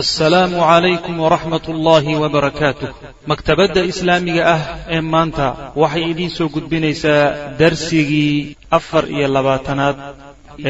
asalaamu 0.00 0.56
calaykum 0.56 1.20
waraxmat 1.20 1.64
ullaahi 1.68 2.16
wabarakaatuh 2.22 2.88
maktabadda 3.30 3.80
islaamiga 3.92 4.42
ah 4.54 4.62
ee 4.96 5.00
maanta 5.14 5.46
waxay 5.82 6.04
idiin 6.12 6.32
soo 6.36 6.48
gudbinaysaa 6.54 7.24
darsigii 7.60 8.56
afar 8.78 9.04
iyo 9.16 9.26
labaatanaad 9.36 9.96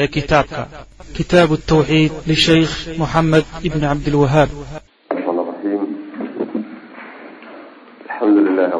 ee 0.01 0.07
kitaabka. 0.17 0.63
Kitaabu 1.19 1.55
tawxiid 1.73 2.13
lishaykh 2.31 2.75
moxamed 3.03 3.47
ibni 3.69 3.85
cabdilwahaab 3.87 4.51
alxamdu 8.11 8.41
lilaahi 8.49 8.75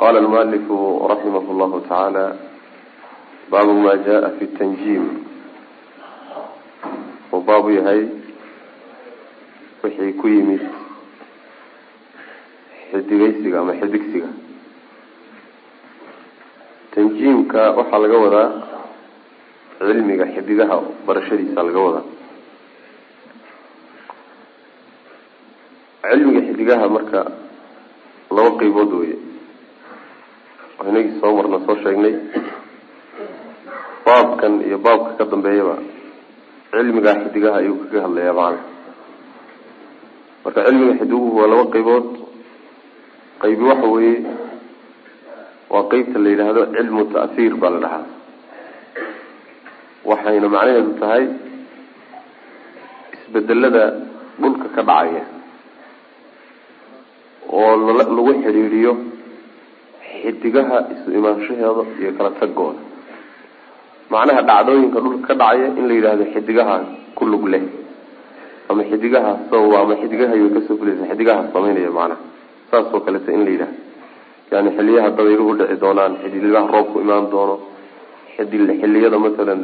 qala 0.00 0.18
almualifu 0.18 0.76
raximah 1.12 1.44
llahu 1.60 1.80
tacaala 1.86 2.24
baabu 3.50 3.74
ma 3.84 3.92
jaa 4.06 4.30
fi 4.38 4.44
tanjim 4.58 5.04
uu 7.32 7.40
baabu 7.48 7.70
yahay 7.78 8.02
wixii 9.82 10.12
ku 10.20 10.26
yimid 10.28 10.62
xidigeysiga 12.90 13.60
ama 13.60 13.72
xidigsiga 13.80 14.30
tanjiimka 16.94 17.62
waxaa 17.78 18.02
laga 18.04 18.18
wadaa 18.24 18.48
cilmiga 19.78 20.26
xidigaha 20.34 20.76
barashadiisa 21.06 21.60
laga 21.68 21.80
wadaa 21.86 22.06
cilmiga 26.10 26.40
xidigaha 26.48 26.86
marka 26.96 27.20
laba 28.36 28.50
qeybood 28.60 28.92
weye 29.00 29.16
inagii 30.90 31.18
soo 31.20 31.32
marna 31.36 31.58
soo 31.66 31.76
sheegnay. 31.84 32.14
Baabkan 34.06 34.52
iyo 34.68 34.78
baabka 34.84 35.10
ka 35.18 35.24
dambeeyaba 35.32 35.76
cilmigaa 36.72 37.16
xidigaha 37.24 37.56
ayuu 37.62 37.76
kaga 37.86 38.00
hadlayaa 38.04 38.34
macana 38.38 38.60
marka 40.44 40.60
cilmiga 40.66 40.94
xidiguhu 41.00 41.36
waa 41.38 41.48
laba 41.52 41.64
qeybood 41.74 42.06
qeybi 43.42 43.64
waxa 43.70 43.86
weeye 43.94 44.18
waa 45.72 45.84
qeybta 45.92 46.18
la 46.24 46.28
yidhaahdo 46.32 46.62
cilmu 46.76 47.02
ta'hiir 47.14 47.54
baa 47.62 47.70
la 47.74 47.80
dhahaa. 47.84 48.04
Waxayna 50.10 50.48
macnaheedu 50.54 50.92
tahay 51.00 51.24
isbedelada 53.16 53.84
dhulka 54.40 54.66
ka 54.76 54.82
dhacaya 54.88 55.22
oo 57.48 57.72
lagu 57.98 58.32
xidhiidhiyo 58.44 58.92
xidigaha 60.24 60.76
isu 60.94 61.08
imaanshaheeda 61.18 61.82
iyo 62.00 62.10
kala 62.18 62.30
tagooda. 62.40 62.80
Macnaha 64.10 64.40
dhacdooyinka 64.48 64.98
dhulka 65.04 65.26
ka 65.28 65.34
dhacaya 65.40 65.66
in 65.78 65.84
la 65.88 65.94
yidhaahdo 65.98 66.24
xidigaha 66.34 66.76
ku 67.16 67.24
lug 67.32 67.44
leh. 67.52 67.62
Ama 68.68 68.82
xidigaha 68.90 69.32
sababa 69.50 69.76
ama 69.84 69.94
xidigaha 70.02 70.32
way 70.40 70.50
ka 70.56 70.60
soo 70.66 70.76
fulaysa 70.80 71.04
xidigaha 71.10 71.42
sameynaya 71.52 71.90
macnaha. 71.98 72.20
Saas 72.70 72.86
oo 72.94 73.00
kaleta 73.06 73.30
in 73.32 73.44
la 73.46 73.50
yidhahdo 73.54 73.76
yani 74.52 74.70
xiliyaha 74.76 75.08
dabayluhu 75.18 75.52
dhici 75.58 75.76
doonaan 75.82 76.12
xiliyaha 76.22 76.66
roobku 76.74 76.96
imaan 77.04 77.26
doono 77.32 77.56
xiliyada 78.36 79.18
masalan 79.18 79.62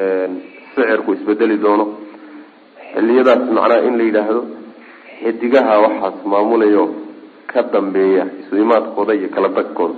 sicirku 0.75 1.11
isbedeli 1.17 1.57
doono. 1.65 1.85
Xiliyadaas 2.95 3.43
macnaha 3.57 3.81
in 3.89 3.95
la 3.99 4.05
yidhaahdo 4.09 4.41
xidigaha 5.23 5.75
waxaas 5.85 6.17
maamulayo 6.33 6.85
ka 7.51 7.63
dambeeya 7.73 8.25
isu 8.41 8.57
imaadkooda 8.65 9.13
iyo 9.15 9.29
kala 9.35 9.49
tagkooda 9.57 9.95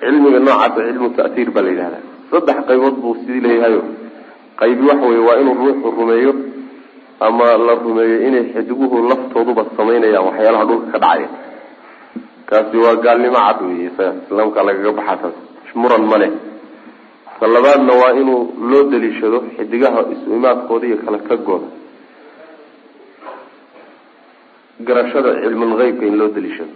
cilmiga 0.00 0.38
noocaasa 0.46 0.80
cilmu 0.88 1.08
ta'hiir 1.18 1.48
baa 1.54 1.62
la 1.66 1.70
yidhahda 1.74 1.98
saddex 2.30 2.58
qaybood 2.68 2.96
buu 3.02 3.14
sidii 3.20 3.40
leeyahayo 3.46 3.82
qaybi 4.60 4.82
waxa 4.90 5.06
weye 5.10 5.22
waa 5.28 5.36
inuu 5.42 5.54
ruuxu 5.62 5.88
rumeeyo 5.98 6.32
ama 7.26 7.46
la 7.66 7.74
rumeeyo 7.84 8.16
inay 8.28 8.44
xidiguhu 8.54 8.96
laftooduba 9.10 9.62
samaynayaan 9.76 10.24
waxyaalaha 10.28 10.64
dhulka 10.68 10.88
ka 10.92 10.98
dhacaya. 11.04 11.28
Kaasi 12.48 12.76
waa 12.84 12.96
gaalnimo 13.04 13.40
cad 13.46 13.58
wey 13.66 13.80
islaamka 13.88 14.60
lagaga 14.68 14.92
baxaa 14.98 15.16
taas 15.22 15.36
muran 15.80 16.04
ma 16.10 16.16
leh. 16.22 16.32
Ta 17.40 17.46
labaadna 17.54 17.92
waa 18.00 18.12
inuu 18.20 18.40
loo 18.70 18.82
daliishado 18.92 19.38
xidigaha 19.56 20.00
isu 20.14 20.26
imaadkooda 20.38 20.84
iyo 20.88 20.96
kala 21.04 21.18
tagooda. 21.28 21.68
Garashada 24.86 25.30
cilmulgeybka 25.42 26.04
in 26.10 26.16
loo 26.20 26.28
daliishado 26.36 26.72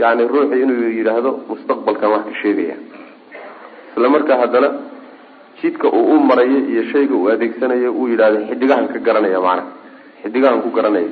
yacni 0.00 0.24
ruuxi 0.32 0.56
inuu 0.62 0.90
yidhaahdo 0.98 1.30
mustaqbalkan 1.48 2.10
wax 2.14 2.24
ka 2.28 2.34
sheegaya. 2.42 2.76
Isla 3.96 4.08
markaa 4.08 4.38
haddana 4.42 4.68
jidka 5.62 5.88
uu 5.88 6.04
u 6.16 6.20
marayo 6.28 6.58
iyo 6.72 6.82
shayga 6.92 7.14
uu 7.14 7.28
adeegsanayo 7.34 7.92
uu 7.92 8.08
yidhahdo 8.12 8.38
xidigahan 8.48 8.86
ka 8.92 8.98
garanaya 9.06 9.40
macnaha 9.40 9.70
xidigahan 10.22 10.62
ku 10.64 10.70
garanaya. 10.76 11.10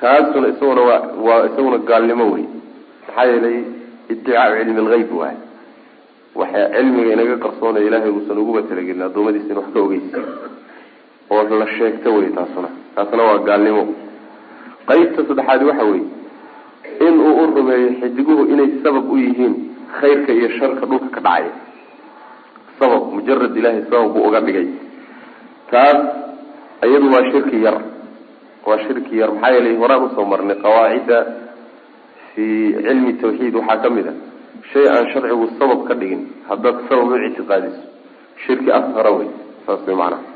Kaasuna 0.00 0.48
isaguna 0.52 0.82
waa 0.88 1.00
waa 1.26 1.46
isaguna 1.48 1.78
gaalnimo 1.78 2.24
wey. 2.34 2.44
Maxaa 3.06 3.24
yeelay 3.30 3.58
iddicaau 4.12 4.52
cilmi 4.58 4.80
algeyb 4.84 5.10
waay 5.20 5.36
waxa 6.34 6.60
cilmiga 6.74 7.12
inaga 7.16 7.36
qarsoonaya 7.44 7.86
ilaahay 7.88 8.10
uusan 8.10 8.38
uguba 8.42 8.62
talagelin 8.68 9.02
adoomadiisa 9.08 9.50
in 9.52 9.56
wax 9.60 9.68
ka 9.74 9.80
ogeysiiyo 9.80 10.22
oo 11.30 11.42
la 11.60 11.66
sheegto 11.78 12.08
wey 12.18 12.28
taasuna. 12.36 12.68
Taasna 12.96 13.22
waa 13.28 13.38
gaalnimo. 13.48 13.82
Qeybta 14.88 15.20
saddexaadi 15.28 15.64
waxa 15.70 15.84
weye 15.90 16.04
in 17.06 17.14
uu 17.26 17.34
u 17.42 17.46
rumeeyo 17.56 17.88
xidiguhu 18.00 18.42
inay 18.52 18.70
sabab 18.84 19.06
u 19.12 19.16
yihiin 19.24 19.54
khayrka 20.00 20.30
iyo 20.38 20.48
sharka 20.58 20.84
dhulka 20.90 21.08
ka 21.14 21.20
dhacaya 21.26 21.52
sabab 22.78 23.02
mujarad 23.14 23.56
ilaahay 23.60 23.82
sabab 23.90 24.08
buu 24.14 24.24
uga 24.28 24.40
dhigay. 24.46 24.66
Taas 25.70 25.98
iyadu 26.86 27.06
waa 27.14 27.24
shirki 27.30 27.58
yar. 27.66 27.76
Waa 28.66 28.78
shirki 28.86 29.14
yar. 29.20 29.30
Maxaa 29.34 29.54
yeelay 29.56 29.76
horaan 29.80 30.02
u 30.06 30.08
soo 30.16 30.24
marnay 30.32 30.56
qawaacidda 30.64 31.18
fi 32.34 32.44
cilmi 32.86 33.12
tawxiid 33.22 33.54
waxaa 33.60 33.78
ka 33.82 33.88
mid 33.96 34.06
a. 34.08 34.14
Shay 34.72 34.84
aan 34.88 35.06
sharcigu 35.12 35.46
sabab 35.58 35.80
ka 35.88 35.94
dhigin 36.00 36.22
haddaad 36.48 36.76
sabab 36.88 37.08
u 37.12 37.16
ictiqaadiso. 37.28 37.82
Shirki 38.44 38.70
ashara 38.78 39.10
wey 39.18 39.28
saas 39.66 39.80
way 39.86 39.94
macanaha 39.94 40.30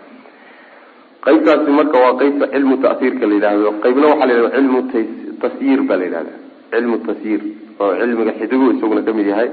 qeybtaasi 1.26 1.70
marka 1.78 1.96
waa 2.04 2.14
qeybta 2.20 2.44
cilmu 2.54 2.76
ta'hiirka 2.84 3.24
la 3.30 3.34
yidhahdo 3.38 3.70
qeybna 3.84 4.06
waxaa 4.12 4.26
la 4.28 4.34
yidhahda 4.34 4.56
cilmu 4.56 4.80
tasyiir 5.42 5.80
baa 5.88 5.96
la 6.00 6.04
yidhahda 6.08 6.32
cilmu 6.70 6.98
tasyiir 7.06 7.42
oo 7.80 7.92
cilmiga 8.00 8.32
xidigu 8.38 8.70
isaguna 8.72 9.02
ka 9.06 9.12
mid 9.12 9.26
yahay 9.32 9.50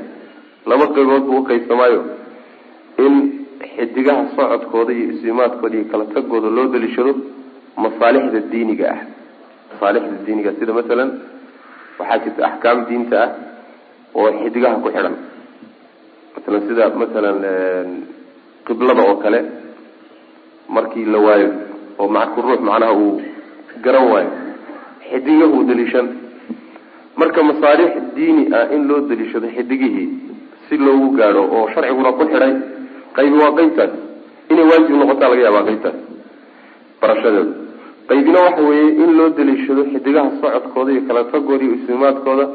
laba 0.66 0.85
qeybood 0.96 1.24
buu 1.28 1.40
uqeybsamaayo 1.44 2.01
in 3.06 3.13
xidigaha 3.75 4.24
socodkooda 4.35 4.91
iyo 4.94 5.06
isimaadkooda 5.13 5.75
iyo 5.78 5.85
kala 5.91 6.06
tagooda 6.16 6.50
loo 6.57 6.68
daliishado 6.74 7.13
masaalixda 7.84 8.40
diiniga 8.51 8.85
ah. 8.96 9.01
Masaalixda 9.72 10.25
diiniga 10.25 10.51
sida 10.59 10.74
masalan 10.74 11.09
waxaa 12.00 12.19
jirta 12.24 12.41
axkaam 12.50 12.85
diinta 12.90 13.18
ah 13.25 13.31
oo 14.16 14.30
xidigaha 14.44 14.81
ku 14.84 14.90
xidhan 14.95 15.16
masalan 16.35 16.62
sida 16.68 16.84
masalan 17.03 17.38
qiblada 18.66 19.01
oo 19.09 19.16
kale 19.24 19.40
markii 20.69 21.06
la 21.06 21.19
waayo 21.25 21.50
oo 22.00 22.07
maku 22.07 22.41
ruux 22.41 22.62
macnaha 22.68 22.94
uu 23.03 23.22
garan 23.84 24.06
waayo 24.13 24.31
xidigahu 25.09 25.63
daliishan 25.69 26.07
marka 27.22 27.40
masaalix 27.50 27.91
diini 28.16 28.44
ah 28.59 28.66
in 28.75 28.88
loo 28.90 29.00
daliishado 29.09 29.47
xidigihii 29.57 30.07
si 30.68 30.78
loogu 30.85 31.09
gaadho 31.19 31.41
oo 31.57 31.63
sharciguna 31.74 32.12
ku 32.19 32.24
xidhay 32.31 32.53
qaybi 33.18 33.38
waa 33.44 33.51
qeybtaas 33.59 33.94
inay 34.51 34.66
waajib 34.72 34.96
noqotaa 35.01 35.29
laga 35.31 35.41
yaabaa 35.47 35.66
qeybtaas 35.69 35.97
barashadeeda 37.01 37.53
qaybina 38.09 38.40
waxa 38.47 38.62
weeye 38.69 38.90
in 39.03 39.12
loo 39.19 39.29
daliishado 39.40 39.84
xidigaha 39.94 40.29
socodkooda 40.41 40.91
iyo 40.96 41.01
kala 41.07 41.22
tagooda 41.34 41.63
iyo 41.66 41.74
islimaadkooda 41.79 42.46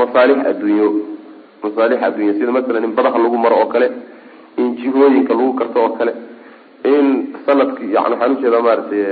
masaalix 0.00 0.38
adduunyo. 0.50 0.88
Masaalix 1.64 1.98
adduunyo 2.06 2.32
sida 2.38 2.52
masalan 2.56 2.84
in 2.88 2.92
badaha 2.98 3.18
lagu 3.24 3.38
maro 3.44 3.56
oo 3.62 3.66
kale 3.74 3.88
in 4.60 4.66
jihooyinka 4.80 5.32
lagu 5.38 5.52
karto 5.60 5.78
oo 5.84 5.90
kale 5.98 6.12
in 6.92 7.06
sanadka 7.46 7.82
yani 7.94 8.14
waxaan 8.14 8.32
u 8.36 8.40
jeedaa 8.42 8.62
maaragtay 8.66 9.04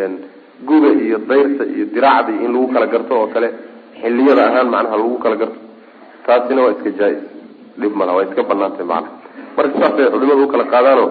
guga 0.68 0.90
iyo 1.06 1.18
dayrta 1.30 1.64
iyo 1.74 1.84
diraacda 1.94 2.32
in 2.44 2.50
lagu 2.54 2.66
kala 2.74 2.86
garto 2.94 3.14
oo 3.20 3.26
kale 3.34 3.48
xiliyada 4.02 4.42
ahaan 4.48 4.68
macnaha 4.74 4.96
lagu 4.96 5.18
kala 5.18 5.36
garto. 5.36 5.58
Taasina 6.26 6.62
waa 6.62 6.74
iska 6.76 6.90
jaa-is. 6.98 7.22
Dhib 7.80 7.92
mala 7.94 8.12
waa 8.16 8.24
iska 8.28 8.42
banaantay 8.42 8.86
macnaha. 8.86 9.12
Marka 9.56 9.74
saasay 9.80 10.10
culimadu 10.12 10.42
u 10.44 10.48
kala 10.52 10.64
qaadaano 10.72 11.06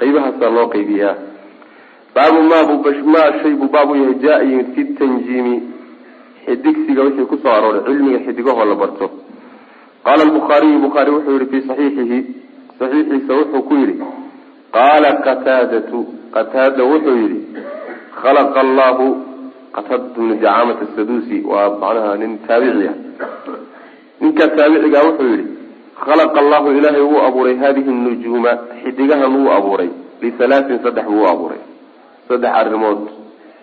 qaybahaasa 0.00 0.50
loo 0.56 0.66
qaybiyaa. 0.74 1.14
Baabu 2.14 2.38
mma 2.42 3.22
shay 3.42 3.54
buu 3.60 3.68
baab 3.68 3.90
yahay 3.96 4.14
jaa 4.24 4.42
yimid 4.42 4.68
fi 4.74 4.84
tanjiimi. 4.98 5.56
Xidigsiga 6.46 7.02
wixii 7.02 7.26
ku 7.26 7.36
soo 7.42 7.50
arooray 7.50 7.82
cilmiga 7.86 8.18
xidigahoo 8.26 8.64
la 8.64 8.74
barto. 8.74 9.06
Qaala 10.04 10.24
lbukhaariyu 10.24 10.78
bukhaari 10.84 11.10
wuxuu 11.10 11.32
yihi 11.38 11.46
fi 11.50 11.58
saxiixihi 11.68 12.18
saxiixiisa 12.78 13.32
wuxuu 13.34 13.62
ku 13.68 13.74
yihi 13.74 13.94
qaala 14.76 15.10
qataadatu. 15.26 15.98
Qataada 16.34 16.82
wuxuu 16.84 17.16
yihi 17.22 17.38
khalaqa 18.22 18.60
allahu 18.60 19.06
qataada 19.76 20.08
bnu 20.16 20.34
jacaamata 20.40 20.86
sadusi 20.96 21.42
waa 21.44 21.68
macnaha 21.82 22.16
nin 22.16 22.38
taabici 22.48 22.88
ah. 22.88 22.96
Ninka 24.20 24.48
taabiciga 24.56 25.00
wuxuu 25.04 25.28
yihi 25.32 25.44
khalaqa 26.04 26.38
allahu 26.40 26.72
ilaahay 26.78 27.00
wuu 27.00 27.20
abuuray 27.28 27.56
hadihi 27.56 27.90
nujuuma 27.90 28.52
xidigahan 28.82 29.36
wuu 29.36 29.50
abuuray 29.52 29.90
lihalaatin 30.22 30.80
saddex 30.84 31.04
buu 31.04 31.22
u 31.22 31.28
abuuray. 31.28 31.60
Saddex 32.28 32.52
arrimood 32.60 33.00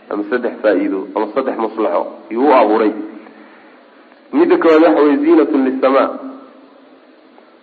ama 0.09 0.23
saddex 0.29 0.53
faa-iido 0.61 1.07
ama 1.15 1.27
saddex 1.33 1.57
maslaxo 1.57 2.05
yuu 2.29 2.47
u 2.47 2.53
abuuray. 2.53 2.91
Midda 4.33 4.57
koowaad 4.57 4.83
waxa 4.85 5.01
weye 5.01 5.17
ziinatun 5.17 5.65
lisamaa 5.65 6.09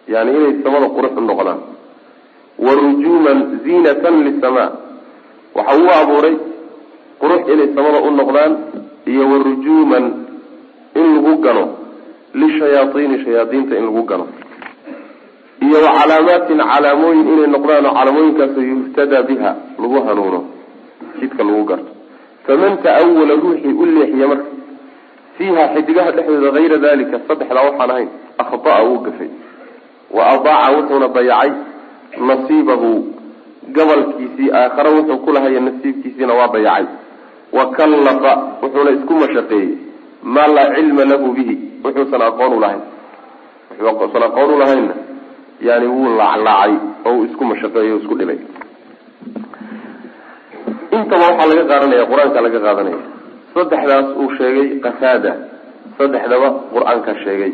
yani 0.08 0.30
inay 0.36 0.54
samada 0.64 0.86
qurux 0.96 1.14
u 1.16 1.20
noqdaan. 1.20 1.60
Wa 2.58 2.72
rujuuman 2.74 3.38
ziinatan 3.64 4.14
lisamaa 4.26 4.70
waxa 5.54 5.76
uu 5.78 5.90
abuuray 6.02 6.49
qurux 7.20 7.42
inay 7.52 7.68
samada 7.74 7.98
u 8.06 8.10
noqdaan 8.20 8.52
iyo 9.06 9.22
wa 9.30 9.38
rujuuman 9.46 10.04
in 11.00 11.06
lagu 11.14 11.32
gano 11.44 11.64
lishayaaiini 12.34 13.16
shayaadiinta 13.24 13.74
in 13.78 13.84
lagu 13.88 14.02
gano 14.10 14.26
iyo 15.66 15.78
wa 15.84 15.90
calaamaatin 15.98 16.58
calaamooyin 16.72 17.28
inay 17.34 17.46
noqdaan 17.54 17.86
oo 17.86 17.94
calaamooyinkaasoo 17.98 18.64
yuhtadaa 18.72 19.22
biha 19.28 19.50
lagu 19.82 19.98
hanuuno 20.06 20.40
jidka 21.20 21.42
lagu 21.44 21.64
garto. 21.70 21.90
Faman 22.46 22.78
ta'awala 22.84 23.34
ruuxii 23.42 23.72
u 23.82 23.84
leexiya 23.94 24.26
marka 24.30 24.48
fiiha 25.36 25.62
xidigaha 25.74 26.10
dhexdooda 26.16 26.50
hayra 26.58 26.76
dalika 26.84 27.16
saddexdaa 27.28 27.64
waxaan 27.68 27.90
ahayn 27.94 28.08
akhtaa 28.42 28.80
wuu 28.86 28.98
gafay. 29.06 29.30
Wa 30.16 30.22
adaaca 30.34 30.72
wuxuuna 30.76 31.08
dayacay 31.16 31.50
nasiibahu 32.28 32.90
gabalkiisii 33.76 34.48
aakhare 34.60 34.90
wuxuu 34.96 35.18
ku 35.24 35.30
lahaya 35.32 35.60
nasiibkiisiina 35.60 36.34
waa 36.34 36.48
dayacay 36.54 36.86
wa 37.56 37.64
kallafa 37.76 38.32
wuxuuna 38.62 38.90
isku 38.96 39.14
mashaqeeyey. 39.22 39.70
Maa 40.22 40.46
laa 40.56 40.74
cilma 40.74 41.04
lahu 41.04 41.32
bihi. 41.36 41.54
Wuxuusan 41.84 42.22
aqoon 42.28 42.52
u 42.56 42.60
lahayn. 42.60 42.82
Wuxuusan 43.80 44.22
aqoon 44.28 44.50
u 44.54 44.58
lahaynna 44.62 44.94
yani 45.60 45.86
wuu 45.86 46.08
laaclaacay 46.18 46.72
oo 47.06 47.12
uu 47.16 47.24
isku 47.24 47.44
mashaqeeyey 47.44 47.92
o 47.92 47.98
isku 48.02 48.14
dhibay. 48.18 48.38
Intaba 50.96 51.24
waxaa 51.30 51.48
laga 51.50 51.64
qaadanaya 51.70 52.04
qur'aanka 52.10 52.38
laga 52.46 52.60
qaadanaya. 52.66 53.00
Saddexdaas 53.54 54.06
uu 54.20 54.28
sheegay 54.38 54.68
qataada 54.84 55.32
saddexdaba 55.98 56.48
qur'aanka 56.74 57.12
sheegay. 57.24 57.52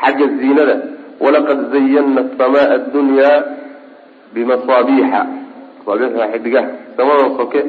Xagga 0.00 0.26
ziinada 0.40 0.76
walaqad 1.24 1.60
zayana 1.72 2.20
asamaa 2.26 2.66
addunyaa 2.76 3.36
bimasaabiixa. 4.34 5.20
Masaabiixda 5.86 6.26
xidigaha. 6.32 6.68
Samada 6.96 7.24
soke 7.38 7.60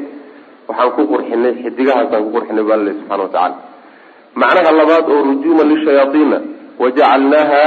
waxaan 0.68 0.90
ku 0.96 1.02
qurxinay 1.12 1.52
xidigahaasaan 1.62 2.22
ku 2.26 2.30
qurxinay 2.36 2.64
baa 2.68 2.76
lale 2.80 2.92
subxana 2.98 3.22
wa 3.22 3.28
tacala 3.34 3.56
macnaha 4.40 4.72
labaad 4.80 5.04
oo 5.14 5.20
rujuuman 5.30 5.68
lishayaaiina 5.72 6.38
wajacalnaaha 6.82 7.62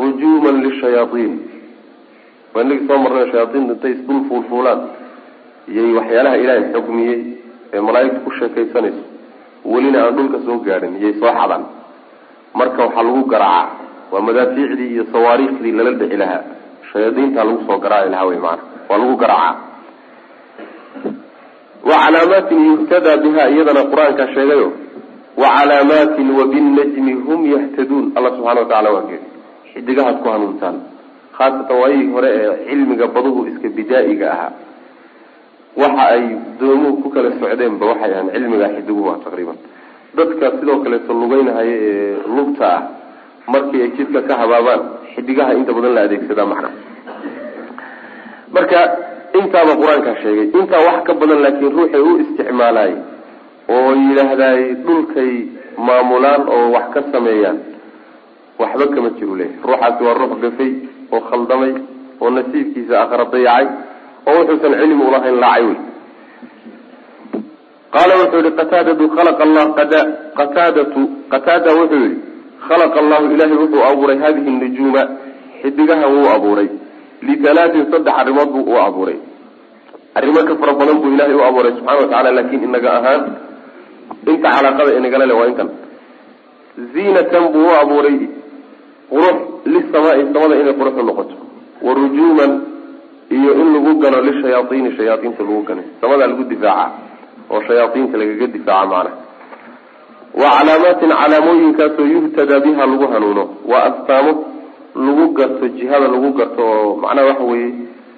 rujuuman 0.00 0.56
lishayaaiin 0.66 1.32
waa 2.54 2.62
inagii 2.64 2.86
soo 2.88 2.98
marnay 3.04 3.26
shayaaiinta 3.32 3.72
intay 3.74 3.92
isdul 3.96 4.20
fuulfuulaan. 4.28 4.80
Iyay 5.72 5.92
waxyaalaha 5.98 6.36
ilaahay 6.42 6.64
xugmiyey 6.74 7.18
ee 7.74 7.80
malaaigta 7.86 8.18
ku 8.24 8.30
sheekaysanayso. 8.38 9.02
Welina 9.72 9.98
aan 10.06 10.14
dhulka 10.16 10.38
soo 10.46 10.56
gaadhin 10.66 10.94
iyay 11.00 11.14
soo 11.20 11.32
xadaan. 11.38 11.64
Marka 12.58 12.80
waxaa 12.86 13.02
lagu 13.08 13.22
garaacaa. 13.32 13.70
Waa 14.12 14.20
madaafiicdii 14.28 14.90
iyo 14.94 15.04
sawaariikhdii 15.12 15.72
lala 15.78 15.92
dhici 16.00 16.16
lahaa. 16.22 16.42
Shayaadiintaa 16.92 17.44
lagu 17.48 17.60
soo 17.66 17.78
garaaci 17.84 18.10
lahaa 18.14 18.26
wey 18.30 18.38
maana 18.46 18.62
waa 18.88 18.98
lagu 19.02 19.16
garaacaa 19.22 19.56
wa 21.88 21.96
calaamaatin 22.04 22.60
yuhtadaa 22.70 23.16
biha 23.24 23.44
iyadana 23.54 23.82
qur'aankaa 23.92 24.28
sheegayo. 24.34 24.68
Wa 25.42 25.48
calaamaatin 25.56 26.28
wabinajmi 26.38 27.12
hum 27.26 27.40
yahtaduun. 27.54 28.04
Alla 28.16 28.30
subxana 28.36 28.60
wa 28.62 28.66
tacala 28.70 28.90
waa 28.96 29.04
geedi. 29.10 29.26
Xidigahaad 29.72 30.16
ku 30.22 30.28
hanuuntaan. 30.34 30.76
Khaasatan 31.36 31.76
waayihii 31.82 32.10
hore 32.14 32.28
ee 32.40 32.50
cilmiga 32.68 33.06
baduhu 33.14 33.40
iska 33.50 33.68
bidaa'iga 33.78 34.26
ahaa. 34.34 34.52
Waxa 35.82 36.04
ay 36.14 36.22
doomuhu 36.60 37.02
ku 37.02 37.08
kala 37.14 37.30
socdeenba 37.40 37.84
waxay 37.90 38.10
ahaan 38.14 38.28
cilmigaa 38.34 38.70
xidiguhu 38.76 39.08
ah 39.12 39.18
taqriiban. 39.24 39.58
Dadka 40.18 40.46
sidoo 40.58 40.78
kaleeto 40.84 41.12
lugeynahaya 41.20 41.76
ee 41.90 42.16
lugta 42.36 42.66
ah 42.76 42.82
markii 43.52 43.80
ay 43.84 43.90
jidka 43.98 44.20
ka 44.28 44.34
habaabaan 44.42 44.80
xidigaha 45.14 45.52
inta 45.58 45.72
badan 45.76 45.92
la 45.96 46.00
adeegsadaa 46.06 46.46
macna 46.52 46.70
marka 48.54 48.80
intaaba 49.38 49.72
qur'aankaa 49.80 50.16
sheegay. 50.22 50.46
Intaa 50.58 50.82
wax 50.88 50.98
ka 51.06 51.12
badan 51.20 51.40
laakiin 51.44 51.72
ruuxay 51.76 52.02
u 52.08 52.12
isticmaalaay 52.24 52.92
oo 53.74 53.90
yidhaahdaay 54.00 54.60
dhulkay 54.86 55.32
maamulaan 55.86 56.42
oo 56.56 56.64
wax 56.74 56.86
ka 56.94 57.00
sameeyaan 57.12 57.58
waxba 58.62 58.86
kama 58.94 59.10
jiru 59.18 59.34
leeyahy 59.40 59.58
ruuxaasi 59.68 60.00
waa 60.06 60.14
ruux 60.20 60.34
gafay 60.44 60.70
oo 61.14 61.20
khaldamay 61.30 61.72
oo 62.22 62.30
nasiibkiisa 62.36 62.94
aakhara 63.00 63.24
dayacay 63.32 63.66
oo 64.28 64.34
wuxuusan 64.38 64.72
cilmi 64.80 65.04
ulahayn 65.08 65.38
laacay 65.44 65.64
wey. 65.68 65.76
Qaala 67.94 68.14
wuxuu 68.20 68.40
yihi 68.44 68.52
qataadatu 68.60 69.04
khalaqa 69.16 69.42
allah 69.48 69.64
qataadatu 70.38 71.00
qataada 71.32 71.70
wuxuu 71.80 72.00
yihi 72.04 72.16
khalaqa 72.68 72.98
allahu 73.02 73.24
ilahay 73.34 73.56
wuxuu 73.64 73.82
abuuray 73.90 74.18
hadihi 74.24 74.50
nujuuma 74.62 75.02
xidigahan 75.62 76.10
wuu 76.16 76.28
abuuray 76.36 76.68
litalaatin 77.28 77.84
saddex 77.92 78.14
arrimood 78.22 78.48
buu 78.54 78.64
u 78.72 78.76
abuuray 78.86 79.18
arrimo 80.18 80.40
ka 80.48 80.54
fara 80.60 80.72
badan 80.80 80.96
buu 81.02 81.10
ilahay 81.14 81.34
u 81.34 81.42
abuuray 81.48 81.72
subxana 81.76 81.98
wa 82.02 82.06
tacala 82.12 82.30
laakin 82.38 82.60
inaga 82.68 82.90
ahaan 82.98 83.22
inta 84.30 84.48
calaaqada 84.56 84.90
inagala 84.98 85.24
le 85.30 85.34
waa 85.40 85.48
intan 85.52 85.68
ziinatan 86.94 87.44
buu 87.54 87.66
u 87.70 87.74
abuuray 87.82 88.16
qurux 89.12 89.36
lisamaai 89.74 90.22
samada 90.32 90.54
inay 90.62 90.74
qurux 90.80 90.94
u 91.00 91.04
noqoto 91.08 91.34
wa 91.86 91.90
rujuuman 91.98 92.52
iyo 93.36 93.50
in 93.60 93.68
lagu 93.74 93.92
gano 94.02 94.18
lishayaaiini 94.28 94.90
shayaaiinta 94.96 95.42
lagu 95.48 95.62
gano 95.68 95.82
samadaa 96.00 96.26
lagu 96.32 96.44
difaaca 96.52 96.86
oo 97.52 97.60
shayaaiinta 97.68 98.16
lagaga 98.20 98.46
difaaca 98.56 98.86
macnaha 98.92 99.22
wa 100.40 100.48
calaamaatin 100.56 101.10
calaamooyinkaasoo 101.20 102.06
yuhtadaa 102.14 102.60
biha 102.66 102.86
lagu 102.92 103.06
hanuuno 103.12 103.44
waa 103.70 103.84
astaamo 103.90 104.32
lagu 104.94 105.24
garto 105.34 105.64
jihada 105.76 106.06
lagu 106.08 106.30
garto 106.38 106.62
oo 106.62 106.96
macnaha 107.02 107.26
waxa 107.30 107.44
weeye 107.50 107.70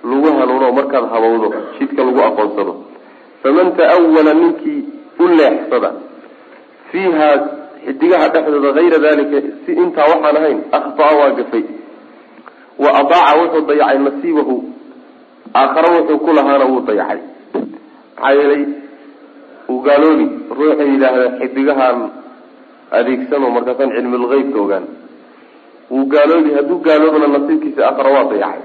lagu 0.05 0.29
hanuuno 0.39 0.67
markaad 0.79 1.05
habowdo 1.13 1.49
jidka 1.79 2.01
lagu 2.05 2.21
aqoonsado. 2.29 2.75
Faman 3.43 3.69
ta'awala 3.77 4.33
ninkii 4.35 4.81
u 5.19 5.25
leexsada. 5.39 5.91
Fiiha 6.91 7.29
xidigaha 7.87 8.27
dhexdooda 8.35 8.71
hayra 8.79 8.99
dalika 9.05 9.37
si 9.65 9.71
intaa 9.83 10.07
waxaan 10.13 10.37
ahayn 10.41 10.59
akhtaa 10.79 11.13
waa 11.19 11.31
gafay. 11.39 11.65
Wa 12.79 12.91
adaaca 13.01 13.33
wuxuu 13.41 13.67
dayacay 13.69 13.99
nasiibahu. 14.07 14.57
Aakhare 15.55 15.89
wuxuu 15.97 16.19
ku 16.25 16.31
lahaana 16.37 16.65
wuu 16.71 16.81
dayacay. 16.89 17.21
Maxaa 18.17 18.33
yeelay 18.39 18.63
uu 19.71 19.81
gaaloobi 19.87 20.27
ruuxa 20.59 20.85
yidhaahda 20.91 21.27
xidigahaan 21.41 21.99
adeegsano 22.99 23.51
markaasaan 23.57 23.91
cilmulgeybka 23.97 24.59
ogaan 24.65 24.85
wuu 25.91 26.07
gaaloobi 26.15 26.55
hadduu 26.59 26.79
gaaloobana 26.87 27.27
nasiibkiisa 27.35 27.87
aakhare 27.89 28.13
waa 28.17 28.25
dayacay 28.33 28.63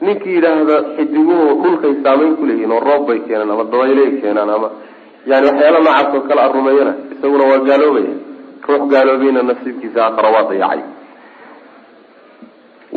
ninkii 0.00 0.34
yidhaahda 0.36 0.76
xidiguhu 0.96 1.46
dhulkay 1.62 1.94
saameyn 2.04 2.36
kuleeyihin 2.36 2.72
oo 2.72 2.80
roob 2.88 3.06
bay 3.06 3.18
keenaan 3.26 3.50
ama 3.50 3.64
dabayley 3.64 4.10
keenaan 4.20 4.50
ama 4.50 4.70
yani 5.26 5.46
waxyaala 5.46 5.80
noocaas 5.86 6.14
oo 6.14 6.20
kale 6.28 6.40
a 6.42 6.94
isaguna 7.14 7.44
waa 7.50 7.64
gaaloobaya 7.68 8.14
ruux 8.68 8.82
gaaloobayna 8.92 9.42
nasiibkiisa 9.42 10.04
aakhare 10.04 10.34
waa 10.36 10.48
dayacay 10.50 10.82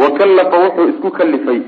wa 0.01 0.09
kallafa 0.17 0.57
wuxuu 0.65 0.87
isku 0.93 1.11
kalifay 1.11 1.61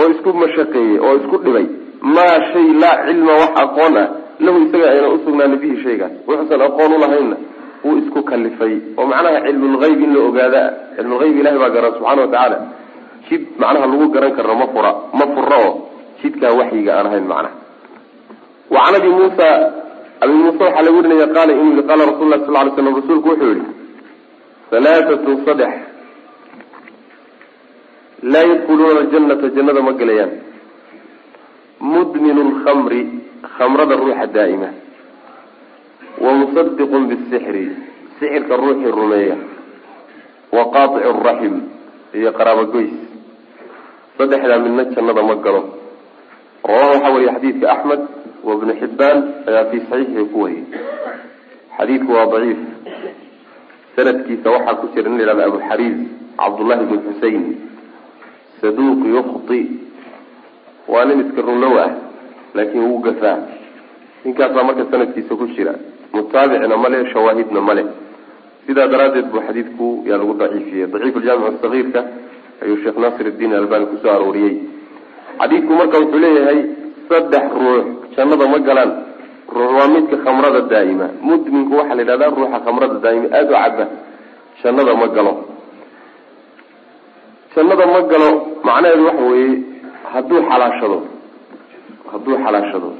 oo 0.00 0.08
isku 0.10 0.32
mashaqeeyey 0.32 0.98
oo 0.98 1.14
isku 1.16 1.36
dhibay. 1.44 1.66
Maa 2.00 2.36
shay 2.52 2.68
laa 2.82 3.04
cilma 3.06 3.32
wax 3.32 3.52
aqoon 3.64 3.96
ah. 3.96 4.08
Lahu 4.40 4.58
isaga 4.64 4.90
ayna 4.90 5.08
usugnaani 5.08 5.56
bihi 5.56 5.82
shaygaas. 5.82 6.12
Wuxuusan 6.26 6.62
aqoon 6.62 6.92
ulahaynna 6.92 7.36
wuu 7.84 7.96
isku 8.02 8.20
kalifay 8.30 8.74
oo 8.98 9.06
macnaha 9.12 9.38
cilmulgeyb 9.46 10.00
in 10.06 10.10
la 10.16 10.20
ogaada 10.28 10.62
cilmulgeyb 10.96 11.34
ilahay 11.40 11.58
baa 11.62 11.70
garan 11.76 11.92
subxana 11.96 12.22
watacaala 12.26 12.58
jid 13.28 13.42
macnaha 13.62 13.86
lagu 13.92 14.06
garan 14.14 14.32
karno 14.36 14.54
ma 14.62 14.66
fura 14.74 14.90
ma 15.18 15.24
fura 15.34 15.56
oo 15.66 15.72
jidkaa 16.22 16.52
waxyiga 16.60 16.92
aan 16.98 17.06
ahayn 17.10 17.26
macnaha. 17.32 17.54
Wa 18.74 18.80
abi 18.88 19.08
muusa 19.18 19.48
abi 20.22 20.32
muuse 20.40 20.62
waxaa 20.64 20.82
laga 20.86 20.96
warinaya 20.98 21.26
qaala 21.36 21.52
inuu 21.58 21.72
yihi 21.74 21.84
qaala 21.88 22.02
rasul 22.10 22.28
lah 22.32 22.38
sal 22.46 22.54
ly 22.66 22.70
slam 22.76 22.94
rasuulku 23.00 23.28
wuxuu 23.32 23.52
yihi 23.56 23.66
halaatatun 24.72 25.36
saddex 25.46 25.72
laa 28.32 28.44
yadkhuluuna 28.50 29.00
aljanata 29.04 29.48
jannada 29.56 29.80
ma 29.88 29.92
gelayaan. 30.00 30.32
Mudminu 31.92 32.40
lkhamri 32.50 33.00
khamrada 33.56 33.94
ruuxa 34.00 34.26
daa'ima 34.36 34.68
wa 36.20 36.30
musadiqun 36.40 37.02
bisixri 37.10 37.64
sixirka 38.20 38.54
ruuxii 38.56 38.92
rumeeya 38.98 39.36
wa 40.52 40.64
qaaticu 40.74 41.12
raxim 41.28 41.54
iyo 42.18 42.30
qaraabogoys 42.38 42.94
saddexdaa 44.18 44.58
midna 44.64 44.84
jannada 44.94 45.22
ma 45.22 45.34
galo 45.44 45.62
rawaha 46.64 46.92
waxaa 46.92 47.12
wariye 47.14 47.30
xadiidka 47.36 47.66
axmed 47.74 48.00
wa 48.44 48.52
ibnu 48.56 48.72
xibbaan 48.80 49.18
ayaa 49.48 49.64
fii 49.70 49.82
saxiixihi 49.90 50.24
ku 50.32 50.38
wariyey 50.44 50.64
xadiidku 51.78 52.10
waa 52.16 52.26
daciif 52.32 52.60
sanadkiisa 53.96 54.48
waxaa 54.54 54.74
ku 54.80 54.86
jira 54.94 55.08
nin 55.10 55.18
la 55.24 55.32
yihahda 55.32 55.44
abu 55.48 55.58
xariis 55.68 55.98
cabdullahi 56.40 56.84
bn 56.90 56.98
xusein 57.06 57.44
saduuq 58.60 59.00
yukti 59.16 59.60
waa 60.92 61.04
nin 61.08 61.18
iska 61.24 61.40
runlow 61.48 61.74
ah 61.84 61.90
laakiin 62.54 62.84
wuu 62.90 63.00
gafaa 63.06 63.38
ninkaasaa 64.24 64.64
marka 64.68 64.84
sanadkiisa 64.90 65.32
ku 65.40 65.46
jira 65.56 65.74
mutaabicna 66.12 66.76
male 66.76 66.98
shawaahidna 67.12 67.60
male 67.68 67.82
sidaa 68.66 68.86
daraaddeed 68.92 69.26
buu 69.32 69.40
xadiidku 69.46 69.86
yaa 70.08 70.18
lagu 70.20 70.34
daciifiyey. 70.40 70.86
Daciifuljamic 70.92 71.54
sagiirka 71.62 72.00
ayuu 72.62 72.76
sheekh 72.82 72.98
naasir 73.02 73.26
iddiin 73.30 73.52
albani 73.60 73.86
ku 73.90 73.96
soo 74.02 74.10
arooriyey. 74.16 74.54
Xadiidku 75.40 75.72
marka 75.80 75.96
wuxuu 76.02 76.18
leeyahay 76.24 76.58
saddex 77.08 77.44
ruux. 77.60 77.84
Jannada 78.16 78.46
ma 78.52 78.58
galaan. 78.68 78.90
Ruux 79.54 79.70
waa 79.78 79.88
midka 79.94 80.16
khamrada 80.24 80.60
daa'ima. 80.72 81.06
Mudminku 81.28 81.72
waxaa 81.78 81.94
la 81.98 82.02
yidhahdaa 82.02 82.30
ruuxa 82.36 82.58
khamrada 82.66 82.96
daa'ima 83.04 83.26
aada 83.38 83.50
u 83.50 83.62
caba 83.64 83.84
jannada 84.62 84.92
ma 85.00 85.06
galo. 85.16 85.32
Jannada 87.54 87.84
ma 87.92 88.00
galo 88.10 88.30
macnaheedu 88.66 89.02
waxa 89.08 89.24
weeye 89.30 89.54
hadduu 90.12 90.40
xalaashado. 90.50 90.98
Hadduu 92.12 92.36
xalaashado. 92.44 92.90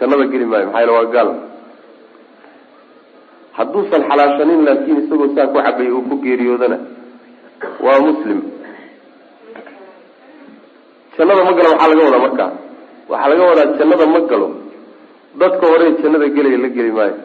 Jannada 0.00 0.24
geli 0.32 0.44
maayo 0.50 0.66
maxaa 0.66 0.80
yale 0.82 0.92
waa 0.98 1.06
gaal 1.14 1.30
hadduusan 3.58 4.02
xalaashanin 4.10 4.60
laakiin 4.66 4.98
isagoo 5.02 5.28
saa 5.36 5.50
ku 5.52 5.58
cabay 5.66 5.88
uu 5.96 6.02
ku 6.08 6.14
geeriyoodana. 6.24 6.78
Waa 7.84 7.98
muslim. 8.06 8.38
Jannada 11.18 11.42
ma 11.46 11.52
galo 11.58 11.68
maxaa 11.74 11.88
laga 11.90 12.04
wadaa 12.06 12.22
marka. 12.26 12.46
Waxaa 13.10 13.28
laga 13.32 13.44
wadaa 13.50 13.66
jannada 13.78 14.06
ma 14.14 14.20
galo. 14.30 14.48
Dadka 15.40 15.64
hore 15.70 15.86
jannada 16.02 16.26
gelaya 16.36 16.58
la 16.64 16.68
geli 16.76 16.92
maayo. 16.98 17.16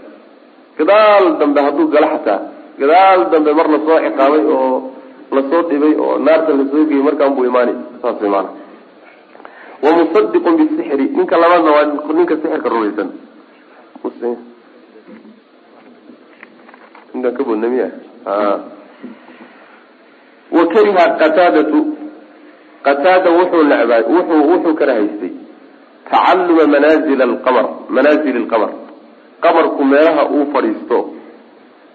Gadaal 0.77 1.25
dambe 1.39 1.59
hadduu 1.65 1.87
galo 1.93 2.07
xataa. 2.13 2.39
Gadaal 2.81 3.19
dambe 3.31 3.51
mar 3.57 3.67
la 3.73 3.79
soo 3.85 3.97
ciqaabay 4.05 4.43
oo 4.55 4.69
la 5.35 5.41
soo 5.49 5.61
dhibay 5.69 5.93
oo 6.03 6.17
naarta 6.25 6.51
la 6.59 6.65
soo 6.71 6.83
geyay 6.89 7.03
markaan 7.07 7.31
buu 7.35 7.45
imaanay. 7.49 7.75
Saas 8.01 8.17
way 8.21 8.29
maana 8.33 8.49
wamusadiqun 9.83 10.53
bisixri 10.59 11.05
ninka 11.17 11.35
labaadna 11.43 11.69
waa 11.75 11.85
ninka 12.17 12.35
sixirka 12.41 12.67
rumaysan 12.73 13.09
intaan 17.13 17.34
ka 17.38 17.43
bodna 17.43 17.67
miya? 17.74 17.88
Wa 20.51 20.63
kariha 20.74 21.05
qataadatu? 21.22 21.79
Qataada 22.84 23.29
wuxuu 23.38 23.63
necbaay 23.72 24.03
wuxuu 24.13 24.41
wuxuu 24.51 24.74
kala 24.79 24.93
haystay. 25.00 25.32
Tacalluma 26.10 26.65
manaazil 26.67 27.22
alqamar 27.22 27.65
manaazili 27.89 28.38
alqamar. 28.43 28.72
Qamarku 29.43 29.82
meelaha 29.91 30.24
uu 30.36 30.46
fadhiisto 30.53 30.98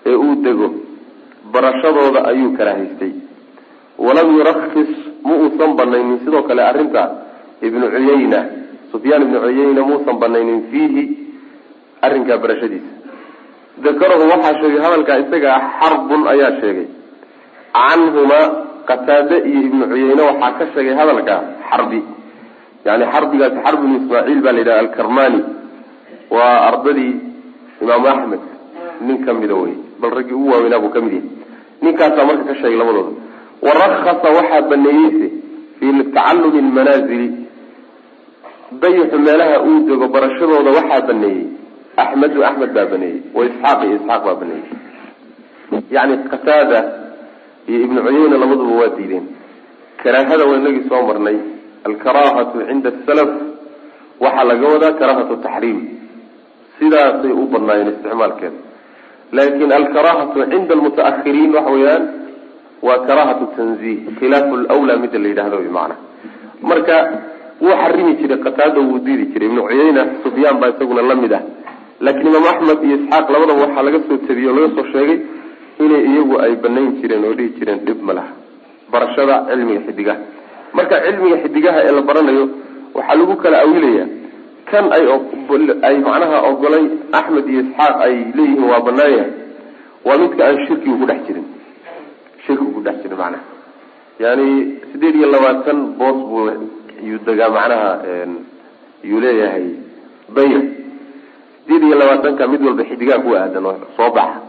ee 0.06 0.14
uu 0.14 0.34
dego 0.44 0.68
barashadooda 1.52 2.24
ayuu 2.30 2.56
kala 2.56 2.72
haystay. 2.78 3.12
Walam 3.98 4.28
yurakis 4.36 4.90
ma 5.24 5.34
uusan 5.36 5.70
banaynin 5.78 6.18
sidoo 6.24 6.42
kale 6.48 6.62
arrintaa 6.62 7.08
ibnu 7.62 7.84
cuyayna 7.94 8.40
sufyaan 8.92 9.22
ibnu 9.26 9.38
cuyayna 9.44 9.82
muusan 9.88 10.16
banaynin 10.22 10.60
fiihi 10.70 11.02
arrinkaa 12.06 12.38
barashadiisa 12.42 12.92
dakarahu 13.84 14.24
waxaa 14.32 14.54
sheegay 14.60 14.80
hadalkaa 14.84 15.18
isaga 15.24 15.48
ah 15.56 15.62
xarbun 15.80 16.22
ayaa 16.32 16.52
sheegay. 16.60 16.86
Canhumaa 17.76 18.46
qataade 18.88 19.36
iyo 19.50 19.60
ibnu 19.68 19.84
cuyayne 19.90 20.22
waxaa 20.30 20.52
ka 20.58 20.64
sheegay 20.74 20.94
hadalkaa 21.00 21.40
xarbi 21.70 22.00
yani 22.86 23.04
xarbigaasi 23.12 23.58
xarb 23.64 23.78
ibnu 23.84 23.96
ismaaciil 24.00 24.40
baa 24.44 24.52
la 24.56 24.60
yidhaha 24.62 24.78
alkarmani. 24.84 25.40
Waa 26.36 26.54
ardadii 26.70 27.14
imaamu 27.82 28.06
axmed 28.14 28.42
nin 29.06 29.16
kamida 29.26 29.54
wey. 29.62 29.74
Bal 30.00 30.10
raggii 30.18 30.36
ugu 30.38 30.48
waaweynaa 30.52 30.80
buu 30.84 30.92
ka 30.94 31.00
mid 31.04 31.12
yahay. 31.12 31.30
Ninkaasaa 31.82 32.24
marka 32.28 32.44
ka 32.50 32.54
sheegay 32.60 32.78
labadooda. 32.80 33.12
Warakasa 33.66 34.28
waxaa 34.38 34.62
baneeyeyse 34.70 35.26
fii 35.78 36.02
tacallumi 36.14 36.60
lmanaazili 36.68 37.28
dayixu 38.82 39.18
meelaha 39.26 39.56
uu 39.68 39.78
dego 39.88 40.06
barashadooda 40.14 40.70
waxaa 40.78 41.06
baneeyey 41.08 41.46
axmedu 42.02 42.44
axmed 42.48 42.70
baa 42.76 42.86
baneeyey 42.92 43.18
wa 43.36 43.42
isxaaq 43.48 43.78
iyo 43.86 43.94
isxaaq 44.00 44.22
baa 44.28 44.36
baneeyey 44.42 44.66
yani 45.96 46.14
qataada 46.32 46.78
iyo 47.68 47.78
ibnu 47.86 47.98
cuyeyna 48.06 48.36
labaduba 48.42 48.74
waa 48.80 48.90
diideen 48.98 49.26
karaahada 50.02 50.44
waa 50.48 50.58
inagii 50.60 50.84
soo 50.88 51.02
marnay 51.08 51.38
alkaraahatu 51.88 52.56
cinda 52.68 52.88
asalaf 52.96 53.30
waxaa 54.24 54.44
laga 54.50 54.66
wadaa 54.74 54.92
karaahatu 55.00 55.34
taxriim 55.46 55.78
sidaasay 56.78 57.32
u 57.42 57.46
badnaayeen 57.52 57.90
isticmaalkeeda 57.94 58.58
laakin 59.38 59.72
alkaraahatu 59.80 60.46
cinda 60.52 60.72
almutaahiriin 60.78 61.50
waxa 61.56 61.70
weeyaan 61.76 62.04
waa 62.86 62.98
karaahatu 63.08 63.44
tanzih 63.56 63.96
khilaafu 64.18 64.56
lwlaa 64.56 64.98
mida 65.04 65.18
la 65.18 65.28
yidhahdo 65.32 65.56
wy 65.64 65.70
maana 65.78 65.94
marka 66.70 66.96
wuu 67.60 67.76
xarimi 67.82 68.12
jiray 68.20 68.38
qataada 68.46 68.80
wuu 68.88 68.98
diidi 69.06 69.24
jiray 69.32 69.48
ibnu 69.50 69.62
cuyeyna 69.68 70.02
sufyaan 70.24 70.56
baa 70.60 70.70
isaguna 70.74 71.02
la 71.10 71.14
mid 71.22 71.32
ah 71.38 71.42
laakiin 72.04 72.28
imaam 72.30 72.46
axmed 72.52 72.78
iyo 72.88 72.96
isxaaq 73.02 73.26
labadaba 73.34 73.60
waxaa 73.64 73.82
laga 73.86 73.98
soo 74.08 74.16
tabiyey 74.28 74.48
oo 74.50 74.56
laga 74.58 74.68
soo 74.76 74.86
sheegay 74.92 75.18
inay 75.84 76.02
iyagu 76.10 76.34
ay 76.44 76.52
banayn 76.62 76.88
jireen 77.00 77.24
oo 77.28 77.34
dhihi 77.38 77.50
jireen 77.58 77.80
dhib 77.86 78.00
ma 78.08 78.12
laha. 78.18 78.32
Barashada 78.92 79.34
cilmiga 79.48 79.80
xidigaha 79.86 80.20
marka 80.76 80.96
cilmiga 81.04 81.36
xidigaha 81.42 81.78
ee 81.88 81.92
la 81.98 82.02
baranayo 82.08 82.44
waxaa 82.96 83.16
lagu 83.20 83.34
kala 83.42 83.56
awilaya 83.66 84.04
kan 84.70 84.84
ay 84.96 85.04
ay 85.88 85.96
macnaha 86.06 86.38
ogolay 86.50 86.84
axmed 87.18 87.46
iyo 87.52 87.60
isxaaq 87.66 87.94
ay 88.06 88.14
leeyihiin 88.36 88.64
waa 88.70 88.80
banaan 88.88 89.12
yahay 89.18 89.32
waa 90.06 90.18
midka 90.22 90.42
aan 90.46 90.56
shirkigu 90.66 90.96
ku 91.00 91.06
dhex 91.10 91.20
jirin. 91.26 91.46
Shirkigu 92.46 92.70
ku 92.76 92.80
dhex 92.86 92.96
jirin 93.02 93.18
macnaha. 93.22 93.44
Yani 94.24 94.46
sideed 94.92 95.14
iyo 95.20 95.28
labaatan 95.34 95.78
boos 96.00 96.18
buu 96.30 96.46
yuu 97.08 97.20
degaa 97.26 97.50
macnaha 97.56 97.90
yuu 99.10 99.20
leeyahay 99.24 99.66
dayr 100.36 100.62
sideed 101.68 101.82
iyo 101.84 101.96
labaatanka 102.00 102.42
mid 102.52 102.62
walba 102.66 102.84
xidigaha 102.90 103.20
ku 103.24 103.30
aadan 103.36 103.66
oo 103.70 103.76
soo 103.96 104.10
baxa. 104.16 104.40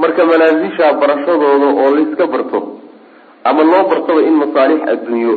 Marka 0.00 0.22
manaasisha 0.28 0.86
barashadooda 1.00 1.66
oo 1.80 1.88
layska 1.96 2.24
barto 2.32 2.58
ama 3.48 3.62
loo 3.70 3.84
bartaba 3.90 4.20
in 4.28 4.34
masaalix 4.42 4.80
adduunyo 4.92 5.34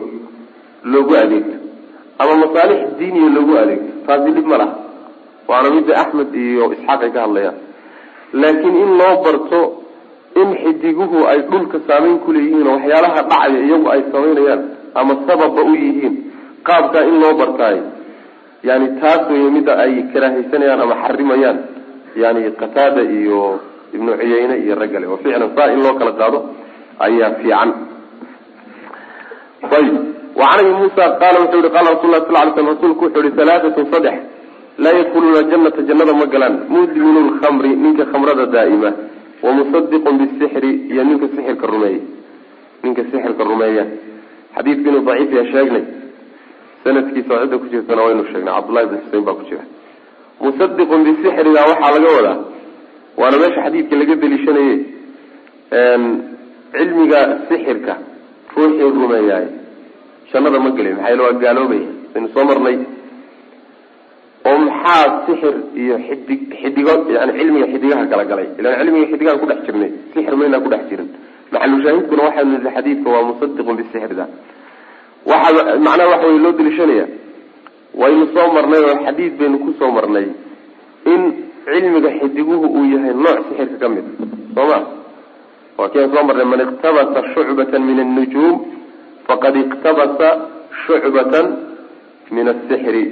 loogu 0.91 1.13
adeegto 1.22 1.56
ama 2.22 2.34
masaalix 2.44 2.79
diiniya 3.00 3.29
loogu 3.36 3.53
adeegto 3.62 3.91
taasi 4.08 4.29
dhib 4.36 4.48
ma 4.51 4.58
laha. 4.62 4.75
Waana 5.50 5.70
midda 5.75 5.94
axmed 6.01 6.29
iyo 6.36 6.65
isxaaq 6.75 7.01
ay 7.06 7.12
ka 7.15 7.20
hadlayaan. 7.25 7.58
Laakiin 8.41 8.75
in 8.84 8.91
loo 9.00 9.15
barto 9.25 9.60
in 10.41 10.50
xidiguhu 10.62 11.20
ay 11.32 11.39
dhulka 11.50 11.77
saameyn 11.88 12.20
kuleeyihiin 12.25 12.68
oo 12.68 12.75
waxyaalaha 12.77 13.22
dhacaya 13.29 13.60
iyagu 13.65 13.88
ay 13.94 14.01
samaynayaan 14.12 14.62
ama 15.00 15.13
sababba 15.27 15.62
u 15.63 15.74
yihiin 15.84 16.15
qaabkaa 16.68 17.03
in 17.10 17.15
loo 17.24 17.34
bartaayo 17.39 17.84
yani 18.63 19.00
taas 19.01 19.30
wey 19.32 19.50
midda 19.56 19.74
ay 19.84 19.94
karaahaysanayaan 20.13 20.82
ama 20.86 20.96
xarimayaan 21.04 21.58
yani 22.16 22.51
qataada 22.62 23.01
iyo 23.01 23.60
ibnu 23.96 24.12
cuyeyne 24.20 24.56
iyo 24.63 24.75
raggale 24.75 25.06
oo 25.08 25.18
ficlan 25.24 25.51
saa 25.56 25.72
in 25.74 25.80
loo 25.86 25.94
kala 26.00 26.12
qaado 26.20 26.39
ayaa 27.00 27.32
fiican. 27.39 27.70
Ayb 29.63 29.94
wacan 30.39 30.60
abi 30.60 30.72
muusa 30.80 31.04
qaala 31.22 31.38
wuxuu 31.44 31.60
yihi 31.63 31.72
qala 31.75 31.88
rasul 31.96 32.12
lah 32.12 32.22
sal 32.28 32.36
ly 32.48 32.51
slam 32.56 32.68
rasuulku 32.74 33.04
wuxuu 33.06 33.24
yihi 33.25 33.38
halaatatun 33.39 33.86
saddex 33.94 34.18
laa 34.84 34.94
yadkhuluuna 35.00 35.42
janata 35.51 35.82
jannada 35.89 36.13
ma 36.13 36.25
galaan. 36.34 36.56
Mudminu 36.70 37.20
lkhamri 37.30 37.72
ninka 37.84 38.06
khamrada 38.12 38.46
daa'ima. 38.56 38.92
Wamusadiqun 39.44 40.16
bisixri 40.22 40.72
iyo 40.92 41.04
ninka 41.04 41.28
sixirka 41.32 41.66
rumeeya. 41.68 42.01
Ninka 42.84 43.01
sixirka 43.12 43.44
rumeeya. 43.44 43.84
Xadiidku 44.56 44.88
inuu 44.89 45.04
daciif 45.08 45.32
yaha 45.38 45.51
sheegnay 45.54 45.84
sanadkiisa 46.83 47.31
oo 47.36 47.41
cidda 47.43 47.57
ku 47.62 47.67
jirtana 47.74 48.01
waynu 48.07 48.24
sheegnay 48.31 48.53
cabdullahi 48.57 48.86
bn 48.89 48.98
xusein 49.03 49.24
baa 49.27 49.36
ku 49.39 49.43
jira. 49.50 49.63
Musadiqun 50.43 51.00
bisixriga 51.07 51.62
waxaa 51.71 51.91
laga 51.95 52.09
wadaa. 52.17 52.38
Waana 53.19 53.38
meesha 53.41 53.62
xadiidka 53.65 53.95
laga 54.01 54.15
deliishanaye 54.21 54.75
cilmiga 56.75 57.19
sixirka 57.50 57.93
ruuxii 58.55 58.91
rumeeyaay 59.01 59.48
jannada 60.31 60.59
ma 60.65 60.69
gelin 60.77 60.95
maxaa 60.95 61.12
yale 61.13 61.21
waa 61.27 61.33
gaaloobaya 61.43 61.89
saynu 62.13 62.27
soo 62.33 62.43
marnay. 62.50 62.77
Oo 64.50 64.57
maxaa 64.67 65.05
sixir 65.25 65.55
iyo 65.81 65.95
xidig 66.07 66.41
xidigo 66.62 66.93
yani 67.15 67.31
cilmiga 67.39 67.67
xidigaha 67.74 68.03
kala 68.12 68.24
galay. 68.31 68.48
Ilan 68.59 68.74
cilmiga 68.79 69.05
xidigaha 69.12 69.38
kudhex 69.41 69.59
jirnay. 69.67 69.91
Sixir 70.13 70.36
maynaa 70.39 70.62
kudhex 70.65 70.83
jirin. 70.89 71.09
Maxalushaahidkuna 71.53 72.21
waxaynu 72.27 72.51
nihi 72.57 72.69
xadiidka 72.75 73.07
waa 73.13 73.24
musadiqun 73.29 73.75
bisixrida 73.79 74.25
waxa 75.25 75.77
macnaha 75.85 76.09
waxa 76.13 76.27
wey 76.27 76.39
loo 76.39 76.51
deliishanaya. 76.57 77.05
Waynu 77.93 78.25
soo 78.33 78.47
marnay 78.53 78.81
oo 78.89 78.95
xadiid 79.05 79.33
baynu 79.39 79.57
ku 79.59 79.73
soo 79.79 79.91
marnay 79.91 80.27
in 81.05 81.21
cilmiga 81.65 82.09
xidiguhu 82.19 82.65
uu 82.77 82.85
yahay 82.93 83.13
nooc 83.13 83.39
sixirka 83.49 83.77
ka 83.81 83.88
mid. 83.89 84.05
Soo 84.55 84.65
ma? 84.71 84.77
Waa 85.77 85.89
kian 85.89 86.09
soo 86.13 86.23
marnay 86.27 86.45
man 86.45 86.61
iqtabasa 86.65 87.19
shucbatan 87.33 87.81
min 87.88 87.99
annujuum 88.03 88.55
faqad 89.27 89.55
iqtabasa 89.63 90.29
shucbatan 90.85 91.45
min 92.31 92.47
asixri 92.53 93.03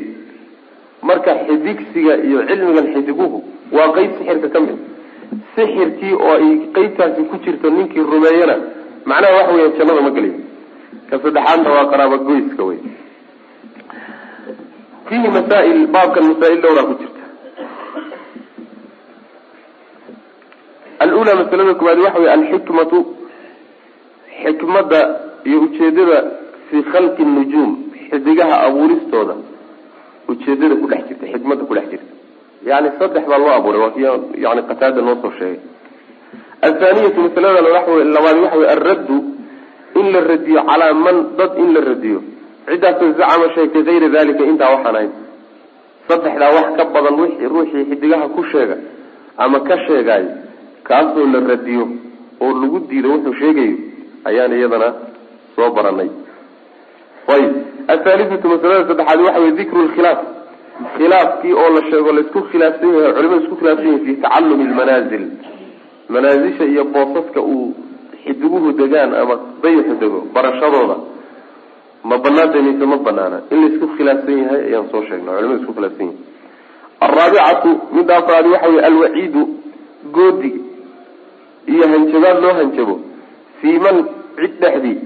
marka 1.02 1.32
xidigsiga 1.48 2.14
iyo 2.28 2.40
cilmigan 2.48 2.88
xidiguhu 2.94 3.38
waa 3.76 3.92
qeyb 3.96 4.12
sixirka 4.18 4.50
ka 4.54 4.60
mid. 4.60 4.78
Sixirkii 5.56 6.14
oo 6.14 6.34
ay 6.38 6.48
qeybtaasi 6.76 7.22
ku 7.30 7.36
jirto 7.44 7.70
ninkii 7.70 8.00
rumeeyana 8.12 8.56
macnaha 9.10 9.34
waxa 9.38 9.54
weya 9.56 9.70
jannada 9.78 10.02
ma 10.06 10.12
geliyo 10.16 10.36
ka 11.10 11.16
saddexaadna 11.24 11.70
waa 11.76 11.90
qaraaba 11.92 12.18
goyska 12.28 12.64
wey 12.70 12.80
fiihi 15.08 15.28
masaail 15.38 15.88
baabkan 15.96 16.24
masaa-il 16.30 16.60
dhowraa 16.62 16.86
ku 16.90 16.94
jirta. 17.02 17.24
Alula 21.00 21.32
masalada 21.42 21.74
koowaad 21.80 22.00
waxa 22.06 22.20
wey 22.24 22.32
alxikmatu 22.38 22.98
xikmadda 24.44 25.00
iyo 25.48 25.58
ujeedada 25.66 26.18
fii 26.70 26.84
khalqi 26.92 27.24
nujuum 27.26 27.72
xidigaha 28.10 28.56
abuuristooda 28.68 29.36
ujeedada 30.28 30.76
ku 30.82 30.86
dhex 30.92 31.02
jirta 31.08 31.26
xikmadda 31.34 31.64
ku 31.70 31.74
dhex 31.78 31.88
jirta. 31.92 32.12
Yani 32.68 32.90
saddex 33.00 33.24
baa 33.30 33.38
loo 33.40 33.52
abuuray 33.58 33.82
waa 33.82 33.94
ki 33.96 34.02
yani 34.44 34.62
qataada 34.70 35.02
noo 35.02 35.16
soo 35.22 35.32
sheegay. 35.40 35.60
Athaaniyatu 36.68 37.20
masalada 37.22 37.60
labaad 37.62 38.38
waxa 38.44 38.58
wey 38.60 38.70
alraddu 38.76 39.37
in 40.00 40.08
la 40.14 40.20
radiyo 40.32 40.60
calaa 40.70 40.94
man 41.06 41.18
dad 41.38 41.52
in 41.64 41.70
la 41.76 41.82
radiyo. 41.90 42.20
Ciddaasoo 42.68 43.12
zacama 43.20 43.48
sheegtay 43.56 43.84
kayra 43.88 44.08
dalika 44.16 44.44
intaa 44.52 44.70
waxaan 44.76 44.96
ahayn. 44.96 45.12
Saddexdaa 46.08 46.52
wax 46.58 46.68
ka 46.78 46.84
badan 46.94 47.16
wixii 47.22 47.48
ruuxii 47.54 47.86
xidigaha 47.90 48.28
ku 48.36 48.42
sheega 48.52 48.78
ama 49.38 49.60
ka 49.68 49.76
sheegaayo 49.88 50.30
kaasoo 50.88 51.26
la 51.34 51.40
radiyo 51.52 51.84
oo 52.42 52.52
lagu 52.62 52.80
diido 52.90 53.10
wuxuu 53.14 53.34
sheegayo 53.42 53.76
ayaan 54.30 54.54
iyadana 54.60 54.90
soo 55.56 55.70
baranay 55.76 56.10
ayib. 57.34 57.54
Athaalithatu 57.94 58.48
masalada 58.54 58.88
saddexaad 58.90 59.20
waxa 59.26 59.40
wey 59.44 59.52
dikru 59.60 59.82
lkhilaaf 59.88 60.20
khilaafkii 60.98 61.54
oo 61.62 61.70
la 61.76 61.82
sheego 61.90 62.12
la 62.16 62.22
isku 62.26 62.40
khilaafsan 62.52 62.90
yahay 62.96 63.14
culimadu 63.18 63.42
isku 63.44 63.56
khilaafsan 63.60 63.88
yahay 63.92 64.02
fi 64.06 64.14
tacallumi 64.24 64.64
lmanaazil 64.72 65.26
manaazisha 66.14 66.64
iyo 66.66 66.84
boosaska 66.94 67.42
uu 67.42 67.74
xidiguhu 68.28 68.70
degaan 68.80 69.12
ama 69.22 69.36
dayaxu 69.64 69.94
dego 70.02 70.20
barashadooda 70.36 70.96
ma 72.10 72.16
banaanta 72.26 72.60
mise 72.68 72.86
ma 72.92 72.98
banaana 73.08 73.38
in 73.52 73.58
la 73.62 73.68
isku 73.74 73.88
khilaafsan 73.98 74.38
yahay 74.44 74.62
ayaan 74.70 74.88
soo 74.92 75.02
sheegnay 75.10 75.34
culimadu 75.36 75.62
isku 75.62 75.74
khilaafsan 75.78 76.06
yahay. 76.08 76.20
Alraabicatu 77.06 77.70
midda 77.96 78.14
afraadi 78.22 78.50
waxa 78.54 78.68
wey 78.74 78.82
alwaciidu 78.90 79.42
goodi 80.16 80.52
iyo 81.74 81.84
hanjabaad 81.92 82.38
loo 82.44 82.54
hanjabo 82.60 82.96
fii 83.62 83.78
man 83.86 83.98
cid 84.40 84.54
dhexdii 84.62 84.98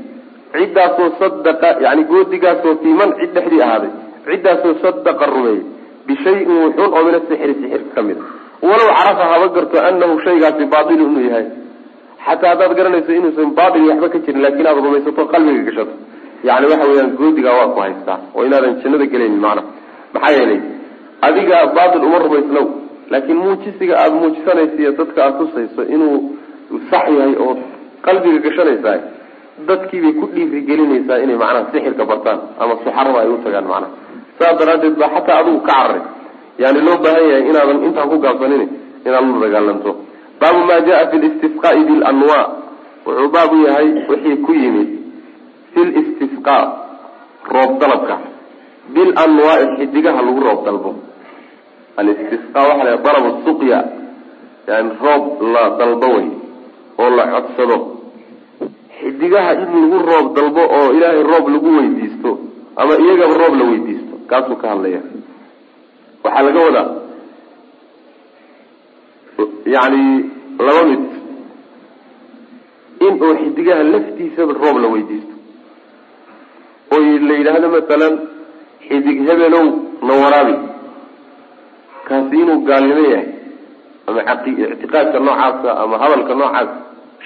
ciddaasoo 0.53 1.09
sadaqa 1.19 1.69
yani 1.85 2.03
goodigaasoo 2.11 2.75
fii 2.83 2.93
man 2.99 3.09
cid 3.19 3.31
dhexdii 3.35 3.61
ahaaday 3.67 3.91
ciddaasoo 4.27 4.73
sadaqa 4.83 5.25
rumeeyey 5.33 5.61
bishayin 6.07 6.51
wuxuun 6.63 6.93
oo 6.97 7.03
min 7.07 7.15
asixri 7.19 7.53
sixirka 7.61 7.91
ka 7.95 8.01
mid 8.07 8.17
a 8.21 8.65
walow 8.69 8.89
carafa 8.99 9.23
haba 9.31 9.47
garto 9.55 9.77
anahu 9.89 10.15
shaygaasi 10.25 10.65
baatilu 10.73 11.03
inuu 11.09 11.25
yahay 11.29 11.45
xataa 12.25 12.49
haddaad 12.53 12.73
garanayso 12.79 13.11
inuusan 13.19 13.49
baatil 13.59 13.83
waxba 13.89 14.07
ka 14.13 14.17
jirin 14.25 14.41
laakin 14.45 14.67
aad 14.69 14.77
rumaysato 14.85 15.21
qalbiga 15.33 15.61
gashato. 15.67 15.93
Yani 16.47 16.65
waxa 16.71 16.85
weeyaan 16.89 17.11
goodigaa 17.19 17.55
waa 17.59 17.69
ku 17.75 17.79
haystaa 17.85 18.17
oo 18.35 18.41
inaadan 18.47 18.73
jannada 18.83 19.05
gelaynin 19.13 19.41
macna. 19.45 19.61
Maxaa 20.13 20.33
yeelay 20.37 20.59
adiga 21.27 21.57
baatil 21.77 22.03
uma 22.07 22.17
rumaysnow. 22.25 22.65
Laakiin 23.11 23.37
muujisiga 23.43 23.93
aada 24.01 24.15
muujisanaysa 24.21 24.91
dadka 24.99 25.19
aada 25.25 25.37
tusayso 25.39 25.81
inuu 25.95 26.15
sax 26.91 27.05
yahay 27.17 27.35
oo 27.45 27.53
qalbiga 28.05 28.39
gashanaysaa 28.45 28.97
dadkiibay 29.67 30.13
ku 30.19 30.25
dhiirigelinaysaa 30.33 31.17
inay 31.23 31.37
macnaha 31.41 31.69
sixirka 31.73 32.03
bartaan 32.11 32.39
ama 32.61 32.73
suxarada 32.83 33.17
ay 33.23 33.29
u 33.33 33.37
tagaan 33.45 33.67
macnaha 33.71 33.93
saas 34.39 34.55
daraadeed 34.59 34.95
baa 35.01 35.09
xataa 35.15 35.37
adigu 35.41 35.59
ka 35.67 35.73
cararay 35.73 36.01
yani 36.63 36.79
loo 36.87 36.97
baahan 37.03 37.25
yahay 37.31 37.43
inaadan 37.51 37.79
intaan 37.87 38.07
ku 38.11 38.17
gaabsanin 38.25 38.63
inaad 39.07 39.25
la 39.33 39.37
dagaalanto 39.45 39.91
baabu 40.41 40.59
ma 40.69 40.77
jaa 40.87 41.07
fi 41.11 41.17
listisqaai 41.23 41.81
bilanwa 41.89 42.39
wuxuu 43.05 43.29
baabu 43.35 43.55
yahay 43.65 43.87
wixii 44.09 44.37
ku 44.45 44.51
yimid 44.61 44.89
fi 45.73 45.79
listisqa 45.85 46.55
roob 47.53 47.71
dalabka. 47.81 48.15
Bilanwaai 48.93 49.65
xidigaha 49.77 50.21
lagu 50.25 50.39
roob 50.47 50.59
dalbo. 50.65 50.91
Alistisqa 51.97 52.59
waxa 52.69 52.83
la 52.89 52.97
dalab 53.05 53.25
suqya 53.45 53.79
yani 54.67 54.89
roob 55.03 55.23
la 55.53 55.63
dalbo 55.79 56.07
wey 56.15 56.27
oo 57.01 57.09
la 57.17 57.23
codsado. 57.33 57.77
Xidigaha 58.99 59.51
in 59.61 59.69
lagu 59.81 59.97
roob 60.09 60.25
dalbo 60.35 60.61
oo 60.77 60.87
ilaahay 60.97 61.23
roob 61.31 61.45
lagu 61.53 61.69
weydiisto 61.77 62.31
ama 62.75 62.93
iyagaba 63.03 63.33
roob 63.41 63.53
la 63.59 63.65
weydiisto 63.71 64.13
kaasuu 64.29 64.55
ka 64.61 64.67
hadlaya 64.73 65.01
waxaa 66.23 66.43
laga 66.47 66.59
wadaa 66.67 66.87
yani 69.75 70.03
laba 70.65 70.83
mid 70.89 71.03
in 73.05 73.13
oo 73.25 73.33
xidigaha 73.41 73.83
laftiisaba 73.93 74.53
roob 74.61 74.77
la 74.83 74.87
weydiisto. 74.93 75.35
oo 76.93 76.99
la 77.27 77.33
yidhaahdo 77.39 77.67
masalan 77.75 78.13
xidig 78.87 79.17
hebelow 79.27 79.65
na 80.07 80.13
waraabi 80.21 80.55
kaasi 82.07 82.35
inuu 82.43 82.59
gaalnimo 82.67 83.03
yahay 83.13 83.29
ama 84.07 84.21
ictiqaadka 84.33 85.17
noocaasa 85.25 85.69
ama 85.83 85.95
hadalka 86.03 86.33
noocaas 86.39 86.69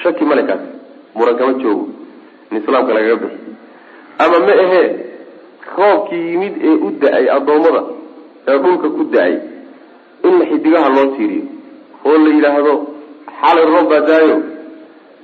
shaki 0.04 0.24
male 0.30 0.44
kaasi. 0.50 0.68
Muran 1.16 1.36
kama 1.40 1.54
joogo 1.64 1.86
in 2.52 2.58
islaamka 2.58 2.94
lagaga 2.94 3.16
bixi. 3.24 3.52
Ama 4.24 4.38
ma 4.48 4.54
ahee 4.64 4.88
roobkii 5.78 6.24
yimid 6.32 6.54
ee 6.68 6.76
u 6.86 6.90
da'ay 7.02 7.26
addoommada 7.38 7.82
ee 8.48 8.58
dhulka 8.64 8.88
ku 8.98 9.04
da'ay 9.16 9.34
in 10.28 10.36
xidigaha 10.50 10.90
loo 10.96 11.08
tiiriyo 11.16 11.44
oo 12.08 12.18
la 12.26 12.30
yidhaahdo 12.36 12.74
xalay 13.42 13.66
roob 13.74 13.88
baa 13.92 14.02
daayo. 14.10 14.38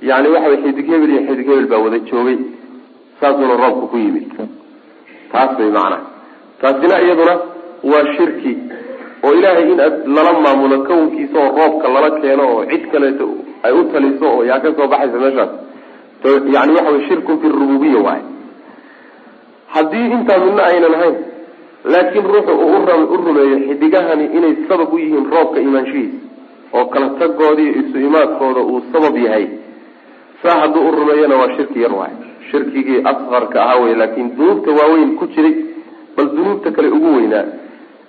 Yani 0.08 0.28
waxa 0.34 0.48
way 0.50 0.58
xidig 0.64 0.86
hebel 0.92 1.10
iyo 1.14 1.22
xidig 1.28 1.46
hebel 1.50 1.66
baa 1.72 1.80
wada 1.84 1.98
joogay. 2.10 2.38
Saasuuna 3.20 3.54
roobka 3.62 3.86
ku 3.92 3.96
yimid. 4.04 4.28
Taas 5.32 5.50
bay 5.58 5.70
macnaha 5.76 6.00
taasina 6.60 6.96
iyaduna 7.04 7.34
waa 7.90 8.04
shirki 8.16 8.52
oo 9.24 9.32
ilaahay 9.38 9.66
in 9.72 9.80
aad 9.80 9.94
lala 10.14 10.32
maamulo 10.44 10.76
kownkiisa 10.88 11.38
oo 11.44 11.50
roobka 11.58 11.86
lala 11.94 12.10
keeno 12.20 12.44
oo 12.54 12.62
cid 12.70 12.84
kaleeto 12.92 13.26
ay 13.62 13.72
u 13.72 13.84
taliso 13.92 14.26
oo 14.34 14.42
yaa 14.50 14.60
ka 14.64 14.68
soo 14.76 14.88
baxaysa 14.92 15.18
meeshaas. 15.24 15.52
Yani 16.54 16.72
waxa 16.76 16.90
way 16.94 17.02
shirkun 17.08 17.36
fi 17.42 17.48
rububiya 17.48 18.00
waay 18.06 18.22
haddii 19.74 20.06
intaa 20.16 20.38
midna 20.44 20.62
aynan 20.70 20.94
ahayn 20.98 21.16
laakiin 21.92 22.26
ruuxu 22.32 22.52
uu 22.64 22.78
u 23.14 23.16
rumeeyo 23.26 23.56
xidigahani 23.68 24.24
inay 24.36 24.54
sabab 24.68 24.92
u 24.94 24.98
yihiin 24.98 25.26
roobka 25.34 25.60
imaanshihiisa 25.60 26.18
oo 26.76 26.84
kala 26.92 27.08
tagoodii 27.20 27.70
isu 27.80 27.96
imaadkooda 28.08 28.60
uu 28.72 28.80
sabab 28.92 29.16
yahay 29.26 29.46
saa 30.42 30.56
hadduu 30.62 30.88
u 30.88 30.90
rumeeyana 30.98 31.36
waa 31.40 31.50
shirki 31.56 31.82
yar 31.84 31.94
waay. 32.00 32.14
Shirkigii 32.50 32.98
asqarka 33.10 33.58
ahaa 33.64 33.80
wey 33.84 33.94
laakiin 34.00 34.28
dunuubta 34.36 34.70
waaweyn 34.78 35.10
ku 35.18 35.24
jiray 35.34 35.54
bal 36.16 36.28
dunuubta 36.36 36.68
kale 36.76 36.88
ugu 36.96 37.10
weynaa. 37.16 37.44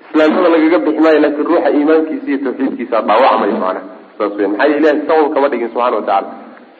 Islaamnimada 0.10 0.50
lagaga 0.56 0.80
bixi 0.86 1.02
maayo 1.06 1.20
laakiin 1.26 1.46
ruuxa 1.50 1.70
iimaankiisa 1.78 2.28
iyo 2.32 2.40
tawxiidkiisa 2.46 2.98
dhaawacmayo 3.08 3.54
macnaha 3.64 3.82
saas 4.18 4.34
wey 4.40 4.48
maxaa 4.48 4.68
ilahay 4.80 5.00
sabab 5.08 5.28
kama 5.36 5.48
dhigin 5.52 5.70
subxana 5.74 5.96
watacala 6.00 6.28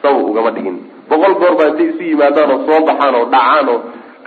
sabab 0.02 0.24
ugama 0.30 0.50
dhigin. 0.56 0.76
Boqol 1.10 1.34
goor 1.40 1.54
baa 1.58 1.68
intay 1.70 1.86
isu 1.92 2.02
yimaadaan 2.10 2.50
oo 2.54 2.60
soo 2.66 2.80
baxaan 2.88 3.14
oo 3.20 3.26
dhacaan 3.34 3.66
oo 3.72 3.78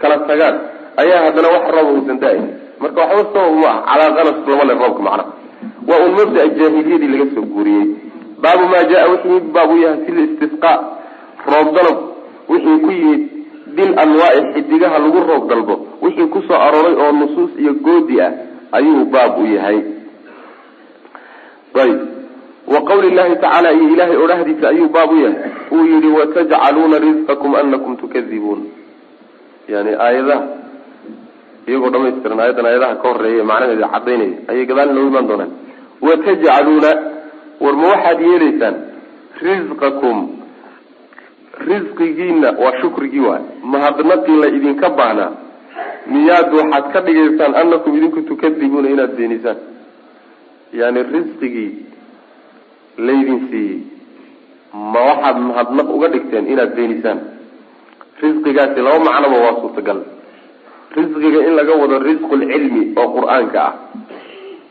kala 0.02 0.16
tagaan 0.30 0.56
ayaa 1.02 1.20
haddana 1.26 1.48
wax 1.56 1.64
rooba 1.76 1.92
uusan 1.96 2.18
da'ayn 2.24 2.46
marka 2.82 3.00
waxba 3.02 3.24
sabab 3.34 3.54
ma 3.64 3.70
ah 3.74 3.78
calaaqanas 3.90 4.38
lama 4.50 4.64
le 4.70 4.74
roobka 4.82 5.02
macnaha 5.08 5.26
waa 5.88 6.00
un 6.06 6.12
mabdaa 6.20 6.48
jaahiliyadii 6.60 7.08
laga 7.14 7.26
soo 7.36 7.42
guuriyey. 7.54 7.88
Baabu 8.42 8.66
maa 8.72 8.84
jaa 8.92 9.06
wixii 9.12 9.40
baab 9.56 9.72
u 9.72 9.78
yahay 9.84 10.00
fi 10.06 10.12
listisqa 10.12 10.72
roob 11.52 11.68
dalab 11.76 11.98
wixii 12.50 12.80
ku 12.86 12.92
yimid 12.92 13.22
bil 13.76 13.92
anwaai 14.04 14.42
xidigaha 14.54 15.00
lagu 15.00 15.20
roob 15.30 15.50
dalbo. 15.50 15.76
Wixii 16.02 16.28
ku 16.34 16.42
soo 16.48 16.60
arooray 16.66 16.96
oo 17.04 17.12
nusuus 17.20 17.52
iyo 17.62 17.74
goodi 17.74 18.22
ah 18.22 18.32
ayuu 18.72 19.06
baab 19.06 19.40
u 19.42 19.46
yahay. 19.56 19.80
Ayb 21.84 22.00
wa 22.68 22.80
qawli 22.90 23.10
llahi 23.16 23.36
tacaala 23.36 23.72
iyo 23.74 23.90
ilahay 23.94 24.16
odhahdiisa 24.18 24.70
ayuu 24.70 24.90
baab 24.90 25.12
u 25.12 25.18
yahay. 25.24 25.40
Uu 25.72 25.86
yihi 25.86 26.08
watajcaluuna 26.08 27.00
risqakum 27.00 27.56
anakum 27.56 27.96
tukadibuun 27.98 28.62
yani 29.68 29.92
aayadaha 29.94 30.48
iyagoo 31.68 31.90
dhamaystiran 31.94 32.40
aayadan 32.44 32.66
aayadaha 32.70 32.96
ka 33.02 33.08
horreeya 33.12 33.44
macnaheeda 33.52 33.88
cadaynaya 33.96 34.36
ayay 34.52 34.66
gadaal 34.72 34.90
inoogu 34.94 35.10
imaan 35.14 35.28
doonaan 35.32 35.52
watajcaluuna 36.08 36.92
war 37.64 37.76
ma 37.82 37.88
waxaad 37.94 38.20
yeelaysaan 38.30 38.76
risqakum 39.48 40.18
risqigiina 41.70 42.50
waa 42.64 42.74
shukrigii 42.82 43.20
waay. 43.28 43.44
Mahadnaqii 43.74 44.38
la 44.42 44.48
idinka 44.58 44.90
baahnaa 45.00 45.32
miyaad 46.14 46.50
waxaad 46.60 46.86
ka 46.94 47.00
dhigaysaan 47.08 47.54
anakum 47.62 47.98
idinku 47.98 48.22
tukadibuuna 48.30 48.90
inaad 48.96 49.14
beenisaan 49.18 49.58
yani 50.80 51.04
risqigii 51.14 51.72
laydin 53.08 53.40
siiyey. 53.50 53.80
Ma 54.94 55.02
waxaad 55.10 55.38
mahadnaq 55.50 55.88
uga 55.96 56.08
dhigteen 56.14 56.46
inaad 56.54 56.72
beenisaan 56.78 57.20
risqigaasi 58.22 58.80
laba 58.88 59.00
macnoba 59.10 59.38
waa 59.46 59.56
suurtagal 59.62 60.00
risqiga 60.96 61.40
in 61.48 61.56
laga 61.60 61.74
wado 61.82 62.00
risqulcilmi 62.00 62.94
oo 62.96 63.08
qur'aanka 63.18 63.60
ah. 63.68 63.74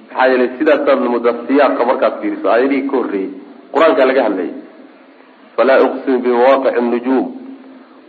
Maxaa 0.08 0.28
yeelay 0.30 0.50
sidaasaad 0.58 1.00
moodaa 1.14 1.36
siyaaqa 1.48 1.84
markaad 1.90 2.14
fiiriso 2.20 2.48
aayadihii 2.50 2.88
ka 2.90 2.96
horreeyey 2.96 3.30
qur'aankaa 3.74 4.06
laga 4.10 4.22
hadlayay 4.26 4.54
falaa 5.56 5.80
uqsimu 5.86 6.18
bimawaqici 6.24 6.80
nujuum 6.90 7.26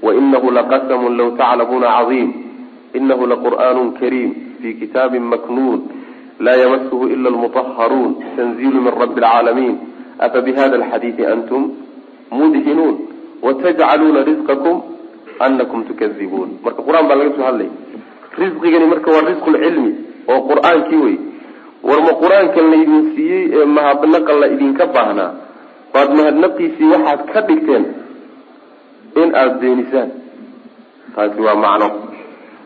wainahu 0.05 0.51
laqasamun 0.59 1.17
law 1.19 1.29
taclamuuna 1.41 1.87
cadiim 1.97 2.29
inahu 2.99 3.27
laqur'aanu 3.33 3.83
kariim 3.99 4.31
fi 4.61 4.73
kitaabin 4.81 5.25
maknuun 5.33 5.79
laa 6.39 6.57
yamasuhu 6.63 7.07
ila 7.15 7.29
lmutahharuun 7.35 8.11
tanziilu 8.37 8.81
min 8.87 8.93
rabbi 9.03 9.21
alcaalamiin 9.21 9.75
afa 10.27 10.41
bihada 10.47 10.75
alxadiidi 10.81 11.25
antum 11.33 11.63
mudhinuun 12.39 12.95
watajcaluuna 13.41 14.23
risqakum 14.29 14.77
anakum 15.47 15.83
tukadibuun 15.89 16.59
marka 16.63 16.81
qur'aan 16.87 17.07
baa 17.09 17.17
laga 17.21 17.35
soo 17.37 17.47
hadlaya 17.49 17.71
risqigani 18.41 18.85
marka 18.93 19.09
waa 19.15 19.25
risqu 19.29 19.49
lcilmi 19.55 19.91
oo 20.31 20.39
qur'aankii 20.49 21.01
wey 21.05 21.15
war 21.87 21.99
ma 22.07 22.13
qur'aankan 22.21 22.65
laydin 22.73 23.03
siiyey 23.15 23.43
ee 23.59 23.65
mahadnaqan 23.77 24.37
la 24.41 24.47
idinka 24.55 24.85
baahnaa? 24.95 25.31
Baad 25.93 26.09
mahadnaqiisii 26.19 26.89
waxaad 26.93 27.21
ka 27.33 27.39
dhigteen 27.47 27.83
in 29.21 29.29
aada 29.41 29.55
beenisaan 29.61 30.09
taasi 31.15 31.39
waa 31.47 31.55
macno. 31.65 31.87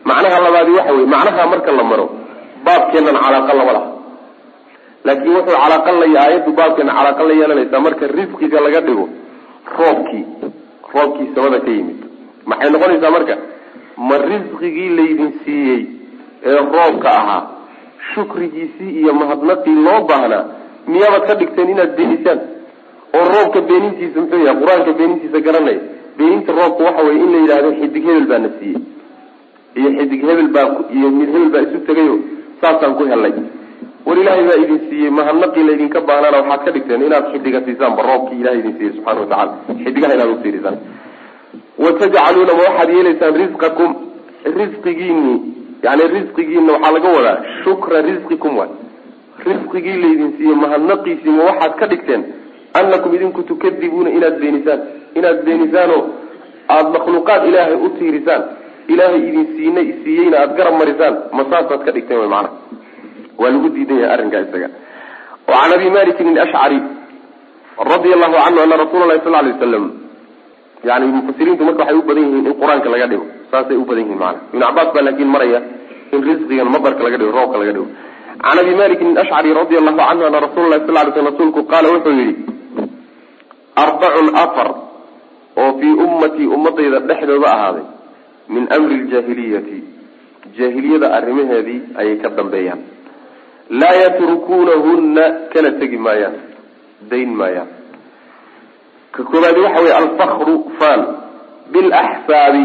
Macnaha 0.08 0.38
labaadi 0.46 0.70
waxa 0.78 0.92
wey 0.98 1.06
macnaha 1.14 1.42
marka 1.52 1.70
la 1.78 1.84
maro 1.90 2.06
baabkeennan 2.66 3.16
calaaqa 3.24 3.52
lama 3.58 3.72
laha. 3.76 3.88
Laakiin 5.06 5.34
wuxuu 5.36 5.56
calaaqa 5.62 5.90
la 6.00 6.06
aayaddu 6.24 6.50
baabkeena 6.58 6.92
calaaqa 6.98 7.22
la 7.28 7.34
yeelanaysaa 7.40 7.80
marka 7.86 8.04
risqiga 8.18 8.58
laga 8.66 8.80
dhigo 8.86 9.04
roobkii 9.78 10.24
roobkii 10.94 11.28
samada 11.34 11.58
ka 11.64 11.70
yimid. 11.76 11.98
Maxay 12.50 12.70
noqonaysaa 12.74 13.10
marka 13.16 13.34
ma 14.08 14.16
risqigii 14.30 14.90
laydin 14.98 15.30
siiyey 15.44 15.80
ee 16.50 16.56
roobka 16.74 17.08
ahaa. 17.20 17.42
Shukrigiisii 18.14 18.90
iyo 19.00 19.12
mahadnaqii 19.20 19.76
loo 19.86 20.00
baahnaa 20.10 20.44
miyaabad 20.92 21.22
ka 21.28 21.34
dhigteen 21.40 21.68
inaad 21.74 21.92
beenisaan? 21.98 22.40
Oo 23.16 23.24
roobka 23.34 23.60
beenintiisa 23.68 24.18
muxuu 24.20 24.40
yahay 24.46 24.56
qur'aanka 24.62 24.92
beenintiisa 24.98 25.38
garanaya 25.46 25.80
beeninta 26.18 26.50
roobka 26.58 26.82
waxa 26.88 27.02
weye 27.06 27.18
in 27.24 27.30
la 27.34 27.38
yidhahdo 27.42 27.70
xidig 27.80 28.04
hebel 28.08 28.26
baa 28.30 28.38
na 28.44 28.48
siiyey. 28.58 28.80
Iyo 29.78 29.88
xidig 29.98 30.20
hebel 30.28 30.48
baa 30.56 30.66
iyo 30.96 31.08
mid 31.18 31.28
hebel 31.34 31.50
baa 31.54 31.62
isu 31.66 31.78
tegayo 31.88 32.14
saasaan 32.60 32.94
ku 32.98 33.04
helay 33.12 33.34
war 34.06 34.16
ilaahay 34.22 34.44
baa 34.50 34.58
idin 34.64 34.80
siiyey 34.88 35.10
mahadnaqii 35.18 35.64
laydinka 35.68 35.98
baahnaana 36.08 36.38
waxaad 36.42 36.60
ka 36.66 36.70
dhigteen 36.76 37.02
inaad 37.08 37.24
xidiga 37.32 37.60
siisaanba 37.66 38.02
roobkii 38.08 38.38
ilahay 38.42 38.58
idin 38.62 38.74
siiyey 38.78 38.92
subxana 38.96 39.20
watacala 39.20 39.52
xidigaha 39.84 40.14
inaad 40.16 40.30
ufiirisaan 40.36 40.76
watajcaluuna 41.84 42.52
ma 42.58 42.62
waxaad 42.68 42.90
yeelaysaan 42.96 43.34
risqakum 43.42 43.90
risqigiini 44.60 45.34
yani 45.86 46.04
risqigiina 46.16 46.72
waxaa 46.72 46.92
laga 46.96 47.08
wadaa 47.16 47.36
shukra 47.64 48.02
risqikum 48.08 48.58
waay 48.58 48.70
risqigii 49.50 49.96
laydin 50.04 50.30
siiyey 50.38 50.56
mahadnaqiisii 50.64 51.36
ma 51.38 51.44
waxaad 51.50 51.74
ka 51.80 51.86
dhigteen 51.92 52.22
anakum 52.80 53.14
idinku 53.14 53.42
tukadibuuna 53.50 54.10
inaad 54.18 54.36
beenisaan 54.42 54.80
inaad 55.18 55.38
beenisaanoo 55.46 56.02
aada 56.74 56.88
makhluuqaad 56.96 57.48
ilaahay 57.50 57.76
u 57.86 57.88
tiirisaan 57.98 58.42
ilaahay 58.94 59.22
idin 59.28 59.46
siina 59.56 59.80
siiyeyna 60.04 60.36
aada 60.42 60.54
garab 60.58 60.74
marisaan 60.82 61.14
ma 61.38 61.42
saasaad 61.50 61.84
ka 61.86 61.90
dhigteen 61.96 62.20
wy 62.22 62.28
macana 62.34 62.50
waa 63.40 63.50
lagu 63.54 63.68
diidan 63.76 63.98
yahay 64.02 64.14
arrinkaa 64.14 64.42
isaga 64.46 64.68
o 65.48 65.52
can 65.60 65.72
abi 65.78 65.90
malikin 65.96 66.28
alashcari 66.38 66.78
radia 67.92 68.14
allahu 68.16 68.38
canhu 68.44 68.62
ana 68.66 68.76
rasuula 68.84 69.06
lahi 69.10 69.20
sal 69.26 69.32
lay 69.38 69.52
waslam 69.52 69.84
yani 70.84 71.06
mufasiriintu 71.06 71.64
marka 71.64 71.82
waxay 71.82 71.96
u 71.98 72.02
badan 72.08 72.24
yihiin 72.26 72.46
in 72.46 72.54
qur'aanka 72.60 72.88
laga 72.94 73.06
dhigo 73.10 73.26
saasay 73.50 73.76
u 73.76 73.84
badan 73.88 74.04
yihiin 74.04 74.18
maana 74.22 74.38
ibn 74.52 74.60
cabaas 74.64 74.88
baa 74.94 75.02
laakin 75.08 75.28
maraya 75.34 75.60
in 76.12 76.20
risqigan 76.28 76.68
madarka 76.74 77.02
laga 77.06 77.16
dhigo 77.20 77.32
roobka 77.38 77.58
laga 77.58 77.72
dhigo. 77.76 77.86
Can 78.42 78.58
abi 78.58 78.74
malikin 78.74 79.08
alashcari 79.16 79.50
radia 79.54 79.78
allahu 79.78 79.98
canhu 79.98 80.24
ana 80.28 80.38
rasula 80.46 80.66
lahi 80.72 80.86
sal 80.86 80.94
lay 80.94 81.12
sl 81.14 81.26
rasuulku 81.30 81.60
qaala 81.72 81.88
wuxuu 81.94 82.14
yihi 82.20 82.34
arbacun 83.84 84.28
afar 84.44 84.68
oo 85.62 85.70
fii 85.78 85.94
ummatii 86.06 86.48
ummadayda 86.56 86.98
dhexdooda 87.08 87.48
ahaaday 87.56 87.84
min 88.54 88.64
amri 88.76 88.96
ljaahiliyati 89.10 89.78
jaahiliyada 90.58 91.06
arrimaheedii 91.18 91.80
ayay 92.00 92.16
ka 92.22 92.28
dambeeyaan. 92.38 92.80
Laa 93.80 93.94
yatrukuunahunna 94.04 95.24
kana 95.52 95.70
tegi 95.80 95.96
maayaan 96.06 96.36
dayn 97.10 97.30
maayaan 97.40 97.81
ka 99.14 99.22
koobaadi 99.30 99.60
waxa 99.66 99.80
weye 99.84 99.94
alfakru 100.02 100.54
faan 100.78 101.00
bilaxsaabi 101.72 102.62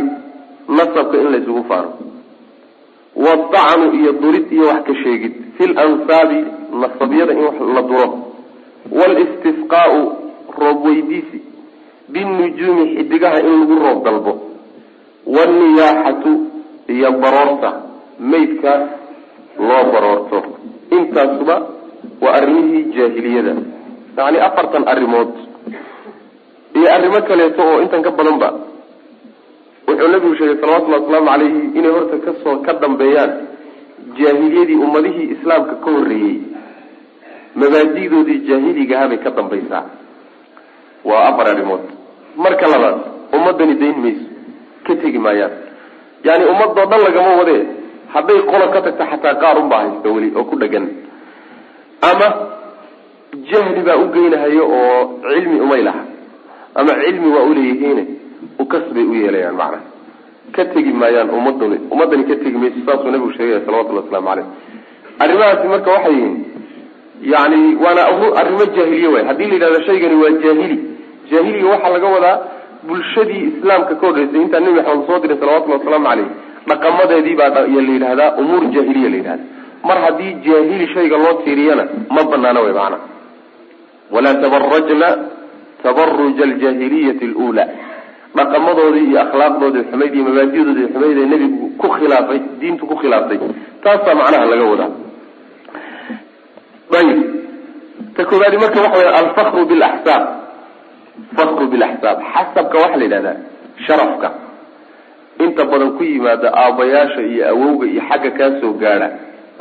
nasabka 0.77 1.15
in 1.21 1.27
laysugu 1.33 1.63
faano 1.69 1.91
wadacnu 3.25 3.85
iyo 3.99 4.11
durid 4.21 4.45
iyo 4.51 4.65
wax 4.71 4.83
ka 4.87 4.93
sheegid 5.03 5.33
fi 5.57 5.63
lansaabi 5.67 6.39
nasabyada 6.81 7.33
in 7.33 7.43
wax 7.47 7.57
la 7.75 7.81
duro. 7.81 8.07
Walistisqaau 8.91 9.97
roob 10.59 10.85
weydiisi 10.85 11.39
binujuumi 12.13 12.83
xidigaha 12.95 13.39
in 13.41 13.53
lagu 13.59 13.75
roob 13.85 13.99
dalbo. 14.05 14.33
Wanniyaaxatu 15.35 16.31
iyo 16.93 17.09
baroorta 17.21 17.69
maydka 18.19 18.71
loo 19.59 19.83
baroorto. 19.93 20.37
Intaasuba 20.97 21.55
waa 22.21 22.33
arrimihii 22.39 22.83
jaahiliyada. 22.95 23.53
Yacni 24.17 24.39
afartan 24.47 24.83
arrimood 24.87 25.31
iyo 26.77 26.87
arrimo 26.95 27.19
kaleeto 27.29 27.61
oo 27.71 27.77
intan 27.83 28.01
ka 28.07 28.11
badan 28.17 28.37
ba 28.41 28.49
wuxuu 29.87 30.07
nabigu 30.13 30.35
sheegay 30.39 30.57
salawatullahi 30.61 31.01
wasalaamu 31.03 31.29
calayhi 31.31 31.61
inay 31.79 31.91
horta 31.95 32.17
ka 32.25 32.31
soo 32.43 32.55
ka 32.65 32.73
dambeeyaan 32.83 33.31
jaahiliyadii 34.19 34.77
ummadihii 34.85 35.27
islaamka 35.35 35.73
ka 35.83 35.89
horreeyey. 35.95 36.35
Mabaadi'doodii 37.61 38.39
jaahiligaha 38.47 39.07
bay 39.11 39.17
ka 39.25 39.29
dambaysaa. 39.37 39.83
Waa 41.05 41.23
afar 41.29 41.47
arrimood. 41.51 41.83
Marka 42.43 42.67
labaad 42.73 42.97
ummadani 43.37 43.75
dayn 43.81 43.97
mayso 44.03 44.25
ka 44.85 44.93
tegi 45.01 45.19
maayaan. 45.25 45.51
Yani 46.27 46.43
ummadoo 46.51 46.85
dhan 46.91 47.01
lagama 47.07 47.31
wadee 47.39 47.61
hadday 48.13 48.39
qola 48.51 48.67
ka 48.73 48.79
tagta 48.85 49.05
xataa 49.11 49.35
qaar 49.41 49.55
unbaa 49.63 49.81
haysta 49.83 50.09
weli 50.15 50.29
oo 50.37 50.43
ku 50.49 50.55
dhegan. 50.61 50.85
Ama 52.09 52.27
jahli 53.49 53.81
baa 53.87 53.97
u 54.03 54.05
geynahayo 54.13 54.63
oo 54.79 55.19
cilmi 55.25 55.59
umay 55.65 55.81
laha 55.87 56.03
ama 56.81 56.93
cilmi 57.03 57.29
waa 57.35 57.45
uleeyihiine 57.51 58.03
ukas 58.63 58.85
bay 58.95 59.03
u 59.03 59.13
yeelayaan 59.21 59.55
macnaha 59.61 59.83
ka 60.55 60.63
tegi 60.73 60.91
maayaan 61.01 61.29
ummadani 61.37 61.77
ummadani 61.93 62.23
ka 62.29 62.35
tegi 62.43 62.57
mayso 62.63 62.79
saasuu 62.87 63.11
nabigu 63.13 63.31
sheegaya 63.37 63.61
salawatullhi 63.65 64.01
waslamu 64.03 64.27
caleyh 64.29 64.45
arrimahaasi 65.23 65.67
marka 65.73 65.91
waxay 65.95 66.13
yihiin 66.19 66.35
yani 67.33 67.59
waana 67.83 68.01
arrimo 68.41 68.65
jaahiliye 68.75 69.07
waay. 69.13 69.25
Haddii 69.29 69.47
la 69.47 69.53
yidhahdo 69.55 69.81
shaygani 69.89 70.15
waa 70.23 70.29
jaahili 70.43 70.77
jaahiliga 71.31 71.67
waxaa 71.73 71.89
laga 71.95 72.07
wadaa 72.15 72.35
bulshadii 72.87 73.43
islaamka 73.51 73.95
ka 73.95 74.07
horreysay. 74.07 74.41
Intaa 74.45 74.59
nebi 74.59 74.75
maxamed 74.79 75.07
soo 75.07 75.19
diray 75.23 75.37
salawatullahi 75.41 75.79
wasalaamu 75.79 76.05
caleyh 76.09 76.27
dhaqamadeedii 76.69 77.35
baa 77.39 77.49
la 77.49 77.61
yidhahdaa 77.93 78.29
umuur 78.41 78.63
jaahiliya 78.75 79.09
la 79.09 79.17
yidhahda. 79.21 79.43
Mar 79.87 79.97
haddii 80.05 80.33
jaahili 80.45 80.87
shayga 80.93 81.17
loo 81.23 81.33
tiiriyana 81.45 81.83
ma 82.15 82.21
banaana 82.31 82.59
way 82.65 82.73
macana 82.79 82.97
walaa 84.13 84.35
tabarajna 84.43 85.07
tabaruja 85.83 86.43
aljaahiliyati 86.49 87.25
alula 87.31 87.63
dhaqamadoodii 88.37 89.05
iyo 89.11 89.19
akhlaaqdoodii 89.25 89.83
xumayd 89.91 90.13
iyo 90.15 90.23
mabaadidoodii 90.29 90.87
xumayd 90.93 91.17
ee 91.23 91.25
nebigu 91.33 91.65
ku 91.81 91.87
khilaafay 91.95 92.39
diintu 92.61 92.83
ku 92.89 92.95
khilaaftay 93.01 93.37
taasaa 93.83 94.15
macnaha 94.19 94.45
laga 94.51 94.65
wadaa. 94.71 94.91
Ayib 96.99 97.19
ta 98.15 98.21
koobaadi 98.29 98.57
marka 98.63 98.79
waxa 98.85 98.97
wey 99.01 99.09
alfakru 99.21 99.61
bilaxsaab 99.71 100.23
fakru 101.37 101.65
bilaxsaab 101.73 102.17
xasabka 102.33 102.75
waxaa 102.83 102.97
la 103.01 103.05
yidhahdaa 103.05 103.35
sharafka. 103.85 104.29
Inta 105.43 105.63
badan 105.71 105.91
ku 105.97 106.03
yimaada 106.11 106.49
aabbayaasha 106.63 107.21
iyo 107.31 107.43
awowga 107.53 107.85
iyo 107.91 108.01
xagga 108.09 108.31
kaa 108.37 108.51
soo 108.61 108.73
gaadha. 108.81 109.07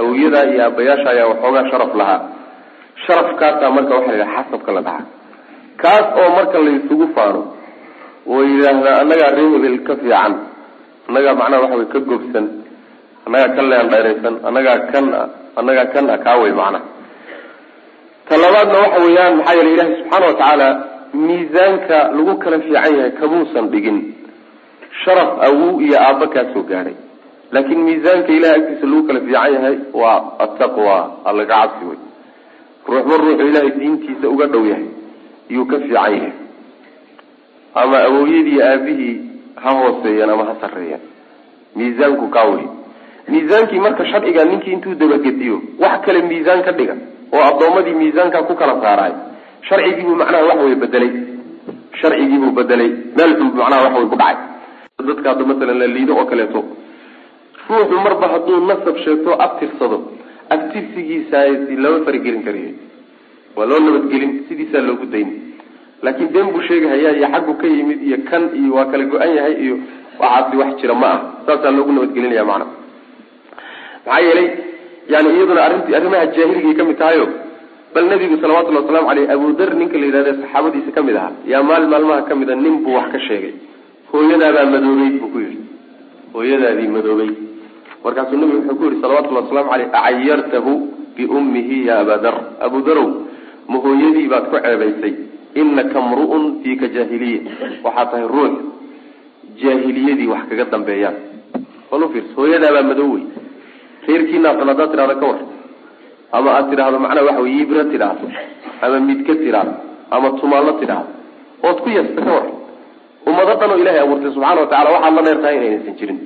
Awowyadaa 0.00 0.44
iyo 0.52 0.60
aabbayaasha 0.66 1.08
ayaa 1.14 1.28
waxoogaa 1.32 1.64
sharaf 1.70 1.92
lahaa. 2.00 2.20
Sharafkaasaa 3.06 3.70
marka 3.76 3.92
waxa 3.96 4.10
la 4.12 4.16
yidhaha 4.18 4.42
xasabka 4.44 4.70
la 4.76 4.80
dhahaa 4.86 5.04
kaas 5.82 6.06
oo 6.20 6.28
marka 6.36 6.58
laysugu 6.66 7.06
faano 7.16 7.40
oo 8.32 8.42
yidhaahdaa 8.50 8.96
annagaa 9.02 9.30
ree 9.38 9.48
hebel 9.54 9.76
ka 9.88 9.94
fiican 10.02 10.32
annagaa 11.08 11.34
macnaha 11.40 11.62
waxa 11.64 11.76
wey 11.80 11.88
ka 11.94 12.00
gobsan 12.10 12.46
annagaa 13.26 13.54
ka 13.56 13.62
leendhayraysan 13.70 14.34
annagaa 14.48 14.78
kan 14.92 15.06
a 15.20 15.22
annagaa 15.60 15.86
kan 15.94 16.06
a 16.10 16.18
kaawey 16.26 16.52
macnaha. 16.60 16.84
Talabaadna 18.28 18.78
waxa 18.84 18.98
weeyaan 19.06 19.34
maxaa 19.38 19.54
yeele 19.58 19.70
ilahi 19.74 19.92
subxaana 19.98 20.26
watacaala 20.30 20.68
miisaanka 21.26 21.98
lagu 22.16 22.34
kala 22.42 22.56
fiican 22.64 22.94
yahay 22.98 23.10
kamuusan 23.20 23.66
dhigin 23.72 23.98
sharaf 25.04 25.30
awow 25.48 25.70
iyo 25.86 25.96
aabba 26.06 26.26
kaa 26.34 26.44
soo 26.54 26.62
gaadhay 26.70 26.96
laakiin 27.54 27.80
miisaanka 27.88 28.30
ilahay 28.38 28.58
agtiisa 28.60 28.86
lagu 28.90 29.02
kala 29.08 29.20
fiican 29.26 29.52
yahay 29.56 29.76
waa 30.00 30.18
ataqwa 30.44 30.96
allaga 31.30 31.54
cabsi 31.60 31.84
wey 31.90 31.98
ruux 32.90 33.04
mar 33.10 33.18
ruuxu 33.26 33.44
ilaahay 33.50 33.70
diintiisa 33.80 34.26
uga 34.34 34.46
dhow 34.54 34.64
yahay 34.72 34.88
iyuu 35.50 35.66
ka 35.70 35.76
fiican 35.82 36.12
yahay. 36.14 36.32
Ama 37.74 37.98
awowyadii 38.08 38.60
aabihii 38.70 39.14
ha 39.62 39.70
hooseeyeen 39.80 40.30
ama 40.30 40.44
ha 40.48 40.54
sarreeyeen 40.60 41.02
miisaanku 41.76 42.28
kaa 42.36 42.44
wey 42.54 42.66
miisaankii 43.28 43.80
marka 43.86 44.06
sharciga 44.10 44.44
ninkii 44.44 44.72
intuu 44.76 44.94
dabagediyo 44.94 45.56
wax 45.82 46.00
kale 46.06 46.22
miisaan 46.30 46.62
ka 46.66 46.72
dhiga 46.78 46.94
oo 47.34 47.42
addoommadii 47.50 47.94
miisaankaa 48.02 48.42
ku 48.48 48.54
kala 48.54 48.74
saaraay. 48.84 49.12
Sharcigiibuu 49.68 50.14
macnaha 50.20 50.44
waxa 50.50 50.64
wey 50.68 50.74
bedelay. 50.82 51.10
Sharcigiibuu 52.00 52.50
bedelay. 52.58 52.90
Meel 53.16 53.32
xun 53.38 53.48
macnaha 53.60 53.82
waxa 53.86 53.98
wey 54.00 54.08
ku 54.12 54.16
dhacay. 54.22 54.36
Dadka 55.08 55.28
hadda 55.30 55.44
masalan 55.50 55.78
la 55.82 55.86
liido 55.96 56.12
oo 56.16 56.24
kaleeto 56.30 56.60
ruuxu 57.68 57.96
marba 58.04 58.26
hadduu 58.32 58.58
nasab 58.70 58.96
sheegto 59.04 59.30
abtirsado 59.44 59.98
abtirsigiisaasi 60.54 61.76
lama 61.82 61.98
faragelin 62.06 62.42
karayo 62.46 62.72
waa 63.56 63.66
loo 63.70 63.80
nabadgelin 63.86 64.32
sidiisaa 64.48 64.82
loogu 64.88 65.06
dayn. 65.14 65.28
Laakiin 66.04 66.28
been 66.34 66.48
buu 66.54 66.62
sheegahayaa 66.68 67.12
iyo 67.18 67.28
xaggu 67.34 67.52
ka 67.60 67.66
yimid 67.76 68.00
iyo 68.08 68.18
kan 68.30 68.42
iyo 68.60 68.70
waa 68.76 68.86
kala 68.92 69.04
go-an 69.12 69.30
yahay 69.38 69.54
iyo 69.64 69.76
waxaasi 70.20 70.56
wax 70.60 70.70
jira 70.80 70.94
ma 71.02 71.08
ah 71.14 71.20
saasaa 71.46 71.70
loogu 71.76 71.92
nabadgelinaya 71.96 72.44
macana 72.50 72.66
maxaa 74.06 74.20
yeelay 74.26 74.48
yani 75.12 75.28
iyaduna 75.36 75.60
arrinti 75.66 75.90
arrimaha 75.98 76.26
jaahiligai 76.36 76.74
ka 76.78 76.84
mid 76.88 76.98
tahayo 77.02 77.26
bal 77.94 78.04
nabigu 78.12 78.36
salawatullhi 78.42 78.80
waslamu 78.82 79.08
aleyh 79.12 79.26
abudar 79.34 79.70
ninka 79.80 79.96
la 80.00 80.06
yidhahda 80.08 80.32
saxaabadiisa 80.42 80.90
ka 80.96 81.00
mid 81.08 81.16
ahaa 81.20 81.32
yaa 81.52 81.62
maalin 81.68 81.88
maalmaha 81.94 82.22
ka 82.28 82.34
mid 82.40 82.50
nin 82.64 82.74
buu 82.84 82.94
wax 82.98 83.08
ka 83.14 83.18
sheegay. 83.28 83.54
Hooyadaabaa 84.12 84.66
madoobeyd 84.74 85.14
buu 85.20 85.30
ku 85.34 85.38
yidhi. 85.44 85.58
Hooyadaadii 86.34 86.88
madoobey 86.96 87.30
markaasuu 88.04 88.36
nabigu 88.40 88.58
wuxuu 88.62 88.76
ku 88.80 88.84
yihi 88.90 89.00
salawatullhi 89.04 89.40
waslamu 89.42 89.68
aleyh 89.74 89.88
acayartahu 90.00 90.72
biummihi 91.16 91.76
ya 91.88 91.94
abadar 92.04 92.36
abudarow 92.66 93.08
ma 93.68 93.76
hooyadii 93.84 94.28
baad 94.32 94.44
ku 94.50 94.56
ceebaysay 94.64 95.14
inaka 95.60 95.98
mru'un 96.10 96.44
fiika 96.62 96.86
jaahiliya 96.96 97.40
waxaa 97.84 98.06
tahay 98.10 98.26
ruux. 98.36 98.54
Jaahiliyadii 99.62 100.26
wax 100.32 100.42
kaga 100.50 100.64
dambeeyaan. 100.72 101.16
Ufiirsa 101.92 102.32
hooyadaabaa 102.36 102.82
madow 102.90 103.08
wey 103.14 103.24
reerkiina 104.08 104.48
aqal 104.50 104.68
haddaad 104.72 104.90
tidhahdo 104.92 105.14
ka 105.20 105.26
war 105.30 105.40
ama 106.36 106.50
aad 106.56 106.66
tidhaahdo 106.70 106.98
macnaha 107.04 107.26
waxa 107.28 107.42
wey 107.44 107.52
yibra 107.58 107.84
tidhaahdo 107.92 108.26
ama 108.82 108.96
midka 109.08 109.32
tidhaahdo 109.42 109.72
ama 110.14 110.28
tumaallo 110.40 110.72
tidhaahdo 110.80 111.10
ood 111.68 111.78
ku 111.84 111.88
yasta 111.98 112.20
ka 112.26 112.30
war 112.36 112.46
ummado 113.28 113.52
dhan 113.60 113.70
oo 113.74 113.78
ilahay 113.82 114.00
abuurtay 114.04 114.30
subxana 114.36 114.60
wa 114.64 114.68
tacala 114.72 114.90
waxaad 114.96 115.14
la 115.18 115.22
dheer 115.26 115.38
tahay 115.42 115.56
inaysan 115.58 115.94
jirin. 116.00 116.18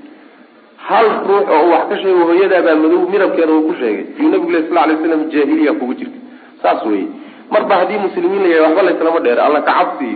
Hal 0.88 1.06
ruux 1.28 1.44
oo 1.56 1.64
wax 1.72 1.84
ka 1.90 1.96
sheego 2.02 2.22
hooyadaabaa 2.30 2.76
madow 2.84 3.00
midabkeeda 3.14 3.52
uu 3.56 3.62
ku 3.68 3.74
sheegay. 3.80 4.04
Yuu 4.20 4.30
nabigu 4.32 4.50
leh 4.54 4.62
sal 4.68 4.88
lay 4.88 4.96
slam 5.02 5.22
jaahiliya 5.34 5.72
kugu 5.80 5.94
jirta 6.00 6.18
saas 6.62 6.80
weye 6.90 7.06
marba 7.50 7.74
haddii 7.80 7.98
muslimiin 8.06 8.42
la 8.42 8.48
yahay 8.48 8.62
waxba 8.66 8.82
layslama 8.88 9.20
dheer. 9.20 9.38
Alla 9.46 9.60
ka 9.62 9.72
cabsi 9.78 10.10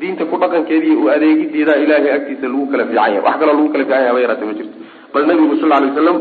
diinta 0.00 0.24
ku 0.24 0.36
dhaqankeeda 0.42 0.86
iyo 0.86 0.98
u 1.04 1.08
adeegideeda 1.14 1.76
ilaahay 1.82 2.12
agtiisa 2.18 2.46
lagu 2.46 2.66
kala 2.70 2.84
fiican 2.86 3.12
yahay. 3.12 3.20
Wax 3.26 3.34
kaloo 3.40 3.56
lagu 3.58 3.68
kala 3.72 3.84
fiican 3.84 4.00
yahay 4.00 4.08
haba 4.08 4.20
yaraate 4.24 4.44
ma 4.48 4.54
jirto. 4.58 4.76
Bal 5.12 5.24
nabigu 5.26 5.54
sal 5.60 5.68
lay 5.68 5.88
waslam 5.90 6.18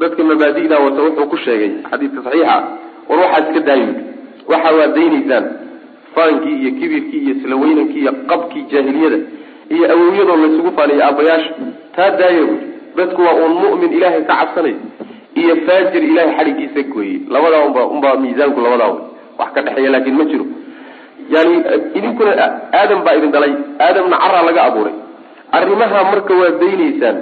dadka 0.00 0.22
mabaadi'da 0.24 0.76
wata 0.84 1.00
wuxuu 1.06 1.26
ku 1.30 1.36
sheegay 1.44 1.70
xadiidka 1.90 2.20
saxiixa 2.26 2.56
war 3.08 3.18
waxaad 3.24 3.44
iska 3.48 3.60
daayi 3.68 3.88
waxa 4.48 4.70
waad 4.78 4.98
faankii 6.14 6.56
iyo 6.62 6.70
kibirkii 6.78 7.18
iyo 7.18 7.34
isla 7.34 7.56
weynankii 7.56 8.00
iyo 8.00 8.12
qabkii 8.30 8.62
jaahiliyada 8.72 9.18
iyo 9.70 9.84
awowyadoo 9.92 10.36
laysugu 10.36 10.70
faaniyo 10.76 11.04
aabayaasha 11.04 11.54
taa 11.96 12.10
daaya 12.10 12.42
buy 12.48 12.58
dadku 12.96 13.22
waa 13.22 13.34
uun 13.34 13.52
mu'min 13.62 13.92
ilaahay 13.92 14.24
ka 14.24 14.34
cabsanay 14.40 14.74
iyo 15.34 15.56
faajir 15.66 16.02
ilahay 16.04 16.34
xadhigiisa 16.36 16.82
gooyey. 16.92 17.20
Labadaa 17.30 17.64
unba 17.68 17.86
unbaa 17.86 18.16
miisaanku 18.16 18.60
labadaa 18.60 18.96
wax 19.38 19.48
ka 19.54 19.60
dhexeeya 19.66 19.90
laakin 19.94 20.14
ma 20.20 20.24
jiro. 20.30 20.44
Yani 21.34 21.54
idinkuna 21.98 22.32
aadam 22.80 23.00
baa 23.06 23.14
idin 23.18 23.30
dhalay 23.34 23.52
aadamna 23.86 24.16
caraa 24.24 24.42
laga 24.48 24.62
abuuray. 24.68 24.94
Arrimaha 25.56 25.98
marka 26.10 26.32
waad 26.40 26.56
daynaysaan 26.62 27.16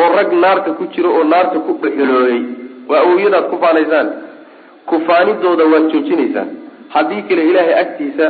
oo 0.00 0.08
rag 0.18 0.30
naarta 0.44 0.70
ku 0.78 0.84
jiro 0.94 1.10
oo 1.18 1.24
naarta 1.32 1.58
ku 1.66 1.72
dhexelooyay 1.82 2.40
waa 2.90 3.00
awowyadaad 3.04 3.44
ku 3.52 3.56
faanaysaan 3.64 4.08
kufaanidooda 4.90 5.64
waad 5.72 5.84
joojinaysaan. 5.92 6.48
Haddii 6.94 7.22
kale 7.28 7.42
ilaahay 7.50 7.74
agtiisa 7.82 8.26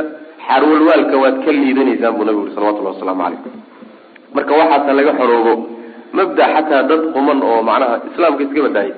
xarwalwaalka 0.47 1.15
waad 1.23 1.37
ka 1.45 1.51
liidanaysaan 1.51 2.13
buu 2.17 2.25
nabigu 2.27 2.43
uri 2.45 2.53
salawatullahi 2.55 2.95
wasalaamu 2.95 3.21
calaykum 3.23 3.51
marka 4.35 4.53
waxaasa 4.61 4.91
laga 4.99 5.11
xoroobo 5.19 5.53
mabda 6.17 6.43
xataa 6.55 6.83
dad 6.89 7.01
quman 7.15 7.39
oo 7.49 7.59
macnaha 7.69 7.95
islaamka 8.09 8.41
iska 8.47 8.61
badaayay 8.67 8.93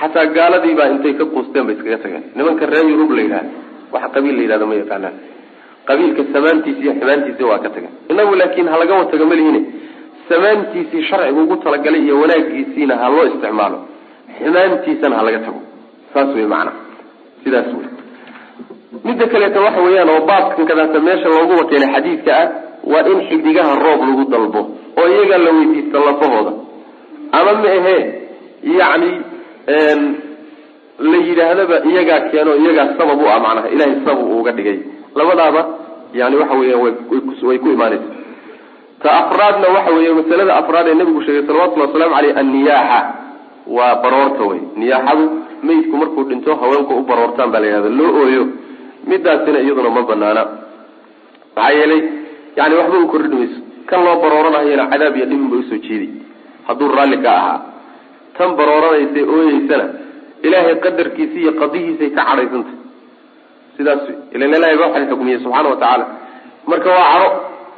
xataa 0.00 0.26
gaaladiibaa 0.36 0.88
intay 0.94 1.14
ka 1.20 1.24
quusteen 1.34 1.64
bay 1.66 1.74
iskaga 1.76 1.98
tageen. 2.04 2.24
Nimanka 2.36 2.64
reer 2.72 2.86
yurub 2.92 3.10
la 3.16 3.22
yidhaha 3.26 3.44
wax 3.94 4.02
qabiil 4.14 4.34
la 4.38 4.42
yidhahda 4.44 4.66
ma 4.70 4.74
yaqaanaan 4.82 5.14
qabiilka 5.88 6.22
samaantiisa 6.34 6.80
iyo 6.84 6.92
xumaantiisa 7.00 7.44
waa 7.50 7.58
ka 7.64 7.68
tageen. 7.74 7.92
Inagu 8.12 8.34
laakiin 8.40 8.68
halaga 8.74 8.94
wataga 9.00 9.24
malihine 9.30 9.60
samaantiisii 10.28 11.02
sharcigu 11.08 11.40
ugu 11.44 11.56
talagalay 11.64 12.02
iyo 12.06 12.14
wanaagiisiina 12.22 12.94
ha 13.02 13.06
loo 13.14 13.24
isticmaalo. 13.30 13.78
Xumaantiisana 14.38 15.14
ha 15.18 15.22
laga 15.26 15.38
tago. 15.46 15.60
Saas 16.14 16.28
wey 16.36 16.46
macnaha 16.46 16.76
sidaas 17.44 17.66
wey 17.78 17.88
midda 19.06 19.26
kaleeta 19.32 19.60
waxa 19.66 19.80
weeyaan 19.86 20.08
oo 20.14 20.20
baabkan 20.30 20.66
kadaata 20.70 20.98
meesha 21.06 21.28
looguba 21.34 21.64
keenay 21.70 21.90
xadiidka 21.94 22.32
ah 22.42 22.46
waa 22.92 23.04
in 23.12 23.18
xidigaha 23.28 23.72
roob 23.84 24.00
lagu 24.08 24.24
dalbo 24.34 24.60
oo 25.00 25.06
iyagaa 25.14 25.38
la 25.46 25.50
weydiista 25.56 25.98
lafahooda. 26.06 26.52
Ama 27.38 27.52
ma 27.62 27.68
ahee 27.78 28.00
yacni 28.78 29.10
la 29.66 31.16
yidhaahdaba 31.26 31.76
iyagaa 31.90 32.20
keeno 32.30 32.56
iyagaa 32.56 32.94
sabab 32.98 33.20
u 33.22 33.26
ah 33.28 33.38
macnaha 33.40 33.68
ilahay 33.68 33.94
sabab 34.04 34.26
uga 34.38 34.52
dhigay. 34.52 34.78
Labadaaba 35.14 35.60
yani 36.14 36.36
waxa 36.36 36.54
weeyaan 36.54 36.82
way 37.42 37.58
ku 37.58 37.68
imaanaysa. 37.68 38.08
Ta 39.02 39.08
afraadna 39.26 39.68
waxa 39.76 39.90
weeye 39.94 40.12
masalada 40.14 40.56
afraad 40.56 40.86
ee 40.88 40.94
nabigu 40.94 41.22
sheegay 41.22 41.46
salawatullhi 41.46 41.86
wasalaamu 41.86 42.14
aleyh 42.14 42.36
anniyaaxa. 42.36 43.00
Waa 43.66 43.94
baroorta 44.02 44.42
wey 44.50 44.60
niyaaxadu 44.76 45.24
meydku 45.62 45.96
markuu 45.96 46.24
dhinto 46.24 46.54
haweenku 46.54 46.94
u 46.94 47.02
baroortaan 47.02 47.50
baa 47.52 47.60
la 47.60 47.66
yidhahda 47.66 47.88
loo 47.88 48.12
ooyo 48.22 48.46
midaasina 49.06 49.58
iyaduna 49.60 49.90
ma 49.90 50.02
banaana 50.02 50.42
maxaa 51.56 51.70
yeelay 51.70 52.02
yani 52.56 52.74
waxba 52.74 52.98
u 52.98 53.06
kordhi 53.08 53.36
mayso 53.36 53.60
kan 53.86 54.04
loo 54.04 54.16
barooranayana 54.22 54.86
cadaab 54.90 55.16
iyo 55.16 55.26
dhibin 55.26 55.50
ba 55.50 55.56
u 55.56 55.62
soo 55.62 55.78
jeeday 55.86 56.10
hadduu 56.66 56.88
raalli 56.96 57.18
ka 57.22 57.30
ahaa 57.30 57.58
tan 58.38 58.50
barooranaysa 58.58 59.20
ooyeysana 59.36 59.86
ilaahay 60.46 60.76
qadarkiisa 60.84 61.36
iyo 61.42 61.52
qadihiisay 61.60 62.10
ka 62.16 62.22
cadhaysantah 62.28 62.76
sidaas 63.76 64.02
wey 64.08 64.16
ilan 64.36 64.54
ilahay 64.58 64.76
ba 64.80 64.84
waxay 64.88 65.04
xukmiyey 65.10 65.38
subxaana 65.44 65.68
wa 65.72 65.76
tacaala. 65.82 66.06
Marka 66.70 66.88
waa 66.96 67.06
cadho 67.12 67.28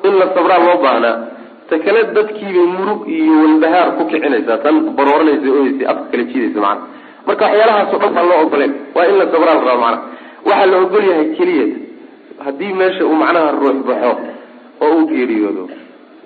in 0.08 0.14
la 0.20 0.26
sabraa 0.36 0.60
loo 0.66 0.76
baahnaa 0.84 1.16
ta 1.68 1.74
kale 1.84 2.00
dadkiibay 2.16 2.66
murug 2.76 3.00
iyo 3.18 3.34
walbahaar 3.42 3.88
ku 3.98 4.02
kicinaysaa 4.10 4.58
tan 4.64 4.76
barooranaysa 4.98 5.46
ooyeysa 5.58 5.84
afka 5.92 6.04
kala 6.12 6.24
jiidaysa 6.30 6.60
macana 6.64 6.82
marka 7.28 7.42
waxyaalahaasoo 7.46 7.98
dhan 8.02 8.12
baan 8.16 8.26
loo 8.30 8.38
ogoleen 8.46 8.72
waa 8.96 9.06
in 9.10 9.16
la 9.20 9.26
sabraa 9.34 9.54
la 9.58 9.62
rabaa 9.70 9.78
macana 9.84 9.98
waxaa 10.48 10.66
la 10.72 10.76
ogol 10.84 11.04
yahay 11.10 11.28
keliya 11.38 11.66
haddii 12.46 12.72
meesha 12.80 13.02
uu 13.10 13.16
macnaha 13.22 13.50
ruux 13.62 13.78
baxo 13.88 14.12
oo 14.84 14.90
uu 14.98 15.04
geeriyoodo 15.12 15.64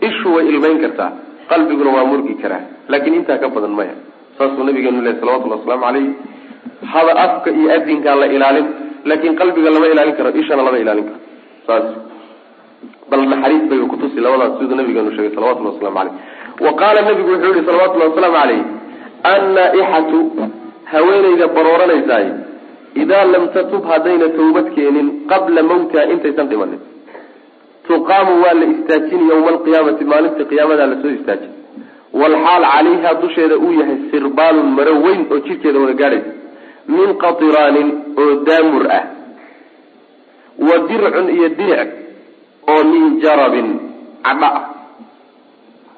ishu 0.08 0.26
way 0.34 0.44
ilmayn 0.52 0.78
kartaa 0.84 1.10
qalbiguna 1.50 1.90
waa 1.96 2.06
murgi 2.10 2.34
karaa 2.42 2.62
laakiin 2.92 3.14
intaa 3.20 3.38
ka 3.42 3.48
badan 3.54 3.74
maya 3.78 3.94
saasuu 4.38 4.64
nabigeenu 4.68 5.02
leh 5.06 5.14
salawatullhi 5.20 5.56
wasalaamu 5.58 5.84
caleyh. 5.86 6.06
Hada 6.92 7.12
afka 7.26 7.50
iyo 7.50 7.68
adinkaa 7.76 8.16
la 8.22 8.26
ilaalin 8.36 8.66
laakiin 9.04 9.34
qalbiga 9.40 9.70
lama 9.74 9.86
ilaalin 9.94 10.16
karo 10.18 10.30
ishana 10.40 10.62
lama 10.68 10.78
ilaalin 10.84 11.04
karo. 11.10 11.20
Saas. 11.66 11.86
Bal 13.10 13.22
naxariis 13.32 13.64
bay 13.70 13.80
kutusi 13.92 14.20
labadaas 14.26 14.58
siduu 14.58 14.76
nabigeenu 14.80 15.10
sheegay 15.16 15.32
salawatullahi 15.36 15.74
waslamu 15.74 15.96
caleyh. 15.98 16.14
Wa 16.64 16.72
qaala 16.80 17.00
nabigu 17.08 17.30
wuxuu 17.34 17.52
yihi 17.54 17.66
salawatullahi 17.70 18.10
wasalaamu 18.10 18.38
caleyh 18.40 18.60
annaa-ixatu 19.34 20.18
haweenayda 20.92 21.46
barooranaysaay 21.56 22.26
idaa 23.02 23.24
lam 23.34 23.44
tatub 23.56 23.82
haddayna 23.92 24.28
tawbad 24.38 24.66
keenin 24.76 25.08
qabla 25.32 25.62
mawtiha 25.70 26.04
intaysan 26.14 26.48
dhimanin. 26.50 26.80
Tuqaamu 27.88 28.32
waa 28.44 28.54
la 28.60 28.66
istaajin 28.74 29.22
yawma 29.30 29.48
alqiyaamati 29.54 30.04
maalinta 30.12 30.44
qiyaamadaa 30.50 30.86
la 30.92 30.96
soo 31.02 31.12
istaajin 31.18 31.52
walxaal 32.12 32.64
calayha 32.74 33.14
dusheeda 33.22 33.56
uu 33.58 33.72
yahay 33.80 33.98
sirbaalun 34.10 34.68
maro 34.78 34.94
weyn 35.04 35.26
oo 35.32 35.38
jidhkeeda 35.46 35.78
wada 35.80 35.94
gaadhaysa 36.02 36.32
min 36.88 37.08
qatiraanin 37.22 37.88
oo 38.22 38.34
daamur 38.48 38.84
ah. 38.98 39.04
Wa 40.58 40.76
dircun 40.88 41.26
iyo 41.36 41.48
diric 41.58 41.90
oo 42.72 42.82
min 42.92 43.20
jarabin 43.22 43.68
cadha 44.26 44.48
ah. 44.58 44.64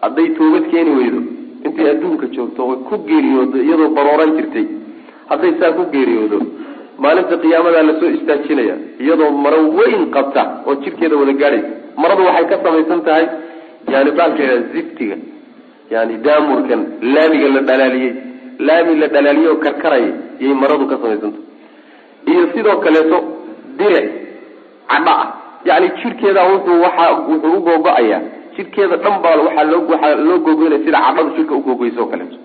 Hadday 0.02 0.28
toobad 0.38 0.64
keeni 0.72 0.90
weydo 0.98 1.20
intay 1.64 1.90
adduunka 1.92 2.26
joogto 2.34 2.66
way 2.68 2.78
ku 2.88 2.96
geeriyoodo 3.08 3.58
iyadoo 3.66 3.90
barooran 3.96 4.32
jirtay 4.36 4.66
hadday 5.30 5.52
saa 5.60 5.72
ku 5.78 5.82
geeriyoodo 5.94 6.38
maalinta 6.98 7.36
qiyaamadaa 7.42 7.82
la 7.88 7.94
soo 8.00 8.10
istaajinaya 8.18 8.76
iyadoo 9.04 9.30
maro 9.44 9.58
weyn 9.78 10.10
qabta 10.16 10.42
oo 10.66 10.74
jidhkeeda 10.84 11.16
wada 11.20 11.32
gaadhaysa 11.42 11.72
maradu 12.02 12.22
waxay 12.28 12.46
ka 12.52 12.56
samaysan 12.64 13.00
tahay 13.08 13.26
yani 13.92 14.10
baalkeeda 14.18 14.56
ziftiga 14.74 15.16
yani 15.90 16.14
daamurkan 16.26 16.80
laamiga 17.14 17.48
la 17.56 17.60
dhalaaliyey 17.68 18.12
laami 18.68 18.94
la 19.02 19.06
dhalaaliyey 19.14 19.48
oo 19.52 19.56
karkaraya 19.64 20.12
yay 20.40 20.54
maradu 20.62 20.86
ka 20.90 20.96
samaysantahay 21.02 21.46
iyo 22.32 22.42
sidoo 22.54 22.76
kaleeto 22.84 23.18
diric 23.78 24.06
cadha 24.90 25.14
ah. 25.22 25.28
Yani 25.64 25.88
jidhkeeda 26.02 26.42
wuxuu 26.52 26.82
waxa 26.82 27.06
wuxuu 27.28 27.56
u 27.56 27.60
googo-ayaa 27.66 28.20
jidhkeeda 28.56 28.96
dhan 28.96 29.14
baa 29.22 29.36
waxaa 29.46 29.64
loo 29.72 29.82
waxaa 29.92 30.14
loo 30.28 30.38
googoynaya 30.46 30.84
sida 30.84 30.98
cadhadu 31.06 31.30
jidhka 31.36 31.54
ugoogeyso 31.60 32.00
oo 32.02 32.06
kaleeto 32.12 32.36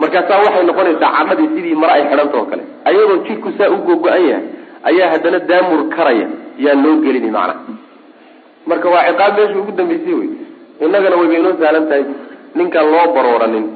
markaasaa 0.00 0.38
waxay 0.44 0.64
noqonaysaa 0.68 1.10
cadhadii 1.18 1.48
sidii 1.54 1.74
mar 1.82 1.90
ay 1.96 2.02
xidhanta 2.10 2.36
oo 2.38 2.46
kale. 2.50 2.62
Ayadoo 2.84 3.18
jidhku 3.28 3.52
saa 3.58 3.70
u 3.74 3.78
googo-an 3.88 4.22
yahay 4.30 4.44
ayaa 4.90 5.10
haddana 5.12 5.38
daamur 5.50 5.80
karaya 5.96 6.28
yaa 6.64 6.74
loo 6.84 6.96
gelini 7.04 7.30
macnaha 7.30 7.60
marka 8.66 8.88
waa 8.94 9.04
ciqaab 9.08 9.36
meesha 9.38 9.58
ugu 9.62 9.72
dambeysay 9.78 10.14
wey. 10.20 10.30
Innagana 10.84 11.16
wayba 11.20 11.34
inoo 11.40 11.54
sahlan 11.60 11.88
tahay 11.88 12.04
ninkaan 12.54 12.86
loo 12.92 13.06
barooranin. 13.16 13.66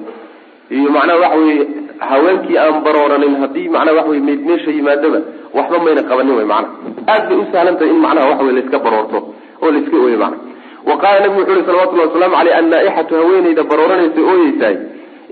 Iyo 0.71 0.91
macnaha 0.91 1.19
waxa 1.25 1.39
weye 1.39 1.67
haweenkii 2.11 2.59
aan 2.59 2.83
barooranin 2.85 3.37
haddii 3.43 3.69
macnaha 3.69 3.97
waxa 3.97 4.11
weye 4.11 4.23
meyd 4.29 4.41
meesha 4.47 4.71
yimaadaba 4.71 5.21
waxba 5.55 5.79
mayna 5.85 6.03
qabanin 6.11 6.37
wey 6.39 6.45
macnaha 6.45 6.73
aad 7.13 7.29
bay 7.29 7.39
u 7.43 7.45
sahlan 7.53 7.77
tahay 7.79 7.91
in 7.95 8.01
macnaha 8.07 8.29
waxa 8.31 8.45
wey 8.45 8.55
laiska 8.59 8.79
baroorto 8.79 9.19
oo 9.63 9.71
laiska 9.71 9.97
ooyo 9.97 10.19
macnaha 10.19 10.43
wa 10.89 10.97
qaala 11.03 11.21
nabigu 11.21 11.41
wuxu 11.41 11.53
uhi 11.53 11.67
salawatullahi 11.67 12.09
wasalaamu 12.09 12.37
caleyh 12.37 12.57
annaa-ixatu 12.61 13.15
haweeneyda 13.21 13.63
barooranaysa 13.71 14.21
ooyeysahay 14.33 14.77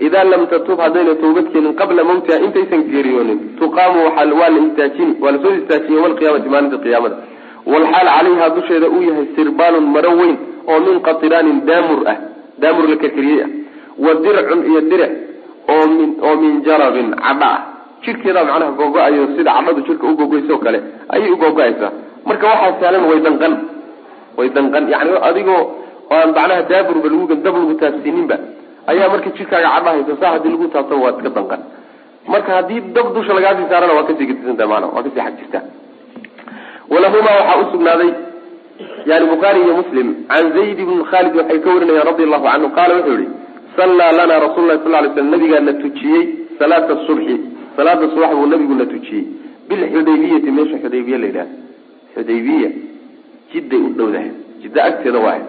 idaa 0.07 0.23
lam 0.23 0.47
tatub 0.47 0.79
haddayna 0.79 1.15
toobad 1.15 1.51
keenin 1.53 1.73
qabla 1.81 2.03
mawtiha 2.03 2.37
intaysan 2.45 2.83
geeriyoonin 2.91 3.39
tuqaamu 3.59 3.99
waa 4.07 4.25
la 4.25 4.59
istaajini 4.67 5.13
waa 5.23 5.31
la 5.31 5.39
soo 5.43 5.53
istaajin 5.61 5.93
yowma 5.95 6.07
alqiyaamati 6.11 6.49
maalinta 6.49 6.77
qiyaamada. 6.85 7.15
Walxaal 7.71 8.07
calayha 8.17 8.49
dusheeda 8.55 8.87
uu 8.89 9.01
yahay 9.09 9.25
sirbaalun 9.35 9.85
maro 9.95 10.11
weyn 10.21 10.37
oo 10.67 10.79
min 10.85 10.95
qatiraanin 11.07 11.65
daamur 11.69 11.99
ah 12.13 12.17
daamur 12.61 12.85
la 12.91 12.95
karkariyey. 13.03 13.41
Ah 13.45 13.49
wa 14.03 14.11
dircun 14.23 14.59
iyo 14.69 14.81
diric 14.91 15.11
oo 15.73 16.35
min 16.41 16.63
jarabin 16.65 17.09
cadha 17.23 17.49
ah 17.55 17.59
jidhkeedaa 18.03 18.45
macnaha 18.49 18.71
googo-ayo 18.79 19.27
sida 19.35 19.51
cadhadu 19.57 19.81
jidhka 19.87 20.05
u 20.11 20.15
gogoysoo 20.19 20.57
kale 20.63 20.79
ayay 21.13 21.29
u 21.31 21.37
googo-aysaa 21.41 21.91
marka 22.25 22.45
waxaa 22.51 22.79
saalan 22.81 23.03
way 23.09 23.19
danqan 23.25 23.53
way 24.37 24.49
danqan. 24.55 24.83
Yani 24.93 25.11
adigoo 25.29 25.61
aan 26.15 26.29
macnaha 26.37 26.61
daaburba 26.71 27.07
lagu 27.13 27.25
dab 27.45 27.55
lagu 27.61 27.73
taabsiininba 27.81 28.35
ayaa 28.91 29.07
marka 29.13 29.29
jidhkaaga 29.37 29.69
cadha 29.75 29.89
haysa 29.95 30.13
saa 30.21 30.31
haddii 30.35 30.51
lagu 30.55 30.67
taabtaba 30.73 31.01
waad 31.05 31.15
iska 31.19 31.29
danqan. 31.37 31.61
Marka 32.33 32.51
haddii 32.57 32.81
dab 32.95 33.07
dusha 33.15 33.33
lagaasii 33.37 33.69
saarana 33.71 33.93
waa 33.97 34.07
ka 34.07 34.13
sii 34.17 34.27
gedisantaha 34.29 34.69
maana 34.71 34.87
waa 34.95 35.03
ka 35.05 35.09
sii 35.13 35.21
xag 35.25 35.35
jirtaa 35.39 35.63
walahumaa 36.91 37.35
waxaa 37.39 37.61
usugnaaday 37.65 38.11
yani 39.05 39.25
bukhaari 39.33 39.59
iyo 39.65 39.73
muslim 39.81 40.07
can 40.31 40.51
zayd 40.57 40.79
ibn 40.85 41.03
khalid 41.11 41.35
waxay 41.39 41.59
ka 41.65 41.69
warinayaan 41.75 42.07
radi 42.11 42.23
allahu 42.27 42.45
canhu 42.51 42.69
qaala 42.77 42.93
wuxuu 42.97 43.17
yihi 43.21 43.29
sallaa 43.77 44.11
lana 44.19 44.39
rasuulu 44.45 44.67
lahi 44.67 44.79
sal 44.83 44.91
lay 45.03 45.11
slam 45.15 45.29
nabigaana 45.35 45.73
tujiyey 45.83 46.23
salaata 46.59 46.97
subxi 47.07 47.35
salaada 47.77 48.09
subax 48.13 48.31
buu 48.39 48.47
nabiguna 48.53 48.85
tujiyey 48.93 49.25
bilxudaybiyati 49.69 50.51
meesha 50.57 50.77
xudaybiya 50.83 51.17
la 51.23 51.27
yidhaha 51.29 51.49
xudaybiya 52.15 52.69
jidday 53.53 53.81
u 53.87 53.89
dhowdahay 53.99 54.29
jidda 54.61 54.83
agteeda 54.89 55.19
waahay 55.25 55.43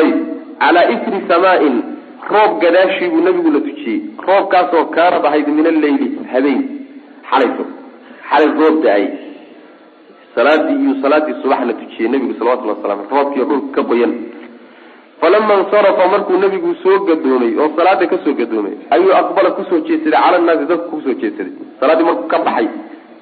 ayib 0.00 0.18
calaa 0.62 0.86
isri 0.94 1.18
samaain 1.32 1.76
roob 2.34 2.52
gadaashii 2.64 3.08
buu 3.14 3.22
nabiguna 3.28 3.60
tujiyey 3.68 4.00
roobkaasoo 4.28 4.84
kaanad 4.96 5.24
ahayd 5.30 5.48
min 5.58 5.66
alleyli 5.72 6.06
habeen 6.32 6.62
xalayso 7.30 7.64
xalay 8.30 8.50
roob 8.60 8.76
da'ay 8.86 9.04
salaadii 10.34 10.76
iyo 10.84 10.94
salaadii 11.02 11.34
subaxna 11.42 11.72
tujiyey 11.80 12.08
nabigu 12.12 12.34
salawatulli 12.38 12.72
wasalam 12.76 13.00
roobkii 13.14 13.44
dhulka 13.50 13.70
ka 13.76 13.82
qoyan 13.90 14.12
falama 15.20 15.54
insarafa 15.62 16.04
markuu 16.14 16.36
nabigu 16.44 16.70
soo 16.82 16.98
gadoomay 17.08 17.52
oo 17.62 17.68
salaada 17.76 18.06
ka 18.12 18.16
soo 18.24 18.34
gadoomay 18.40 18.74
ayuu 18.94 19.12
aqbala 19.20 19.50
ku 19.56 19.62
soo 19.70 19.80
jeedsaday 19.88 20.18
cala 20.24 20.38
naasi 20.46 20.64
dadka 20.70 20.86
ku 20.92 21.00
soo 21.04 21.14
jeedsaday 21.22 21.52
salaaddii 21.80 22.06
markuu 22.10 22.28
ka 22.32 22.38
baxay 22.46 22.68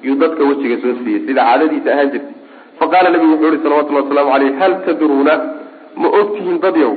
yuu 0.05 0.15
dadka 0.23 0.41
wejiga 0.49 0.77
soo 0.83 0.93
siiyey 1.03 1.21
sida 1.27 1.41
caadadiisa 1.47 1.89
ahaan 1.93 2.09
jirtay. 2.13 2.33
Faqaala 2.79 3.09
nabigu 3.13 3.31
wuxuu 3.33 3.53
ihi 3.53 3.63
salawatulli 3.63 3.99
wasalaamu 4.01 4.31
caleyh 4.33 4.53
hal 4.59 4.73
tadruuna? 4.85 5.33
Ma 6.01 6.07
ogtihiin 6.19 6.57
dadyow 6.63 6.91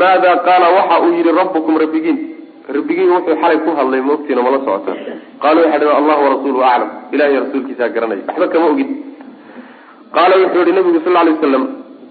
maada 0.00 0.30
qaala 0.46 0.66
waxa 0.76 0.96
uu 1.04 1.12
yihi 1.16 1.32
rabbukum 1.40 1.74
rabbigiin. 1.82 2.18
Rabbigiin 2.76 3.10
wuxuu 3.16 3.36
xalay 3.42 3.58
ku 3.64 3.70
hadlay 3.78 4.00
ma 4.06 4.12
ogtiina 4.16 4.42
mala 4.46 4.58
socotaan 4.66 4.98
qaalu 5.42 5.58
waxay 5.64 5.78
dhaheen 5.80 5.96
allah 6.00 6.16
warasuuluhu 6.24 6.64
aclam. 6.72 6.90
Ilahiy 7.14 7.38
rasuulkiisaa 7.44 7.88
garanaya. 7.96 8.22
Waxba 8.28 8.46
kama 8.52 8.66
ogin 8.72 8.88
qaala 10.16 10.34
wuxuu 10.42 10.62
yihi 10.66 10.72
nabigu 10.78 11.00
sal 11.04 11.12
lay 11.18 11.32
waslam 11.34 11.64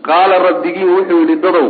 qaala 0.09 0.35
rabbigiin 0.47 0.89
wuxuu 0.97 1.19
yihi 1.23 1.35
dadow 1.45 1.67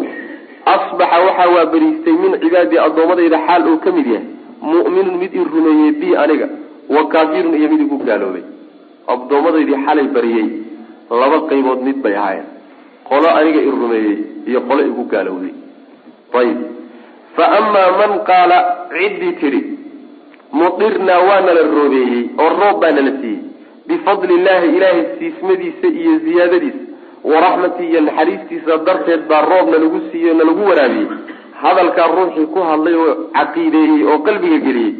asbaxa 0.73 1.17
waxaa 1.27 1.49
waa 1.55 1.65
beriistay 1.73 2.15
min 2.23 2.31
cibaadii 2.43 2.79
addoommadayda 2.87 3.37
xaal 3.47 3.63
uu 3.71 3.77
ka 3.85 3.89
mid 3.97 4.07
yahay. 4.13 4.27
Mu'minun 4.73 5.15
mid 5.21 5.31
i 5.39 5.41
rumeeyey 5.53 5.91
bi 6.01 6.09
aniga 6.23 6.47
wa 6.95 7.01
kaafirun 7.13 7.53
iyo 7.59 7.67
mid 7.73 7.81
igu 7.85 7.97
gaaloobay. 8.07 8.43
Addoomadaydii 9.13 9.79
xalay 9.85 10.07
bariyey 10.15 10.47
laba 11.21 11.37
qaybood 11.49 11.79
mid 11.87 11.97
bay 12.03 12.15
ahaayeen. 12.21 12.47
Qolo 13.09 13.27
aniga 13.39 13.59
i 13.67 13.71
rumeeyey 13.81 14.15
iyo 14.49 14.59
qolo 14.69 14.81
igu 14.91 15.03
gaalowday 15.11 15.53
ayib 16.39 16.59
fa 17.35 17.45
amaa 17.59 17.89
man 17.99 18.11
qaala 18.29 18.57
ciddii 18.93 19.33
tidhi 19.41 19.61
mudirnaa 20.59 21.19
waa 21.27 21.41
nala 21.47 21.61
roobeeyey 21.75 22.21
oo 22.43 22.49
roob 22.61 22.77
baa 22.81 22.91
nala 22.97 23.11
siiyey 23.21 23.41
bifadli 23.87 24.33
illaahi 24.39 24.67
ilaahay 24.77 25.03
siismadiisa 25.19 25.87
iyo 26.01 26.13
ziyaadadiisa 26.25 26.83
waraxmatii 27.31 27.87
iyo 27.91 28.01
naxariistiisa 28.07 28.77
darteed 28.87 29.21
baa 29.29 29.41
roobna 29.51 29.77
lagu 29.83 29.99
siiyey 30.11 30.33
nalagu 30.39 30.63
waraabiyey. 30.69 31.07
Hadalkaa 31.63 32.07
ruuxii 32.15 32.45
ku 32.53 32.59
hadlay 32.69 32.95
oo 33.03 33.13
caqiideeyey 33.35 34.03
oo 34.11 34.17
qalbiga 34.27 34.57
geliyey 34.65 34.93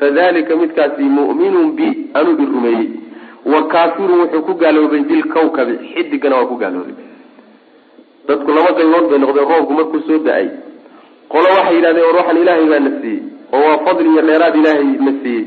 fadalika 0.00 0.56
midkaasi 0.56 1.02
mu'minun 1.18 1.68
bi 1.78 1.86
anuu 2.18 2.36
i 2.42 2.46
rumeeyey. 2.54 2.88
Wa 3.52 3.60
kaafirun 3.72 4.20
wuxuu 4.22 4.42
ku 4.46 4.54
gaaloobay 4.62 5.00
bilkawkabi 5.10 5.74
xidigana 5.92 6.36
waa 6.36 6.46
ku 6.50 6.56
gaaloobay. 6.62 6.94
Dadku 8.28 8.50
laba 8.56 8.70
qaybood 8.78 9.04
bay 9.10 9.18
noqdeen 9.22 9.48
roobku 9.52 9.72
markuu 9.78 10.00
soo 10.08 10.18
da'ay. 10.26 10.46
Qolo 11.32 11.48
waxay 11.56 11.74
yidhahdeen 11.76 12.04
war 12.06 12.16
waxaan 12.20 12.38
ilaahay 12.42 12.66
baa 12.72 12.80
na 12.86 12.90
siiyey 13.00 13.20
oo 13.52 13.60
waa 13.68 13.78
fadli 13.86 14.08
iyo 14.12 14.22
dheeraad 14.28 14.54
ilaahay 14.60 14.84
na 15.06 15.12
siiyey 15.22 15.44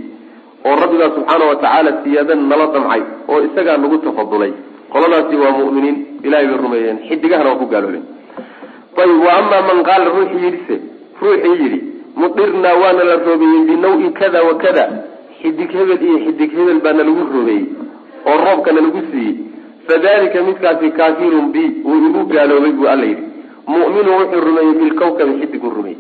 oo 0.68 0.76
rabbigaa 0.82 1.10
subxaana 1.16 1.46
watacaala 1.52 1.92
siyaadan 2.04 2.42
nala 2.50 2.66
damcay 2.76 3.02
oo 3.32 3.40
isagaa 3.48 3.78
nagu 3.84 3.98
tafadulay. 4.06 4.52
Qoladaasi 4.94 5.36
waa 5.44 5.52
mu'miniin 5.60 5.98
ilahay 6.26 6.48
bay 6.50 6.58
rumeeyeen 6.64 6.98
xidigahana 7.08 7.50
waa 7.52 7.60
ku 7.62 7.66
gaaloobeen 7.74 8.06
ayib 9.02 9.20
wa 9.26 9.32
amaa 9.40 9.62
man 9.70 9.80
qaala 9.90 10.06
ruuxii 10.16 10.42
yidhise 10.46 10.76
ruuxii 11.22 11.56
yidhi 11.64 11.80
mudirnaa 12.22 12.76
waana 12.82 13.04
la 13.10 13.16
roobeeyey 13.28 13.62
binaw-in 13.70 14.12
kada 14.20 14.40
wa 14.48 14.54
kada. 14.64 14.86
Xidig 15.42 15.72
hebel 15.78 16.02
iyo 16.08 16.18
xidig 16.26 16.52
hebel 16.58 16.80
baa 16.86 16.94
nalagu 17.00 17.24
roobeeyey 17.34 17.66
oo 18.30 18.38
roobka 18.46 18.70
nalagu 18.78 19.02
siiyey. 19.12 19.36
Fadalika 19.88 20.40
midkaasi 20.48 20.88
kaafirun 21.00 21.48
bi 21.56 21.64
wuu 21.88 22.00
igu 22.08 22.22
gaaloobay 22.34 22.72
buu 22.78 22.88
alla 22.94 23.06
yidhi. 23.12 23.24
Mu'minun 23.74 24.14
wuxuu 24.20 24.42
rumeeyey 24.48 24.74
bilkawkabi 24.82 25.34
xidigu 25.42 25.70
rumeeyey 25.78 26.00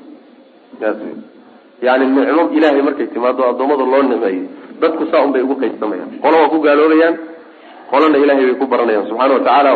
yani 1.87 2.05
nicmo 2.15 2.43
ilaahay 2.57 2.81
markay 2.87 3.07
timaado 3.13 3.41
addoommada 3.51 3.85
loo 3.93 4.01
nimeeyo 4.11 4.43
dadku 4.81 5.03
saa 5.11 5.21
un 5.25 5.31
bay 5.33 5.41
ugu 5.45 5.55
qaybsamayaan. 5.61 6.09
Qolo 6.23 6.35
waa 6.41 6.49
ku 6.53 6.57
gaaloobayaan 6.65 7.15
qolana 7.91 8.17
ilahay 8.23 8.45
bay 8.49 8.55
ku 8.61 8.65
baranayaan. 8.71 9.05
Subxaana 9.09 9.33
watacaala 9.37 9.71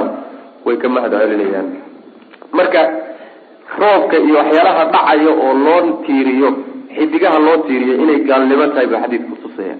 way 0.65 0.75
ka 0.81 0.87
mahad 0.95 1.11
celinayaan. 1.21 1.67
Marka 2.57 2.81
roobka 3.81 4.17
iyo 4.25 4.35
waxyaalaha 4.39 4.83
dhacaya 4.93 5.31
oo 5.43 5.53
loo 5.65 5.81
tiiriyo 6.05 6.49
xidigaha 6.95 7.39
loo 7.45 7.57
tiiriyo 7.67 7.93
inay 8.03 8.19
gaalnimo 8.29 8.65
tahay 8.73 8.87
ba 8.93 8.97
xadiidku 9.03 9.35
tusaya 9.43 9.75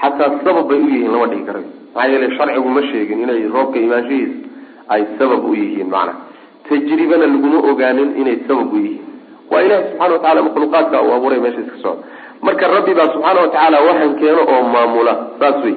xataa 0.00 0.30
sabab 0.44 0.66
bay 0.70 0.78
u 0.84 0.88
yihiin 0.92 1.12
lama 1.14 1.26
dhigi 1.32 1.44
karayo 1.48 1.68
maxaa 1.94 2.08
yeele 2.12 2.26
sharcigu 2.36 2.68
ma 2.76 2.82
sheegin 2.90 3.18
inay 3.24 3.40
roobka 3.54 3.78
imaanshahiisa 3.86 4.36
ay 4.94 5.02
sabab 5.18 5.42
u 5.44 5.52
yihiin 5.60 5.88
macnaha 5.94 6.18
tajribana 6.68 7.26
laguma 7.32 7.58
ogaanin 7.70 8.10
inay 8.20 8.36
sabab 8.48 8.72
u 8.72 8.78
yihiin 8.84 9.05
waa 9.50 9.62
ilahi 9.66 9.82
subxana 9.88 10.12
watacala 10.14 10.42
makhluuqaadka 10.46 10.96
uu 11.06 11.12
abuuray 11.18 11.40
meesha 11.44 11.60
iska 11.64 11.78
socda 11.84 12.02
marka 12.46 12.64
rabbi 12.76 12.92
baa 12.98 13.08
subxaana 13.14 13.40
watacaala 13.44 13.78
waxan 13.88 14.12
keeno 14.20 14.42
oo 14.54 14.62
maamula 14.74 15.14
saas 15.40 15.58
wey 15.64 15.76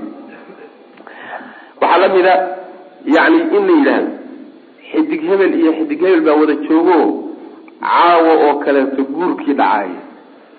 waxaa 1.81 1.99
la 2.03 2.07
mid 2.15 2.25
a 2.33 2.35
yani 3.15 3.37
in 3.57 3.63
la 3.67 3.73
yidhaahdo 3.77 4.11
xidig 4.91 5.21
hebel 5.29 5.53
iyo 5.61 5.71
xidig 5.79 5.99
hebel 6.05 6.21
baa 6.27 6.35
wada 6.41 6.55
joogo 6.67 6.97
caawa 7.87 8.33
oo 8.45 8.53
kaleeto 8.65 9.01
guurkii 9.15 9.53
dhacay 9.61 9.89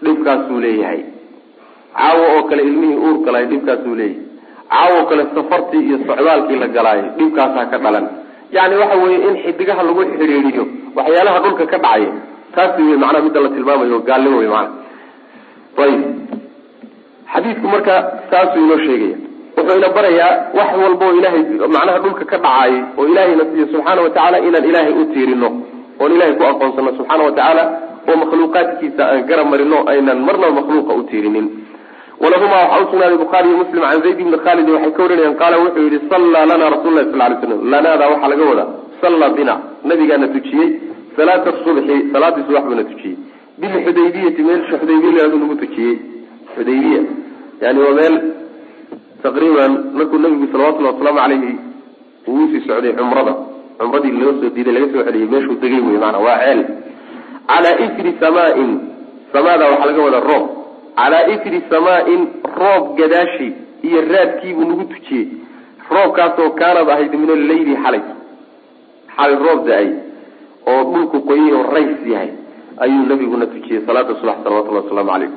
dhibkaasuu 0.05 0.61
leeyahay. 0.64 1.01
Caawa 1.99 2.27
oo 2.37 2.42
kale 2.49 2.62
ilmihii 2.68 2.96
uur 3.07 3.16
galay 3.27 3.44
dhibkaasuu 3.51 3.94
leeyahay. 3.94 4.25
Caawa 4.73 4.94
oo 5.01 5.07
kale 5.11 5.23
safartii 5.35 5.83
iyo 5.88 5.99
socdaalkii 6.07 6.59
la 6.62 6.68
galaayo 6.77 7.05
dhibkaasaa 7.18 7.66
ka 7.73 7.79
dhalan. 7.85 8.07
Yani 8.57 8.74
waxa 8.82 8.97
weeye 9.03 9.18
in 9.28 9.34
xidigaha 9.45 9.82
lagu 9.89 10.03
xidhiidiyo 10.12 10.64
waxyaalaha 10.97 11.39
dhulka 11.45 11.64
ka 11.72 11.78
dhacaya 11.84 12.11
taasi 12.55 12.82
wey 12.88 12.96
macnaha 13.03 13.24
midda 13.26 13.40
la 13.44 13.48
tilmaamayo 13.57 13.98
gaalnimo 14.09 14.36
wey 14.42 14.48
maana 14.55 14.70
ayib. 15.84 16.03
Xadiidku 17.32 17.66
marka 17.74 17.94
saasuu 18.30 18.61
inoo 18.64 18.78
sheegaya. 18.86 19.16
Wuxuu 19.57 19.76
ina 19.78 19.88
barayaa 19.96 20.32
wax 20.59 20.70
walba 20.82 21.05
oo 21.09 21.14
ilahay 21.18 21.42
macnaha 21.74 21.98
dhulka 22.05 22.24
ka 22.30 22.36
dhacaayay 22.44 22.74
oo 22.98 23.05
ilaahayna 23.11 23.44
siiyo 23.51 23.66
subxaana 23.72 24.01
watacaala 24.07 24.36
inaan 24.48 24.64
ilaahay 24.70 24.92
u 25.01 25.05
tiirino 25.12 25.48
oon 26.01 26.12
ilahay 26.16 26.34
ku 26.38 26.44
aqoonsano 26.51 26.90
subxaana 26.98 27.22
watacaala 27.28 27.62
oo 28.09 28.16
makhluuqaadkiisa 28.22 29.03
aan 29.12 29.22
garab 29.30 29.46
marino 29.53 29.78
aynan 29.92 30.18
marnaba 30.28 30.53
makhluuqa 30.61 30.92
u 31.01 31.03
tiirinin. 31.11 31.46
Walahumaa 32.22 32.62
waxaa 32.68 32.82
usugnaaday 32.86 33.18
bukhaari 33.24 33.48
iyo 33.51 33.59
muslim 33.62 33.82
can 33.88 34.01
zayd 34.05 34.18
ibni 34.24 34.38
khaalidin 34.44 34.74
waxay 34.76 34.92
ka 34.96 35.03
warinayaan 35.05 35.36
qaala 35.42 35.57
wuxuu 35.64 35.84
yihi 35.86 35.98
sallaa 36.12 36.44
lana 36.51 36.66
rasul 36.74 36.92
lahi 36.96 37.07
sal 37.12 37.20
lay 37.22 37.36
slam 37.42 37.61
lanaada 37.72 38.05
waxaa 38.12 38.28
laga 38.32 38.44
wadaa 38.51 38.68
sallaa 39.03 39.30
bina 39.38 39.55
nabigaana 39.90 40.26
tujiyey 40.34 40.68
salaata 41.16 41.52
subxi 41.64 41.96
salaadii 42.12 42.44
subax 42.46 42.64
buuna 42.68 42.84
tujiyey. 42.90 43.16
Bilxudaybiyati 43.61 44.42
meelsha 44.48 44.78
xudaybiya 44.80 45.12
laadu 45.16 45.36
nagu 45.42 45.54
tujiyey. 45.62 45.96
Xudaybiya 46.56 47.00
yani 47.62 47.78
waa 47.84 47.94
meel 47.98 48.14
taqriiban 49.22 49.72
markuu 49.96 50.18
nabigu 50.18 50.46
salawatullahi 50.52 50.94
wasalaamu 50.94 51.20
caleyhi 51.20 51.52
uu 52.28 52.46
sii 52.52 52.61
socday 52.66 52.92
cumrada. 52.98 53.34
Cumradii 53.78 54.12
loo 54.20 54.32
soo 54.40 54.50
diiday 54.54 54.72
laga 54.76 54.88
soo 54.92 55.04
celiyey 55.06 55.28
meeshuu 55.32 55.56
degay 55.62 55.80
wey 55.88 55.98
maana 56.04 56.18
waa 56.26 56.38
ceel. 56.44 56.61
Calaa 57.50 57.76
ifri 57.86 58.11
samaain 58.20 58.70
samaada 59.32 59.64
waxaa 59.70 59.86
laga 59.90 60.02
wadaa 60.06 60.24
roob. 60.30 60.44
Calaa 60.96 61.26
ifri 61.34 61.58
samaain 61.70 62.22
roob 62.61 62.84
gadaashi 62.98 63.48
iyo 63.88 64.00
raadkiibuu 64.12 64.64
nagu 64.70 64.84
tujiyey. 64.92 65.26
Roobkaasoo 65.90 66.50
kaanad 66.61 66.88
ahayd 66.94 67.12
min 67.22 67.30
alleyli 67.38 67.76
xalay. 67.84 68.02
Xalay 69.16 69.36
roob 69.46 69.61
da'ay 69.68 69.88
oo 70.71 70.83
dhulku 70.93 71.18
qoyay 71.29 71.53
oo 71.59 71.64
rays 71.77 72.01
yahay 72.12 72.31
ayuu 72.85 73.05
nabiguna 73.11 73.47
tujiyey 73.53 73.81
salaada 73.87 74.14
subax 74.21 74.37
salawatullahi 74.45 74.85
wasalaamu 74.87 75.11
calayh. 75.14 75.31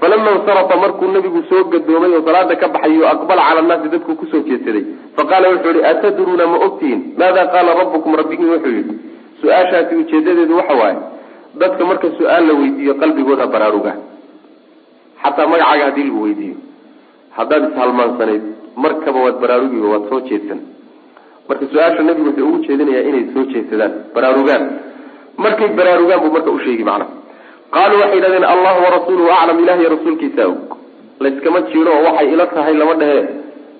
Falama 0.00 0.30
insarafa 0.36 0.74
markuu 0.82 1.08
nabigu 1.16 1.40
soo 1.50 1.62
gadoomay 1.72 2.12
oo 2.16 2.22
salaada 2.28 2.54
ka 2.62 2.66
baxayo 2.74 3.04
aqbala 3.12 3.42
cala 3.48 3.60
annaasi 3.64 3.88
dadku 3.94 4.12
ku 4.20 4.26
soo 4.32 4.42
jeedsaday 4.48 4.84
faqaala 5.16 5.46
wuxuu 5.54 5.72
yihi 5.76 5.84
atadruuna 5.92 6.44
ma 6.52 6.58
ogtihiin 6.66 7.00
maada 7.20 7.42
qaala 7.54 7.70
rabbukum 7.80 8.12
rabbigiin? 8.20 8.50
Wuxuu 8.54 8.72
yihi 8.78 8.94
su'aashaasi 9.42 9.92
ujeedadeedu 10.02 10.54
waxa 10.60 10.74
waaye 10.82 10.98
dadka 11.62 11.82
marka 11.90 12.08
su'aal 12.18 12.44
la 12.50 12.54
weydiiyo 12.60 12.94
qalbigooda 13.02 13.46
baraaruga. 13.54 13.92
Xataa 15.22 15.46
magacaaga 15.52 15.84
haddii 15.88 16.04
lagu 16.08 16.20
weydiiyo. 16.26 16.56
Haddaad 17.36 17.62
ishalmaansanayd 17.70 18.42
markaba 18.84 19.18
waad 19.26 19.36
baraarugi 19.42 19.78
waad 19.92 20.04
soo 20.10 20.20
jeedsan 20.28 20.60
marka 21.48 21.64
su'aasha 21.72 22.02
nabigu 22.08 22.28
wuxuu 22.28 22.48
ugu 22.48 22.58
jeedinayaa 22.66 23.08
inay 23.10 23.24
soo 23.34 23.44
jeedsadaan 23.52 23.92
baraarugaan. 24.14 24.62
Markay 25.44 25.68
baraarugaan 25.78 26.20
buu 26.22 26.32
marka 26.36 26.50
usheegi 26.58 26.84
macna. 26.90 27.06
Qaaluu 27.74 28.00
waxay 28.02 28.16
yidhahdeen 28.18 28.46
allahu 28.54 28.78
warasuuluhu 28.86 29.30
aclam 29.38 29.58
ilahiy 29.64 29.88
rasuulkiisa. 29.94 30.42
Og 30.50 30.58
layskama 31.24 31.60
jiiro 31.70 31.90
oo 31.96 32.04
waxay 32.08 32.32
ila 32.34 32.46
tahay 32.56 32.74
lama 32.80 32.94
dhehe 33.02 33.20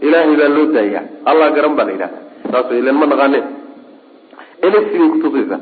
ilaahay 0.07 0.37
baa 0.41 0.51
loo 0.57 0.67
daayaa 0.77 1.05
allah 1.31 1.47
garan 1.57 1.75
baa 1.79 1.87
la 1.89 1.93
yidhahda 1.97 2.19
saas 2.53 2.73
ilan 2.81 2.97
ma 3.03 3.07
naqaane. 3.13 3.41
Bay 4.63 5.09
kutusaysa 5.15 5.57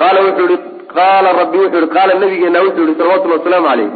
qaala 0.00 0.18
wuxuu 0.26 0.48
yihi 0.50 0.58
qaala 0.96 1.28
rabbi 1.40 1.58
wuxuu 1.62 1.80
yihi 1.82 1.92
qaala 1.96 2.12
nabigeena 2.22 2.64
wuxuu 2.66 2.84
yihi 2.86 2.98
salawatullhi 3.00 3.38
wasalaamu 3.38 3.68
caleyh 3.70 3.90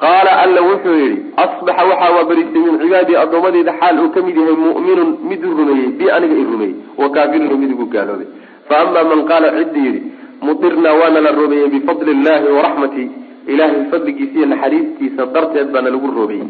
qaala 0.00 0.32
alla 0.44 0.60
wuxuu 0.70 0.94
yihi 1.02 1.16
asbaxa 1.44 1.82
waxaa 1.90 2.10
waabarisay 2.16 2.62
min 2.66 2.78
cibaadii 2.82 3.16
addoommadeyda 3.22 3.72
xaal 3.80 3.96
uu 4.02 4.10
ka 4.14 4.20
mid 4.26 4.36
yahay 4.40 4.56
mu'minun 4.66 5.10
mid 5.30 5.42
rumeeyey 5.58 5.88
bi 5.98 6.10
aniga 6.16 6.36
i 6.42 6.44
rumeeyey 6.52 6.74
wa 7.00 7.08
kaafirun 7.16 7.58
mid 7.62 7.70
igu 7.74 7.86
gaaloobay. 7.94 8.28
Fa 8.68 8.78
ama 8.82 9.04
man 9.10 9.20
qaala 9.30 9.48
ciddi 9.58 9.80
yidhi 9.86 10.00
mudirnaa 10.46 10.94
waana 11.00 11.20
la 11.26 11.32
roobeeyey 11.38 11.68
bifadli 11.74 12.10
illahi 12.16 12.52
waraxmati 12.56 13.04
ilaahay 13.52 13.82
fadligiisa 13.90 14.38
iyo 14.38 14.46
naxariistiisa 14.52 15.26
darteed 15.34 15.68
baana 15.74 15.90
lagu 15.94 16.08
roobeeyey 16.18 16.48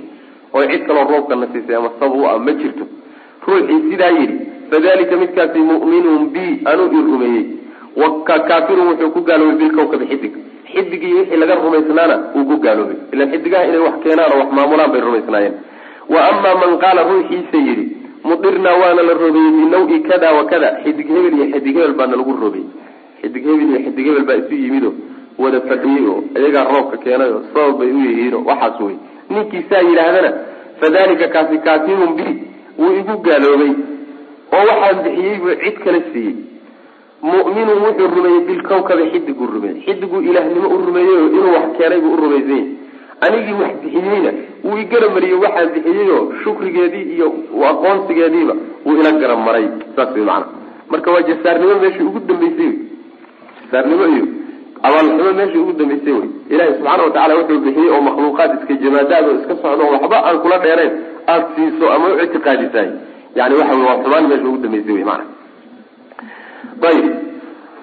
oo 0.54 0.64
cid 0.70 0.82
kaloo 0.86 1.06
roobkana 1.12 1.46
siisay 1.52 1.76
ama 1.76 1.90
sab 2.00 2.14
u 2.20 2.26
ah 2.30 2.38
ma 2.46 2.52
jirto. 2.60 2.84
Ruuxii 3.46 3.80
sidaa 3.90 4.12
yidhi 4.18 4.36
fadalika 4.70 5.16
midkaasi 5.22 5.58
mu'minun 5.72 6.30
bi 6.34 6.44
anuu 6.70 6.88
i 6.98 7.02
rumeeyey. 7.10 7.44
Kaafirun 8.48 8.86
wuxuu 8.90 9.10
ku 9.14 9.20
gaaloobay 9.28 9.58
bilkawkabi 9.58 10.06
xidig 10.12 10.34
xidigii 10.72 11.14
wixii 11.18 11.36
laga 11.42 11.54
rumaysnaana 11.54 12.16
wuu 12.34 12.44
ku 12.50 12.56
gaaloobay. 12.64 12.96
Ilan 13.12 13.30
xidigaha 13.32 13.64
inay 13.68 13.78
wax 13.86 13.94
keenaan 14.04 14.32
oo 14.34 14.38
wax 14.42 14.50
maamulaan 14.56 14.90
bay 14.92 15.00
rumaysnaayeen. 15.06 15.54
Wa 16.12 16.20
amaa 16.30 16.54
man 16.62 16.72
qaala 16.82 17.02
ruuxiisa 17.10 17.58
yidhi 17.68 17.84
mudirnaa 18.24 18.76
waana 18.82 19.02
la 19.08 19.14
roobeeyey 19.20 19.52
binawi 19.58 20.00
kada 20.08 20.28
wa 20.36 20.44
kada. 20.52 20.68
Xidig 20.84 21.08
hebel 21.14 21.34
iyo 21.38 21.46
xidig 21.52 21.74
hebel 21.76 21.94
baana 22.00 22.16
lagu 22.20 22.32
roobeyey 22.42 22.66
xidig 23.22 23.44
hebel 23.48 23.68
iyo 23.70 23.78
xidig 23.86 24.06
hebel 24.08 24.24
baa 24.28 24.38
isu 24.42 24.54
yimido 24.62 24.90
wada 25.42 25.60
fadhiyey 25.68 26.04
oo 26.12 26.18
iyagaa 26.40 26.64
roobka 26.72 26.96
keenay 27.04 27.30
oo 27.36 27.42
sabab 27.54 27.78
bay 27.78 27.90
u 27.96 28.00
yihiin 28.06 28.34
oo 28.38 28.42
waxaas 28.50 28.80
wey 28.86 28.96
ninkii 29.30 29.64
saa 29.70 29.82
yidhaahdana 29.88 30.30
fadalika 30.80 31.26
kaasi 31.34 31.58
kaafirun 31.66 32.12
bi 32.18 32.26
wuu 32.78 32.92
igu 33.00 33.14
gaaloobay. 33.26 33.72
Oo 34.56 34.64
waxaan 34.70 34.96
bixiyey 35.04 35.36
buu 35.42 35.54
cid 35.64 35.76
kala 35.84 36.00
siiyey 36.12 36.34
mu'minun 37.22 37.78
wuxuu 37.86 38.08
rumeeyey 38.16 38.40
bilkawkabi 38.48 39.04
xidiguu 39.12 39.46
rumeeyey. 39.54 39.80
Xidiguu 39.86 40.20
ilaahnimo 40.28 40.68
u 40.74 40.78
rumeeyey 40.86 41.26
inuu 41.36 41.52
wax 41.56 41.66
keenay 41.78 42.00
buu 42.00 42.12
u 42.14 42.16
rumaysanyay 42.16 42.64
anigii 43.26 43.56
wax 43.62 43.72
bixiyeyna 43.82 44.30
wuu 44.64 44.78
igaramariyey 44.84 45.38
waxaan 45.44 45.68
bixiyey 45.74 46.10
oo 46.16 46.22
shukrigeedii 46.44 47.04
iyo 47.14 47.26
aqoonsigeediiba 47.70 48.54
wuu 48.86 48.96
ila 49.00 49.12
garamaray. 49.12 49.66
Saas 49.96 50.14
way 50.14 50.24
macana 50.24 50.46
marka 50.90 51.10
waa 51.14 51.22
jasaarnimo 51.28 51.74
meeshii 51.82 52.02
ugu 52.10 52.20
dambeysay 52.28 52.72
jasaarnimo 53.64 54.04
iyo 54.14 54.24
abaalxumo 54.82 55.32
meeshii 55.38 55.58
ugu 55.64 55.72
dambeysay 55.72 56.12
wey 56.12 56.28
ilahi 56.50 56.72
subxaana 56.74 57.02
watacala 57.02 57.34
wuxuu 57.38 57.58
bixiyey 57.64 57.90
oo 57.94 58.00
makhluuqaad 58.08 58.50
iska 58.60 58.74
jamaadaad 58.84 59.24
oo 59.28 59.34
iska 59.40 59.54
socdo 59.62 59.82
oo 59.86 59.92
waxba 59.94 60.16
aan 60.28 60.38
kula 60.42 60.58
dheerayn 60.64 60.92
aada 61.26 61.46
siiso 61.56 61.90
ama 61.94 62.06
u 62.14 62.18
ictiqaadisaay 62.24 62.88
yani 63.38 63.54
waxa 63.60 63.74
wey 63.76 63.84
waa 63.88 63.98
xumaan 64.02 64.28
meesha 64.28 64.48
ugu 64.48 64.58
dambeysay 64.64 64.94
wey 64.94 65.04
maana 65.10 65.24
ayib 66.88 67.06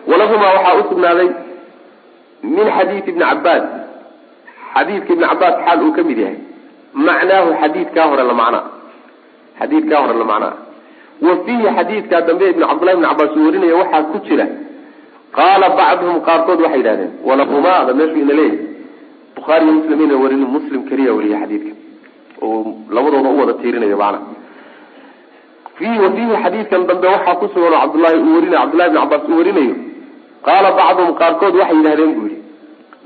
walahumaa 0.10 0.54
waxaa 0.56 0.76
usugnaaday 0.82 1.30
min 2.44 2.68
xadiidi 2.78 3.10
ibni 3.12 3.24
cabaas 3.32 3.64
xadiidka 4.76 5.12
ibni 5.14 5.26
cabaas 5.32 5.56
xaal 5.66 5.80
uu 5.86 5.92
ka 5.98 6.04
mid 6.10 6.18
yahay. 6.24 6.38
Macnaahu 7.08 7.50
xadiidkaa 7.62 8.06
hore 8.12 8.24
la 8.30 8.34
macnaa. 8.42 8.64
Xadiidkaa 9.60 10.00
hore 10.04 10.16
la 10.22 10.26
macnaa. 10.32 10.54
Wa 11.26 11.34
fiihi 11.46 11.68
xadiidkaa 11.78 12.22
dambe 12.28 12.46
ibn 12.54 12.62
cabdullahi 12.70 12.98
ibn 12.98 13.06
cabaas 13.10 13.32
uu 13.38 13.46
warinaya 13.48 13.76
waxaa 13.82 14.04
ku 14.12 14.18
jira. 14.28 14.46
Qaala 15.38 15.68
bacduhum 15.80 16.18
qaarkood 16.28 16.60
waxay 16.66 16.80
yidhahdeen 16.82 17.12
walahumaada 17.28 17.92
meeshuu 18.00 18.22
ina 18.26 18.34
leeyahay. 18.40 18.60
Bukhaariyo 19.36 19.72
muslim 19.78 20.00
ina 20.06 20.16
warin 20.24 20.44
muslim 20.56 20.82
keliya 20.90 21.12
wariya 21.18 21.38
xadiidka. 21.44 21.72
Oo 22.42 22.58
labadooda 22.96 23.30
u 23.30 23.40
wada 23.40 23.54
tiirinayo 23.62 23.98
macna 24.04 24.20
fiihi 25.78 26.00
wa 26.34 26.40
xadiidkan 26.44 26.88
dambe 26.88 27.08
waxaa 27.08 27.36
ku 27.36 27.48
sugan 27.54 27.74
oo 27.74 27.80
cabdullahi 27.84 28.18
uu 28.26 28.34
warinayo 28.36 28.60
cabdullahi 28.62 28.90
ibn 28.90 29.00
cabaas 29.00 29.24
uu 29.30 29.38
warinayo 29.38 29.76
qaala 30.48 30.70
bacduhum 30.80 31.16
qaarkood 31.22 31.56
waxay 31.62 31.78
yidhahdeen 31.78 32.14
buu 32.18 32.28
yihi 32.28 32.42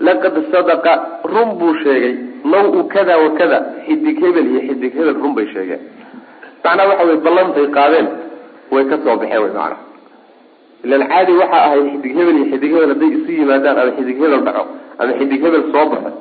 laqad 0.07 0.35
sadaqa 0.51 0.93
run 1.33 1.49
buu 1.59 1.73
sheegay 1.83 2.15
naw-u 2.53 2.87
kada 2.93 3.17
wa 3.23 3.29
kada 3.39 3.57
xidig 3.85 4.17
hebel 4.23 4.45
iyo 4.51 4.61
xidig 4.67 4.93
hebel 4.97 5.15
run 5.21 5.33
bay 5.35 5.47
sheegeen 5.53 5.81
macnaa 6.63 6.87
waxa 6.91 7.03
wey 7.09 7.17
ballantay 7.25 7.67
qaadeen 7.77 8.07
way 8.71 8.83
ka 8.89 8.97
soo 9.03 9.15
baxeen 9.21 9.41
wy 9.43 9.51
macana 9.57 9.77
ilan 10.83 11.01
caadi 11.11 11.31
waxaa 11.41 11.61
ahayd 11.67 11.85
xidig 11.93 12.13
hebel 12.17 12.35
iyo 12.39 12.45
xidig 12.51 12.71
hebel 12.73 12.89
hadday 12.93 13.11
isu 13.17 13.31
yimaadaan 13.39 13.77
ama 13.81 13.91
xidig 13.97 14.17
hebel 14.23 14.41
dhaco 14.47 14.63
ama 14.99 15.11
xidig 15.19 15.41
hebel 15.45 15.63
soo 15.73 15.85
baxo 15.91 16.11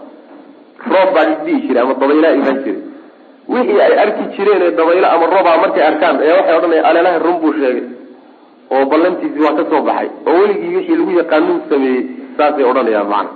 roob 0.93 1.09
baa 1.15 1.27
isdhihi 1.33 1.61
jiray 1.67 1.83
ama 1.85 1.95
dabaylaa 2.01 2.33
imaan 2.39 2.59
jiray 2.65 2.83
wixii 3.53 3.81
ay 3.87 3.95
arki 4.05 4.23
jireen 4.37 4.63
ee 4.67 4.71
dabaylo 4.79 5.07
ama 5.15 5.27
roobaa 5.35 5.57
markay 5.65 5.83
arkaan 5.91 6.17
ayaa 6.25 6.37
waxay 6.39 6.57
odhanaya 6.59 6.83
aleelaha 6.91 7.19
run 7.27 7.37
buu 7.43 7.53
sheegay. 7.59 7.85
Oo 8.75 8.85
ballantiisii 8.91 9.43
waa 9.47 9.55
ka 9.59 9.65
soo 9.71 9.83
baxay. 9.89 10.09
Oo 10.29 10.37
weligii 10.43 10.75
wixii 10.77 10.97
lagu 11.01 11.13
yaqaanuu 11.21 11.59
sameeyey 11.71 12.03
saasay 12.37 12.65
odhanayaan 12.71 13.09
macana 13.13 13.31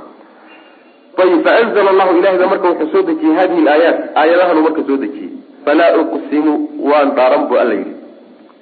ayib 1.25 1.41
faanzla 1.47 1.91
allahu 1.95 2.13
ilahay 2.19 2.39
baa 2.43 2.51
marka 2.55 2.69
wuxuu 2.71 2.91
soo 2.93 3.03
dejiyey 3.09 3.35
hadihi 3.41 3.63
laayaat 3.69 3.99
aayadahanuu 4.21 4.65
marka 4.69 4.83
soo 4.89 4.97
dejiyey. 5.05 5.31
Falaa 5.65 5.91
uqsimu 6.03 6.53
waan 6.91 7.09
dhaaran 7.19 7.43
bu 7.51 7.55
alla 7.63 7.75
yidhi. 7.81 7.95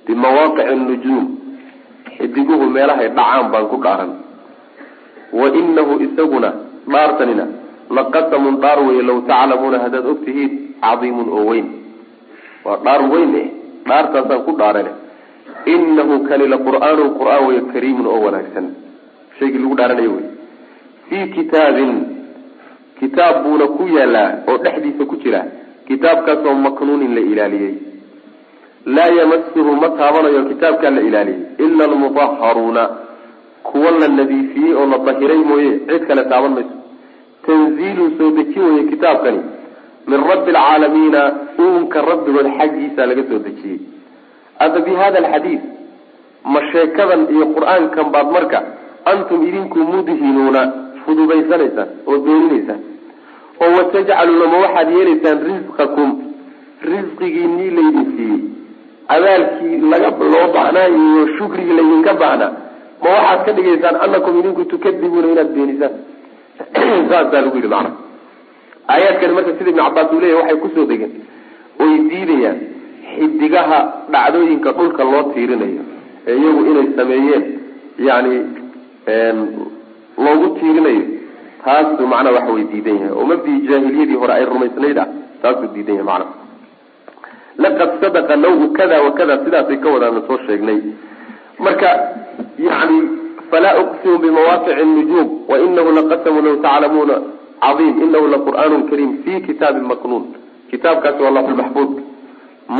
Bimawaaqici 0.07 0.75
nujuum. 0.89 1.25
Xidiguhu 2.17 2.65
meelahay 2.77 3.09
dhacaan 3.19 3.47
baan 3.53 3.67
ku 3.73 3.77
dhaaran 3.87 4.11
wa 5.41 5.47
inahu 5.61 5.93
isaguna 6.07 6.51
dhaartanina 6.93 7.45
laqasamun 7.97 8.55
dhaar 8.63 8.79
weye 8.89 9.03
law 9.09 9.19
taclamuuna 9.31 9.79
haddaad 9.85 10.07
og 10.13 10.19
tihiin 10.25 10.53
cadiimun 10.85 11.29
oo 11.37 11.45
weyn. 11.51 11.67
Waa 12.65 12.77
dhaar 12.85 13.03
weyn 13.13 13.35
eh. 13.43 13.49
Dhaartaasaan 13.89 14.43
ku 14.47 14.53
dhaarane 14.61 14.93
inahu 15.75 16.15
kani 16.29 16.47
la 16.53 16.59
qur'aanun 16.67 17.11
qur'aan 17.19 17.43
wey 17.49 17.61
kariimun 17.73 18.07
oo 18.13 18.21
wanaagsan. 18.27 18.67
Shaygii 19.39 19.63
lagu 19.63 19.75
dhaaranayo 19.81 20.13
wey 20.17 20.27
fii 21.09 21.25
kitaabin 21.37 21.93
kitaab 23.01 23.37
buuna 23.45 23.67
ku 23.77 23.83
yaalaa 23.97 24.29
oo 24.49 24.59
dhexdiisa 24.65 25.05
ku 25.11 25.17
jira. 25.23 25.43
Kitaabkaasoo 25.89 26.55
maknuunin 26.67 27.15
la 27.17 27.23
ilaaliyey. 27.33 27.75
Laa 28.97 29.11
yamasuhu 29.19 29.73
ma 29.83 29.89
taabanayo 29.99 30.45
kitaabkaa 30.51 30.91
la 30.97 31.01
ilaaliyey. 31.09 31.41
Ila 31.65 31.85
almudaharuuna 31.91 32.83
kuwa 33.63 33.91
la 34.01 34.09
nadiifiyey 34.09 34.75
oo 34.75 34.87
la 34.93 34.99
dahiray 35.07 35.43
mooye. 35.51 35.73
Cid 35.89 36.07
kale 36.09 36.25
taaban 36.31 36.53
mayso. 36.59 36.77
Tanziilun 37.47 38.11
soo 38.19 38.31
dejin 38.37 38.63
weye 38.63 38.85
kitaabkani 38.93 39.41
min 40.07 40.21
rabbi 40.31 40.51
alcaalamiina 40.51 41.21
uunka 41.59 42.03
rabbigood 42.11 42.49
xaggiisa 42.59 43.07
laga 43.07 43.23
soo 43.29 43.41
dejiyey. 43.47 43.81
Ada 44.65 44.81
bi 44.81 44.93
hada 45.01 45.19
alxadiid 45.23 45.63
ma 46.53 46.61
sheekadan 46.73 47.21
iyo 47.35 47.47
qur'aankan 47.57 48.07
baad 48.15 48.29
marka 48.37 48.59
antum 49.13 49.47
idinku 49.49 49.79
mudhinuuna 49.93 50.63
fududaysanaysaan 51.05 51.89
oo 52.07 52.19
dooninaysaan 52.27 52.81
oo 53.63 53.71
watajcaluuna 53.77 54.47
ma 54.53 54.59
waxaad 54.65 54.89
yeelaysaan 54.97 55.39
risqakum 55.51 56.11
risqigiinii 56.91 57.71
laydin 57.79 58.07
siiyey. 58.17 58.43
Abaalkii 59.15 59.81
laga 59.93 60.11
loo 60.35 60.47
baahnaa 60.55 60.89
iyo 60.99 61.25
shukrigii 61.37 61.77
laydinka 61.79 62.15
baahnaa 62.23 62.53
ma 63.03 63.11
waxaad 63.17 63.41
ka 63.47 63.53
dhigaysaan 63.57 63.97
anakum 64.05 64.39
idinku 64.41 64.65
tukadibuuna 64.73 65.29
inaad 65.35 65.51
beenisaan 65.55 65.95
saasaa 67.11 67.43
lagu 67.45 67.57
yidhi 67.59 67.71
macana 67.75 67.91
aayaadkani 68.89 69.33
marka 69.35 69.53
sida 69.59 69.71
ibn 69.71 69.81
cabaas 69.85 70.13
uu 70.13 70.21
leyahy 70.21 70.39
waxay 70.41 70.57
ku 70.63 70.69
soo 70.75 70.87
degeen. 70.91 71.13
Oy 71.83 71.93
diidayaan. 72.11 72.59
Xidigaha 73.17 73.79
dhacdooyinka 74.13 74.71
dhulka 74.79 75.03
loo 75.05 75.23
tiirinayo. 75.35 75.83
Ee 76.27 76.37
iyagu 76.41 76.61
inay 76.71 76.87
sameeyeen. 76.97 77.45
Yani 78.09 78.35
loogu 80.25 80.49
tiirinayo. 80.59 81.05
Taasuu 81.65 82.07
macnaa 82.13 82.33
waxa 82.37 82.53
way 82.57 82.65
diidan 82.73 82.97
yahay. 83.01 83.13
Oo 83.19 83.25
mabdii 83.31 83.59
jaahiliyadii 83.69 84.19
hore 84.23 84.33
ay 84.35 84.45
rumaysnayd 84.45 84.99
ah. 84.99 85.09
Taasuu 85.43 85.69
diidan 85.75 85.97
yahay 85.99 86.07
macna. 86.11 86.27
Laqad 87.63 87.91
sadaqa 88.03 88.37
nawu 88.37 88.73
kada 88.79 89.03
wa 89.03 89.11
kada 89.19 89.35
sidaasay 89.45 89.79
ka 89.85 89.89
wadaana 89.95 90.21
soo 90.29 90.39
sheegnay. 90.47 90.79
Marka 91.65 91.91
yani 92.59 92.99
falaa 93.51 93.75
uqsimu 93.83 94.19
bimawaaqici 94.25 94.85
nujuum. 94.95 95.29
Wainahu 95.51 95.91
laqasamu 95.99 96.41
law 96.47 96.57
taclamuuna 96.67 97.17
caiim 97.63 97.95
inahu 98.07 98.27
laqur'aan 98.35 98.83
kariim 98.91 99.13
fi 99.25 99.33
kitaabin 99.49 99.85
maknuun 99.93 100.25
kitaabkaasi 100.71 101.21
waa 101.27 101.35
lafulmaxfuud 101.39 101.91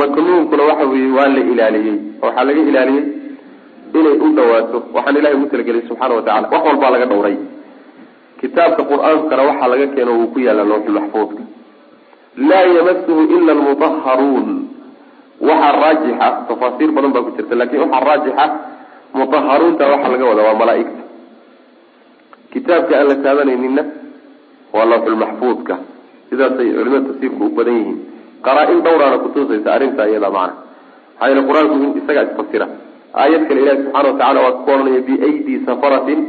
maknuunkuna 0.01 0.63
waxa 0.69 0.85
weye 0.93 1.09
waa 1.17 1.27
la 1.35 1.41
ilaaliyey 1.53 1.97
waxaa 2.23 2.45
laga 2.49 2.61
ilaaliyey 2.71 3.05
inay 3.99 4.15
u 4.25 4.29
dhawaato 4.37 4.77
waxaan 4.95 5.17
ilahay 5.19 5.35
ugu 5.37 5.47
talagelay 5.53 5.83
subxaana 5.89 6.15
watacala 6.19 6.47
wax 6.53 6.63
walbaa 6.69 6.91
laga 6.95 7.05
dhowray 7.11 7.37
kitaabka 8.41 8.81
qur'aankana 8.91 9.43
waxaa 9.49 9.69
laga 9.73 9.87
keeno 9.95 10.11
wuu 10.19 10.27
ku 10.33 10.39
yaalla 10.45 10.63
lawxulmaxfuudka 10.71 11.43
laa 12.49 12.65
yamasuhu 12.77 13.21
ila 13.37 13.51
almutaharuun 13.57 14.47
waxaa 15.49 15.73
raajixa 15.83 16.27
tafaasiir 16.49 16.91
badan 16.95 17.11
baa 17.15 17.23
ku 17.27 17.31
jirta 17.37 17.55
laakiin 17.59 17.81
waxaa 17.85 18.03
raajixa 18.09 18.45
mutaharuunta 19.19 19.83
waxaa 19.93 20.11
laga 20.15 20.25
wadaa 20.31 20.47
waa 20.49 20.59
malaaigta 20.63 21.01
kitaabka 22.53 22.93
aan 22.99 23.07
la 23.11 23.15
taabanayninna 23.25 23.83
waa 24.73 24.85
lawxulmaxfuudka 24.91 25.75
sidaasay 26.29 26.69
culimada 26.77 27.07
tafsiirku 27.09 27.43
u 27.45 27.49
badan 27.57 27.75
yihiin. 27.79 27.97
Qaraa-in 28.45 28.79
dhowraana 28.85 29.17
kutusaysa 29.23 29.69
arrintaa 29.75 30.07
iyada 30.11 30.29
macna. 30.35 30.53
Maxaa 31.13 31.27
yeele 31.29 31.41
qur'aanku 31.49 31.75
isagaa 31.99 32.23
isfasira 32.29 32.67
aayad 33.21 33.43
kale 33.47 33.59
ilahi 33.63 33.77
subxana 33.83 34.07
watacala 34.09 34.39
waa 34.45 34.55
ku 34.65 34.71
ohanaya 34.71 35.01
biaydi 35.07 35.53
safaratin 35.67 36.19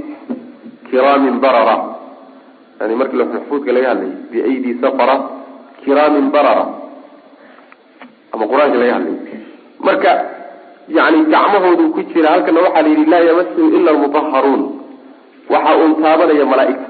kiraamin 0.90 1.36
barara. 1.45 1.76
Yani 2.80 2.95
markii 3.01 3.18
lawxulmaxfuudka 3.20 3.70
laga 3.76 3.88
hadlayay 3.92 4.16
biaydi 4.32 4.70
safara 4.84 5.16
kiraamin 5.84 6.26
barara. 6.34 6.64
Ama 8.32 8.45
qur'aanka 8.53 8.76
laga 8.82 8.92
hadlayay 8.97 9.42
marka 9.86 10.12
yani 10.88 11.18
gacmahoodu 11.32 11.84
ku 11.95 12.01
jira 12.12 12.28
halkana 12.34 12.61
waxaa 12.66 12.82
la 12.82 12.88
yidhi 12.92 13.07
laa 13.12 13.24
yamasuhu 13.30 13.68
ila 13.76 13.90
almutaharuun 13.95 14.62
waxa 15.53 15.72
uun 15.80 15.92
taabanaya 16.03 16.45
malaaigta 16.53 16.86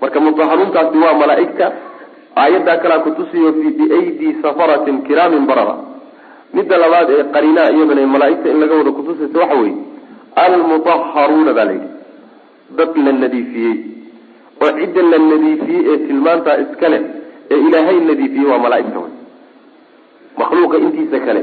marka 0.00 0.20
mutaharuuntaasi 0.26 0.98
waa 1.04 1.14
malaaigta 1.22 1.66
aayaddaa 2.42 2.76
kalaa 2.84 2.98
kutusiyo 3.06 3.52
fi 3.58 3.66
biaydi 3.78 4.28
safaratin 4.42 5.02
kiraamin 5.08 5.44
barara. 5.50 5.76
Midda 6.54 6.76
labaad 6.84 7.10
ee 7.16 7.24
qarinaa 7.34 7.68
iyadana 7.76 8.06
malaaigta 8.14 8.48
in 8.52 8.60
laga 8.62 8.74
wada 8.80 8.92
kutusaysa 8.98 9.38
waxa 9.42 9.56
weye 9.62 9.76
almutaharuuna 10.44 11.52
baa 11.58 11.64
la 11.68 11.72
yidhi. 11.76 11.90
Dad 12.78 12.92
la 13.06 13.12
nadiifiyey. 13.22 13.76
Oo 14.62 14.70
cidda 14.78 15.02
la 15.12 15.18
nadiifiyey 15.30 15.82
ee 15.90 15.98
tilmaantaa 16.06 16.56
iska 16.64 16.88
leh 16.92 17.02
ee 17.52 17.58
ilaahay 17.68 17.98
nadiifiyey 18.10 18.46
waa 18.52 18.58
malaaigta 18.66 18.98
wey 19.04 19.12
makhluuqa 20.40 20.76
intiisa 20.84 21.18
kale 21.26 21.42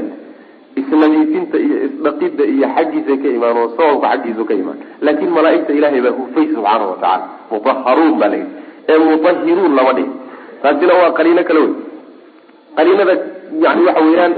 isnadiifinta 0.80 1.56
iyo 1.66 1.76
isdhaqidda 1.86 2.44
iyo 2.54 2.66
xaggiisa 2.76 3.14
ka 3.22 3.28
imaan 3.36 3.56
oo 3.62 3.68
sababka 3.76 4.06
xaggiisu 4.12 4.42
ka 4.48 4.54
imaan. 4.62 4.78
Laakin 5.06 5.30
malaaigta 5.36 5.72
ilahay 5.78 6.00
baa 6.06 6.14
hufay 6.18 6.44
subxaana 6.54 6.84
watacala 6.90 7.24
mutaharuun 7.50 8.14
baa 8.20 8.30
layidhi 8.34 8.52
ee 8.92 8.98
mutahiruun 9.08 9.72
lama 9.78 9.92
dhig 9.98 10.08
taasina 10.62 10.94
waa 11.00 11.10
qariino 11.18 11.42
kale 11.48 11.60
wey. 11.64 11.72
Qariinada 12.76 13.14
yani 13.64 13.82
waxa 13.88 14.02
weeyaan 14.06 14.32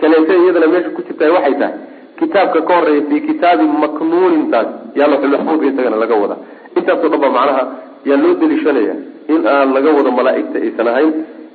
kaleeta 0.00 0.32
iyadana 0.42 0.66
meesha 0.72 0.90
ku 0.96 1.00
jirta 1.08 1.24
waxay 1.36 1.54
tahay 1.60 1.74
kitaabka 2.20 2.60
ka 2.68 2.72
horreeya 2.78 3.02
fi 3.10 3.16
kitaabin 3.28 3.72
maknuunin 3.84 4.44
taas. 4.52 4.68
Yaa 4.98 5.08
laxulmaxfuudka 5.12 5.66
isagana 5.72 5.96
laga 6.02 6.16
wada 6.22 6.36
intaasoo 6.78 7.08
dhan 7.12 7.20
ba 7.24 7.28
macnaha 7.36 7.62
yaa 8.08 8.18
loo 8.22 8.34
deliishanaya 8.40 8.94
in 9.34 9.40
aan 9.54 9.68
laga 9.76 9.90
wado 9.98 10.10
malaaigta 10.18 10.56
aysan 10.64 10.88
ahayn 10.92 11.12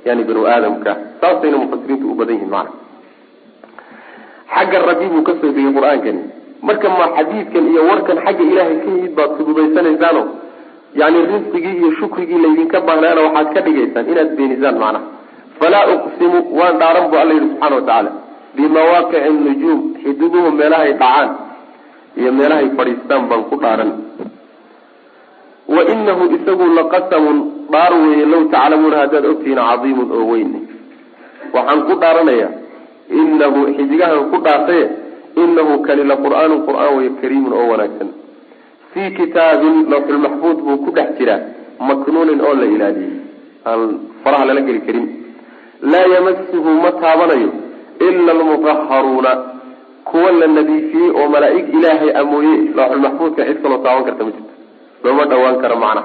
yani 0.07 0.21
banu 0.29 0.41
aadamka. 0.53 0.91
Saasayna 1.21 1.57
mufasiriintu 1.63 2.05
u 2.11 2.15
badan 2.19 2.35
yihiin 2.37 2.51
macna 2.55 2.71
xagga 4.55 4.79
rabbi 4.89 5.05
buu 5.13 5.23
ka 5.27 5.33
soo 5.41 5.51
degay 5.55 5.73
qur'aankani 5.77 6.21
marka 6.67 6.87
ma 6.99 7.05
xadiidkan 7.17 7.63
iyo 7.71 7.81
warkan 7.89 8.17
xagga 8.25 8.43
ilaahay 8.51 8.77
ka 8.83 8.87
yimid 8.95 9.13
baad 9.17 9.31
fudubaysanaysaano 9.37 10.21
yani 11.01 11.19
risqigii 11.31 11.75
iyo 11.81 11.89
shukrigii 11.99 12.39
laydinka 12.45 12.77
baahnaana 12.87 13.21
waxaad 13.27 13.49
ka 13.55 13.61
dhigaysaan 13.65 14.05
inaad 14.11 14.29
beenisaan 14.37 14.77
macnaha. 14.83 15.05
Falaa 15.59 15.85
uqsimu 15.95 16.39
waan 16.59 16.75
dhaaran 16.81 17.05
bu 17.11 17.15
alla 17.21 17.33
yihi 17.37 17.47
subxana 17.49 17.75
watacaala 17.77 18.11
bimawaaqici 18.55 19.29
nujuum 19.45 19.79
xidiguhu 20.03 20.49
meelahay 20.59 20.91
dhacaan 21.01 21.29
iyo 22.19 22.31
meelahay 22.39 22.67
fadhiistaan 22.77 23.23
baan 23.29 23.43
ku 23.49 23.55
dhaaran. 23.63 23.91
Wa 25.75 25.81
inahu 25.93 26.23
isagu 26.37 26.65
laqasamun 26.79 27.37
dhaar 27.73 27.91
weeye 28.03 28.25
law 28.33 28.41
taclamuuna 28.53 28.97
haddaad 29.03 29.25
ogtihiin 29.31 29.61
cadiimun 29.69 30.09
oo 30.17 30.25
weyn. 30.31 30.49
Waxaan 31.55 31.79
ku 31.87 31.93
dhaaranayaa 32.01 32.49
inahu 33.21 33.59
xidigahan 33.77 34.21
ku 34.31 34.37
dhaartaye 34.45 34.85
inahu 35.43 35.73
kani 35.87 36.03
la 36.11 36.15
qur'aanun 36.25 36.59
qur'aan 36.67 36.91
weye 36.97 37.09
kariimun 37.21 37.53
oo 37.59 37.65
wanaagsan 37.71 38.09
fii 38.93 39.09
kitaabin 39.19 39.75
lawxulmaxfuud 39.93 40.57
buu 40.67 40.77
ku 40.85 40.91
dhex 40.97 41.09
jiraa 41.19 41.39
maknuunin 41.89 42.39
oo 42.47 42.53
la 42.61 42.65
ilaaliyey 42.75 43.13
aan 43.71 43.81
faraha 44.23 44.45
lala 44.49 44.61
geli 44.67 44.81
karin 44.87 45.07
laa 45.93 46.05
yamasuhu 46.15 46.71
ma 46.85 46.91
taabanayo 47.03 47.49
ila 48.07 48.31
almutaharuuna 48.37 49.31
kuwa 50.09 50.31
la 50.39 50.47
nadiifiyey 50.57 51.09
oo 51.19 51.27
malaa-ig 51.35 51.67
ilaahay 51.77 52.11
amooye 52.21 52.55
lawxulmaxfuudka 52.79 53.41
cid 53.49 53.59
kaloo 53.63 53.79
taaban 53.85 54.03
karta 54.07 54.23
ma 54.27 54.31
jirto 54.37 54.53
looma 55.03 55.25
dhawaan 55.31 55.57
karo 55.63 55.75
macna 55.83 56.03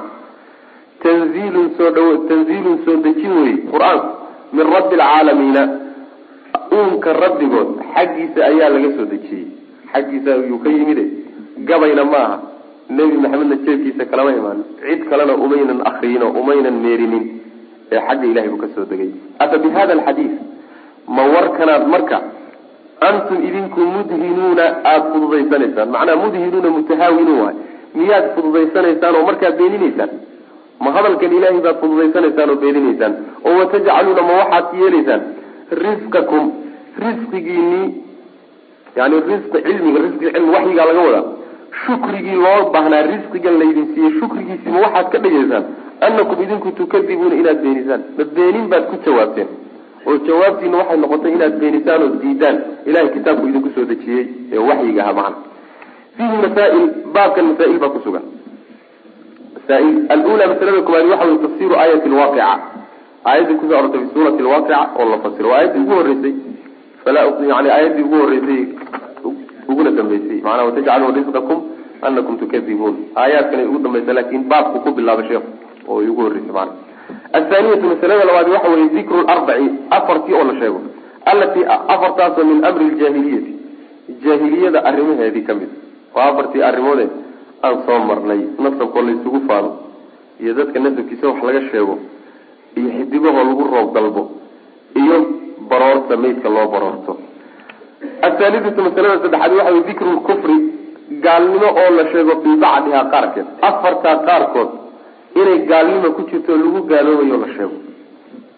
tanziilun 1.03 1.67
soo 1.79 1.91
dha 1.97 2.05
tanziilun 2.29 2.77
soo 2.85 2.97
dejin 3.07 3.33
weye 3.41 3.57
qur'aanku 3.73 4.09
min 4.57 4.67
rabbi 4.77 4.95
alcaalamiina 5.01 5.63
uunka 6.77 7.11
rabbigood 7.25 7.71
xaggiisa 7.95 8.41
ayaa 8.51 8.69
laga 8.75 8.91
soo 8.97 9.07
dejiyey. 9.13 9.45
Xaggiisa 9.93 10.31
ayuu 10.37 10.59
ka 10.65 10.71
yimide 10.77 11.05
gabayna 11.69 12.05
ma 12.13 12.19
aha 12.27 12.37
nebi 12.97 13.17
maxamedna 13.25 13.57
jeebkiisa 13.67 14.05
kalama 14.11 14.31
imaan. 14.41 14.59
Cid 14.83 15.01
kalena 15.11 15.35
umaynan 15.45 15.81
akriyino 15.91 16.27
umaynan 16.41 16.77
meerinin 16.85 17.25
ee 17.93 18.01
xagga 18.09 18.27
ilahay 18.31 18.49
buu 18.53 18.61
ka 18.65 18.69
soo 18.75 18.85
degay. 18.91 19.11
Afa 19.45 19.57
bi 19.63 19.69
hada 19.77 19.93
alxadiid 19.99 20.35
ma 21.17 21.23
warkanaad 21.35 21.85
marka 21.95 22.19
antum 23.09 23.39
idinku 23.49 23.81
mudhinuuna 23.95 24.65
aada 24.91 25.07
fududaysanaysaan 25.13 25.89
macnaa 25.95 26.17
mudhinuuna 26.25 26.69
mutahaawinuun 26.79 27.41
waay. 27.45 27.57
Miyaad 27.99 28.27
fududaysanaysaan 28.37 29.15
oo 29.19 29.25
markaad 29.31 29.55
beeninaysaan? 29.61 30.11
Ma 30.85 30.91
hadalkan 30.97 31.33
ilaahay 31.39 31.61
baad 31.67 31.79
fududaysanaysaan 31.83 32.51
oo 32.53 32.59
beeninaysaan? 32.65 33.13
Oo 33.47 33.55
watajcaluuna 33.61 34.23
ma 34.29 34.35
waxaad 34.43 34.67
yeelaysaan? 34.83 35.23
Risqakum 35.85 36.45
risqigiinii 37.05 37.87
yani 38.99 39.17
risqi 39.31 39.59
cilmiga 39.67 39.99
risqi 40.07 40.27
cilmi 40.35 40.51
waxyigaa 40.57 40.87
laga 40.91 41.03
wadaa 41.09 41.25
shukrigii 41.85 42.39
loo 42.47 42.61
baahnaa 42.75 43.03
risqigan 43.13 43.55
laydin 43.63 43.87
siiyey 43.95 44.13
shukrigiisii 44.21 44.71
ma 44.75 44.81
waxaad 44.87 45.07
ka 45.15 45.19
dhigaysaan 45.25 45.65
anakum 46.07 46.39
idinku 46.45 46.69
tukadibuuna 46.79 47.35
inaad 47.41 47.59
beenisaan. 47.65 48.03
Ma 48.19 48.25
beenin 48.37 48.67
baad 48.73 48.85
ku 48.91 48.97
jawaabteen. 49.05 49.49
Oo 50.07 50.17
jawaabtiina 50.29 50.77
waxay 50.81 50.99
noqotay 51.03 51.33
inaad 51.37 51.55
beenisaan 51.61 52.03
oo 52.07 52.11
diidaan. 52.23 52.57
Ilahay 52.89 53.09
kitaabku 53.17 53.45
idinku 53.51 53.71
soo 53.75 53.85
dejiyey 53.91 54.25
ee 54.55 54.61
waxyiga 54.69 55.03
aha 55.05 55.13
macna 55.19 55.37
fiihi 56.17 56.37
masaail 56.45 56.85
baabkan 57.15 57.45
masaail 57.51 57.79
baa 57.83 57.93
kusugan 57.97 58.25
masaail 59.55 59.89
alula 60.15 60.45
masalada 60.53 60.81
koowaad 60.89 61.07
waxa 61.13 61.27
wey 61.31 61.39
tafsiru 61.45 61.75
aayati 61.83 62.09
lwaaqica 62.15 62.47
aayaddii 63.31 63.59
ku 63.61 63.65
soo 63.71 63.79
arortay 63.81 64.01
fi 64.05 64.09
suurati 64.15 64.43
lwaaqica 64.47 64.79
oo 65.01 65.07
la 65.13 65.19
fasiro. 65.25 65.49
Waa 65.51 65.59
aayaddii 65.59 65.83
ugu 65.85 65.95
horeysay 65.99 66.35
yani 67.07 67.71
aayaddii 67.71 68.03
ugu 68.03 68.17
horeysay 68.17 68.67
uguna 69.69 69.91
dambeysay 69.91 70.41
maanaa 70.43 70.65
watajcaluu 70.65 71.13
risqakum 71.19 71.63
anakum 72.03 72.39
tukadibuun 72.39 72.97
aayaadkanay 73.17 73.67
ugu 73.67 73.79
dambaysa 73.79 74.13
laakiin 74.13 74.45
baabku 74.49 74.81
ku 74.81 74.91
bilaabay 74.93 75.29
sheekhu 75.29 75.51
oo 75.89 75.99
ugu 75.99 76.23
horreysay 76.23 76.53
maana 76.53 76.73
athaaniyatu 77.33 77.87
masalada 77.93 78.25
labaad 78.25 78.49
waxa 78.49 78.69
weye 78.69 78.89
dikru 78.89 79.23
larbaci 79.27 79.69
afartii 79.91 80.35
oo 80.35 80.45
la 80.45 80.55
sheego 80.61 80.81
allatii 81.25 81.65
afartaasoo 81.95 82.45
min 82.45 82.65
amri 82.65 82.85
ljaahiliyati 82.91 83.53
jaahiliyada 84.25 84.85
arrimaheedii 84.85 85.43
ka 85.49 85.55
mid 85.55 85.69
waa 86.15 86.27
afartii 86.33 86.63
arrimoode 86.63 87.07
aan 87.63 87.77
soo 87.87 87.99
marnay 88.11 88.41
nasabkoo 88.59 89.03
laysugu 89.09 89.41
faado 89.49 89.71
iyo 90.41 90.55
dadka 90.55 90.79
nasabkiisa 90.81 91.29
wax 91.29 91.43
laga 91.49 91.61
sheego 91.71 91.99
iyo 92.77 92.89
xidigahoo 92.99 93.45
lagu 93.49 93.65
roob 93.75 93.95
dalbo 93.95 94.23
iyo 95.03 95.17
baroorta 95.71 96.17
maydka 96.23 96.49
loo 96.57 96.67
baroorto. 96.75 97.13
Athaalidatu 98.29 98.81
masalada 98.87 99.17
saddexaad 99.23 99.53
waxa 99.59 99.73
wey 99.75 99.83
dikru 99.89 100.11
lkufri 100.17 100.57
gaalnimo 101.25 101.69
oo 101.83 101.91
la 101.99 102.05
sheego 102.13 102.33
fii 102.43 102.57
bacdihaa 102.65 103.05
qaarkeed. 103.13 103.47
Afartaa 103.69 104.17
qaarkood 104.29 104.71
inay 105.41 105.59
gaalnimo 105.71 106.09
ku 106.17 106.23
jirto 106.31 106.51
oo 106.53 106.59
lagu 106.65 106.81
gaaloobayo 106.91 107.37
la 107.45 107.49
sheego. 107.57 107.77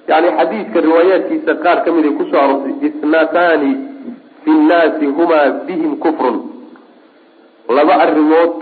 Yani 0.09 0.29
xadiidka 0.39 0.79
riwaayaadkiisa 0.87 1.53
qaar 1.65 1.79
ka 1.85 1.91
mid 1.95 2.05
ay 2.09 2.15
ku 2.19 2.25
soo 2.31 2.41
aroortay 2.45 2.75
isnatani 2.89 3.71
fi 4.43 4.51
nnaasi 4.51 5.07
humaa 5.17 5.47
bihim 5.67 5.93
kufrun. 6.05 6.37
Laba 7.77 7.95
arrimood 8.05 8.55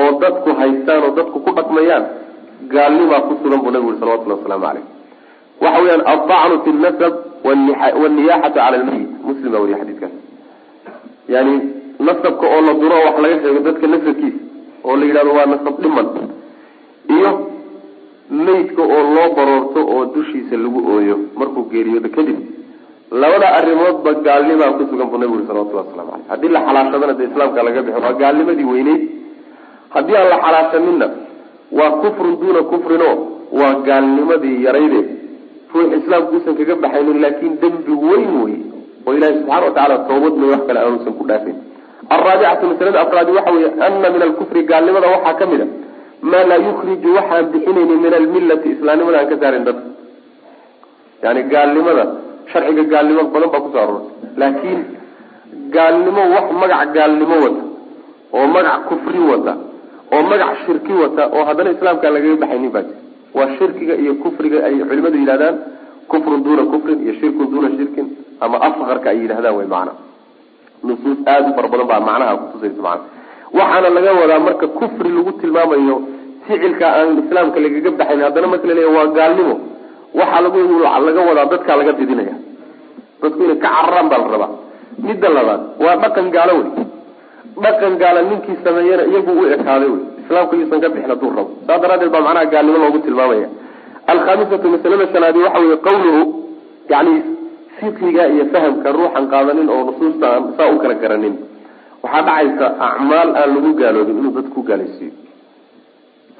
oo 0.00 0.10
dadku 0.22 0.50
haystaan 0.60 1.02
oo 1.06 1.12
dadku 1.18 1.38
ku 1.44 1.50
dhaqmayaan 1.58 2.04
gaalnimaa 2.74 3.20
ku 3.26 3.32
sugan 3.42 3.60
buu 3.62 3.70
nabigu 3.74 3.90
yuri 3.90 4.00
salawatulli 4.00 4.34
wasalaamu 4.36 4.64
caleyh 4.66 4.84
waxa 5.62 5.78
weyaan 5.82 6.02
aldacnu 6.12 6.56
fi 6.64 6.70
lnasab 6.78 7.14
waniyaxatu 7.44 8.54
cala 8.58 8.76
lmayit 8.82 9.10
muslim 9.28 9.52
baa 9.52 9.60
weriya 9.64 9.78
xadiiskaas 9.82 10.12
yani 11.34 11.54
nasabka 12.06 12.46
oo 12.54 12.60
la 12.68 12.74
duro 12.82 12.96
wax 13.06 13.16
laga 13.24 13.36
sheego 13.42 13.60
dadka 13.66 13.86
nasabkiisa 13.94 14.40
oo 14.88 14.94
la 15.00 15.04
yidhahdo 15.08 15.30
waa 15.38 15.46
nasab 15.52 15.74
dhiman 15.82 16.06
iyo 17.16 17.30
meydka 18.46 18.82
oo 18.94 19.02
loo 19.16 19.28
baroorto 19.36 19.80
oo 19.94 20.02
dushiisa 20.14 20.54
lagu 20.64 20.80
ooyo 20.94 21.16
markuu 21.38 21.64
geeriyoodo 21.72 22.08
kadib 22.16 22.38
labada 23.22 23.46
arrimoodba 23.58 24.10
gaalnimaa 24.26 24.72
ku 24.78 24.82
sugan 24.90 25.08
buu 25.10 25.18
nabigu 25.20 25.36
uri 25.38 25.46
salawatulli 25.48 25.80
waslamu 25.82 26.10
caleyh 26.10 26.28
haddii 26.30 26.48
la 26.56 26.60
xalaashadana 26.66 27.12
dee 27.18 27.26
islaamka 27.30 27.62
laga 27.66 27.82
bixo 27.86 28.00
waa 28.06 28.12
gaalnimadii 28.22 28.66
weyneyd 28.72 29.02
haddii 29.94 30.16
aan 30.20 30.28
la 30.32 30.38
xalaashaninna 30.44 31.06
waa 31.78 31.90
kufrun 32.02 32.34
duuna 32.40 32.60
kufrin 32.72 33.02
o 33.10 33.12
waa 33.60 33.74
gaalnimadii 33.88 34.56
yarayde 34.66 35.00
ruux 35.74 35.88
islaamku 35.98 36.32
uusan 36.36 36.54
kaga 36.60 36.74
baxaynin 36.84 37.18
laakin 37.24 37.52
dembi 37.62 37.92
weyn 38.08 38.26
wey 38.44 38.56
oo 39.06 39.12
ilahi 39.18 39.34
subxana 39.38 39.64
watacaala 39.66 39.96
toobad 40.08 40.34
may 40.40 40.48
wax 40.54 40.62
kale 40.68 40.78
aanusan 40.84 41.12
ku 41.18 41.24
dhaafin. 41.30 41.56
Alraabicatu 42.14 42.64
masalada 42.70 42.98
afraadi 43.04 43.30
waxa 43.38 43.50
weeye 43.56 43.68
ana 43.86 44.08
min 44.14 44.22
alkufri 44.28 44.60
gaalnimada 44.70 45.06
waxaa 45.14 45.34
ka 45.40 45.44
mid 45.52 45.60
a 45.64 45.66
maa 46.30 46.44
laa 46.50 46.60
yukriju 46.68 47.08
waxaan 47.18 47.44
bixinayni 47.52 47.94
min 48.04 48.12
almillati 48.20 48.68
islaamnimada 48.76 49.16
aan 49.20 49.28
ka 49.32 49.36
saarin 49.42 49.64
dadka 49.68 49.86
yani 51.24 51.40
gaalnimada 51.52 52.04
sharciga 52.52 52.84
gaalnimo 52.92 53.22
badan 53.34 53.50
baa 53.54 53.62
ku 53.64 53.68
soo 53.74 53.82
aroortay 53.84 54.14
laakiin 54.42 54.80
gaalnimo 55.76 56.22
wax 56.34 56.46
magac 56.62 56.88
gaalnimo 56.96 57.36
wata 57.44 57.62
oo 58.36 58.46
magac 58.56 58.80
kufri 58.90 59.20
wata 59.30 59.52
oo 60.14 60.22
magac 60.30 60.52
shirki 60.64 60.92
wata 61.02 61.22
oo 61.36 61.42
haddana 61.48 61.70
islaamkaan 61.76 62.12
lagaga 62.16 62.36
baxaynin 62.42 62.70
baa 62.76 62.84
jir 62.88 62.96
waa 63.36 63.48
shirkiga 63.58 63.94
iyo 64.02 64.12
kufriga 64.22 64.58
ay 64.66 64.74
culimadu 64.90 65.16
yidhahdaan 65.22 65.56
kufrun 66.12 66.40
duuna 66.46 66.62
kufrin 66.72 66.98
iyo 67.04 67.14
shirkun 67.20 67.46
duuna 67.52 67.68
shirkin 67.78 68.06
ama 68.44 68.56
asqarka 68.68 69.06
ay 69.12 69.18
yidhahdaan 69.24 69.54
way 69.58 69.66
macana 69.74 69.92
nusuus 70.88 71.18
aada 71.26 71.46
u 71.50 71.54
fara 71.56 71.68
badan 71.72 71.86
baa 71.92 72.00
macnaha 72.08 72.36
kutusaysa 72.42 72.82
macana 72.88 73.04
waxaana 73.58 73.88
laga 73.96 74.10
wadaa 74.20 74.40
marka 74.48 74.66
kufri 74.78 75.10
lagu 75.16 75.32
tilmaamayo 75.40 75.96
ficilka 76.46 76.86
aan 76.98 77.10
islaamka 77.22 77.58
lagaga 77.64 77.90
baxayn 78.00 78.20
haddana 78.26 78.46
marka 78.52 78.66
la 78.68 78.88
waa 78.96 79.06
gaalnimo. 79.18 79.54
Waxaa 80.18 80.40
lagu 80.44 80.58
laga 81.06 81.20
wadaa 81.28 81.46
dadkaa 81.52 81.76
laga 81.80 81.92
didinaya. 81.98 82.34
Dadku 83.22 83.40
inay 83.46 83.58
ka 83.62 83.68
cararaan 83.68 84.08
baa 84.10 84.18
la 84.22 84.28
rabaa. 84.34 84.50
Midda 85.06 85.28
labaad 85.36 85.62
waa 85.84 85.96
dhaqan 86.02 86.26
gaalo 86.34 86.52
wey 86.58 86.68
dhaqan 87.64 87.92
gaala 88.02 88.22
ninkii 88.30 88.56
sameeyana 88.64 89.04
iyagu 89.10 89.32
u 89.40 89.44
ekaaday 89.56 89.88
wey 89.94 90.02
islaamka 90.22 90.54
yuusan 90.60 90.80
ka 90.84 90.88
bixin 90.94 91.10
hadduu 91.10 91.30
rabo. 91.36 91.50
Saa 91.66 91.78
daraadeed 91.82 92.10
baa 92.14 92.20
macnaha 92.26 92.46
gaalnimo 92.54 92.78
loogu 92.82 92.98
tilmaamaya. 93.06 93.48
Alkhamisatu 94.12 94.66
masalada 94.74 95.06
shanaadi 95.12 95.38
waxa 95.44 95.58
weye 95.64 95.76
qawluhu 95.86 96.20
yani 96.92 97.14
fiqiga 97.78 98.24
iyo 98.34 98.44
fahamka 98.52 98.88
ruuxan 98.96 99.24
qaadanin 99.32 99.68
oo 99.74 99.82
nusuusta 99.88 100.26
aan 100.34 100.44
saa 100.56 100.68
u 100.74 100.78
kala 100.82 100.94
garanin. 101.02 101.34
Waxaa 102.02 102.22
dhacaysa 102.26 102.66
acmaal 102.88 103.28
aan 103.40 103.48
lagu 103.56 103.70
gaaloobin 103.80 104.18
inuu 104.20 104.32
dadka 104.36 104.50
ku 104.56 104.62
gaalaysiiyo 104.70 105.12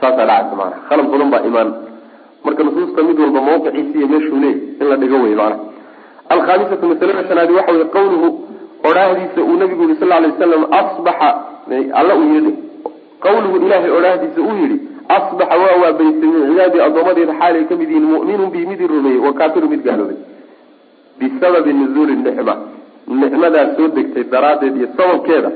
saasaa 0.00 0.26
dhacaysa 0.30 0.54
maana 0.60 0.76
khalad 0.88 1.06
badan 1.12 1.30
baa 1.34 1.42
imaan. 1.50 1.68
Marka 2.44 2.62
nusuusta 2.66 3.00
mid 3.08 3.18
walba 3.22 3.40
mawqiciisi 3.48 3.96
iyo 3.98 4.08
meeshuu 4.12 4.38
leey 4.44 4.56
in 4.80 4.86
la 4.90 4.96
dhigo 5.02 5.18
wey 5.24 5.34
maana 5.40 5.56
alkhamisatu 6.34 6.84
masalada 6.92 7.22
shanaadi 7.28 7.52
waxa 7.58 7.72
weye 7.76 7.84
qawluhu 7.96 8.28
odhaahdiisa 8.88 9.40
uu 9.48 9.56
nabigu 9.62 9.82
yihi 9.82 10.00
sal 10.00 10.08
lay 10.08 10.30
wasalam 10.30 10.62
asbaxa 10.80 11.30
alla 12.00 12.14
uu 12.20 12.28
yii 12.34 12.54
qawluhu 13.24 13.56
ilahay 13.66 13.90
odhaahdiisa 13.98 14.40
uu 14.40 14.56
yihi 14.62 14.76
asbaxa 15.16 15.56
waa 15.62 15.76
waabaystay 15.82 16.28
min 16.34 16.42
cibaadii 16.48 16.80
addoomadeeda 16.88 17.34
xaalay 17.40 17.64
ka 17.70 17.74
mid 17.80 17.88
yihiin 17.90 18.08
mu'minun 18.14 18.50
bi 18.50 18.66
midii 18.66 18.86
rumeeyey 18.92 19.20
wa 19.26 19.32
kaafiru 19.32 19.68
mid 19.72 19.82
gaaloobay 19.86 20.18
bisababi 21.18 21.72
nuzuuli 21.72 22.16
nicma 22.16 22.54
nicmadaas 23.22 23.76
soo 23.76 23.88
degtay 23.96 24.24
daraaddeed 24.32 24.76
iyo 24.76 24.88
sababkeeda 24.96 25.50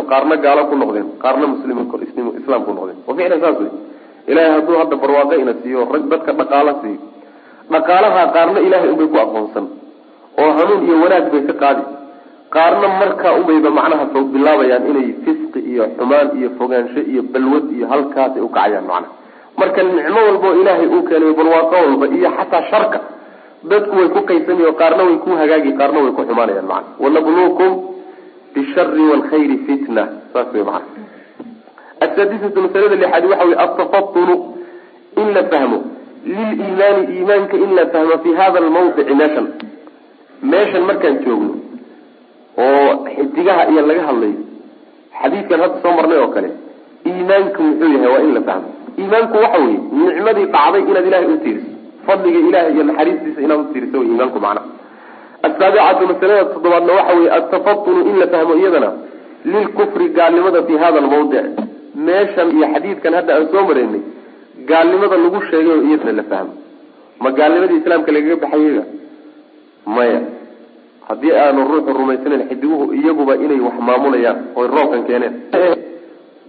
u 0.00 0.04
qaarna 0.10 0.36
gaalo 0.36 0.62
ku 0.70 0.74
noqdeen 0.76 1.08
qaarna 1.22 1.46
muslimin 1.46 1.86
islaam 2.40 2.64
ku 2.64 2.72
noqdeen. 2.72 2.98
Wa 3.06 3.12
ficlan 3.14 3.40
saas 3.40 3.56
wey 3.60 3.70
ilahay 4.30 4.50
hadduu 4.56 4.76
hadda 4.80 4.96
barwaaqo 4.96 5.34
ina 5.36 5.52
siiyo 5.62 5.84
rag 5.92 6.04
dadka 6.08 6.32
dhaqaalo 6.32 6.72
siiyo. 6.82 7.00
Dhaqaalaha 7.72 8.22
qaarna 8.32 8.58
ilahay 8.60 8.88
unbay 8.92 9.08
ku 9.12 9.16
aqoonsan 9.24 9.66
oo 10.40 10.50
hanuun 10.58 10.80
iyo 10.88 10.96
wanaag 11.04 11.26
bay 11.32 11.42
ka 11.48 11.54
qaadi 11.62 11.82
qaarna 12.54 12.88
markaa 13.00 13.32
unbayba 13.38 13.70
macnaha 13.78 14.06
fog 14.12 14.26
bilaabayaan 14.34 14.84
inay 14.90 15.08
fisqi 15.24 15.60
iyo 15.72 15.84
xumaan 15.98 16.28
iyo 16.38 16.48
fogaansho 16.58 17.00
iyo 17.12 17.22
balwad 17.32 17.66
iyo 17.76 17.86
halkaasay 17.92 18.42
ukacayaan 18.48 18.86
macnaha. 18.90 19.12
Marka 19.58 19.82
nicmo 19.82 20.20
walbao 20.28 20.54
ilaahay 20.60 20.86
uu 20.94 21.02
keenay 21.08 21.32
barwaaqo 21.38 21.74
walba 21.84 22.06
iyo 22.16 22.28
xataa 22.38 22.62
sharka. 22.70 22.98
Dadku 23.70 23.94
way 23.98 24.08
ku 24.14 24.20
qaysamiyo 24.28 24.72
qaarna 24.80 25.02
way 25.08 25.16
ku 25.24 25.30
hagaagi 25.40 25.72
qaarna 25.80 25.98
way 26.04 26.12
ku 26.16 26.22
xumaanayaan 26.28 26.66
macana 26.70 26.94
wanabluukum 27.02 27.70
bishari 28.54 29.02
waalkhayri 29.10 29.56
fitna 29.66 30.02
saas 30.32 30.48
wey 30.54 30.62
macana 30.62 31.06
asaadisatu 32.04 32.58
masalada 32.64 32.96
lixaad 33.02 33.24
waxa 33.30 33.44
wey 33.48 33.56
atafatunu 33.64 34.34
in 35.20 35.28
la 35.36 35.42
fahmo. 35.52 35.78
Liliimaani 36.26 37.02
iimaanka 37.18 37.56
in 37.64 37.70
la 37.78 37.84
fahmo 37.92 38.14
fi 38.24 38.30
hada 38.40 38.58
almawdici 38.64 39.14
meeshan. 39.20 39.46
Meeshan 40.52 40.82
markaan 40.88 41.16
joogno 41.26 41.54
oo 42.64 42.90
xidigaha 43.16 43.62
iyo 43.72 43.82
laga 43.90 44.02
hadlayo 44.08 44.38
xadiidkan 45.20 45.60
hadda 45.64 45.78
soo 45.84 45.92
marnay 45.98 46.18
oo 46.24 46.30
kale 46.36 46.48
iimaanku 47.10 47.60
muxuu 47.68 47.90
yahay 47.94 48.10
waa 48.14 48.22
in 48.26 48.32
la 48.38 48.42
fahmo. 48.48 48.68
Iimaanku 49.00 49.36
waxa 49.44 49.58
weye 49.64 49.78
nicmadii 49.98 50.46
dhacday 50.54 50.82
inaad 50.90 51.06
ilahay 51.10 51.26
u 51.34 51.38
tiiriso 51.44 51.70
fadliga 52.06 52.38
ilahay 52.48 52.72
iyo 52.74 52.84
naxariistiisa 52.88 53.40
inaad 53.46 53.60
utiiriso 53.64 53.98
iimaanku 54.08 54.38
macnaha 54.44 54.66
asaabicatu 55.46 56.02
masalada 56.10 56.44
toddobaadna 56.52 56.92
waxa 56.98 57.14
weye 57.18 57.30
atafatunu 57.38 58.00
in 58.10 58.16
la 58.22 58.26
fahmo 58.34 58.54
iyadana 58.60 58.90
lilkufri 59.52 60.06
gaalnimada 60.18 60.60
fi 60.68 60.74
hada 60.82 60.98
almawdic 61.04 61.44
meeshan 62.06 62.48
iyo 62.56 62.66
xadiidkan 62.74 63.12
hadda 63.18 63.32
aan 63.36 63.46
soo 63.52 63.62
maraynay 63.68 64.02
gaalnimada 64.70 65.16
lagu 65.24 65.40
sheegay 65.50 65.72
oo 65.76 65.82
iyadana 65.88 66.12
la 66.20 66.24
fahmo. 66.32 66.52
Ma 67.22 67.30
gaalnimadii 67.38 67.78
islaamka 67.82 68.10
lagaga 68.16 68.36
baxayaga 68.42 68.84
maya 69.96 70.20
haddii 71.08 71.32
aanu 71.42 71.60
ruuxu 71.70 71.92
rumaysnayn 72.00 72.42
xidiguhu 72.50 72.84
iyaguba 72.98 73.34
inay 73.44 73.60
wax 73.66 73.76
maamulayaan 73.88 74.38
oy 74.58 74.66
roobkan 74.74 75.02
keeneen. 75.08 75.34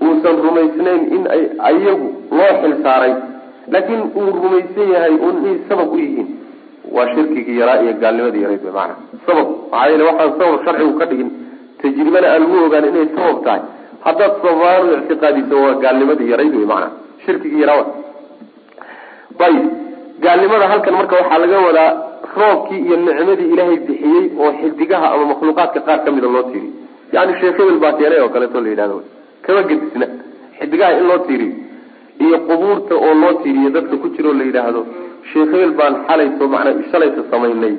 Uusan 0.05 0.35
rumaysnayn 0.45 1.01
in 1.15 1.23
ay 1.35 1.41
iyagu 1.81 2.07
loo 2.37 2.51
xil 2.61 2.73
saaray. 2.83 3.13
Laakiin 3.73 4.01
uu 4.19 4.29
rumaysan 4.43 4.87
yahay 4.93 5.13
un 5.27 5.35
inay 5.41 5.57
sabab 5.69 5.93
u 5.93 5.97
yihiin. 6.03 6.27
Waa 6.95 7.07
shirkigii 7.15 7.57
yaraa 7.61 7.81
iyo 7.83 7.93
gaalnimadii 8.03 8.41
yarayd 8.45 8.63
wy 8.67 8.71
maana 8.77 8.93
sabab 9.25 9.47
maxaa 9.71 9.87
yeele 9.91 10.03
waxaan 10.09 10.31
sabab 10.39 10.59
sharcigu 10.65 10.93
ka 10.99 11.05
dhigin. 11.09 11.29
Tajribana 11.81 12.27
aan 12.33 12.41
lagu 12.43 12.55
ogaan 12.65 12.85
inay 12.91 13.07
sabab 13.15 13.37
tahay. 13.45 13.61
Haddaad 14.05 14.33
sababaan 14.43 14.83
u 14.87 14.93
ictiqaadiso 14.99 15.55
waa 15.65 15.75
gaalnimadii 15.83 16.29
yarayd 16.33 16.53
wey 16.59 16.67
maana 16.71 16.87
shirkigii 17.25 17.61
yaraa 17.63 17.83
ayib 19.47 19.65
gaalnimada 20.23 20.65
halkan 20.71 20.93
marka 20.99 21.15
waxaa 21.21 21.39
laga 21.43 21.59
wadaa 21.67 21.91
roobkii 22.41 22.79
iyo 22.85 22.95
nicmadii 22.97 23.47
ilaahay 23.53 23.77
bixiyey 23.87 24.25
oo 24.43 24.51
xidigaha 24.61 25.07
ama 25.13 25.25
makhluuqaadka 25.31 25.79
qaar 25.87 25.99
kamida 26.05 26.27
loo 26.35 26.43
tiiriy 26.51 26.71
yani 27.15 27.31
sheekh 27.39 27.57
hebel 27.59 27.79
baa 27.83 27.93
keenay 27.99 28.19
oo 28.23 28.29
kaleeto 28.35 28.61
la 28.61 28.69
yidhahdo. 28.69 28.97
Kama 29.45 29.61
gedisna. 29.69 30.05
Xidigaha 30.59 30.91
in 30.99 31.05
loo 31.09 31.17
tiiriyo 31.27 31.53
iyo 32.25 32.37
qubuurta 32.47 32.93
oo 32.95 33.13
loo 33.21 33.33
tiiriyo 33.43 33.69
dadka 33.75 33.95
ku 34.01 34.07
jira 34.15 34.29
oo 34.29 34.33
la 34.39 34.43
yidhaahdo 34.49 34.81
sheekh 35.31 35.51
hebel 35.53 35.71
baan 35.79 35.95
xalayso 36.07 36.43
macnaa 36.53 36.83
shalayta 36.91 37.21
samaynay. 37.31 37.75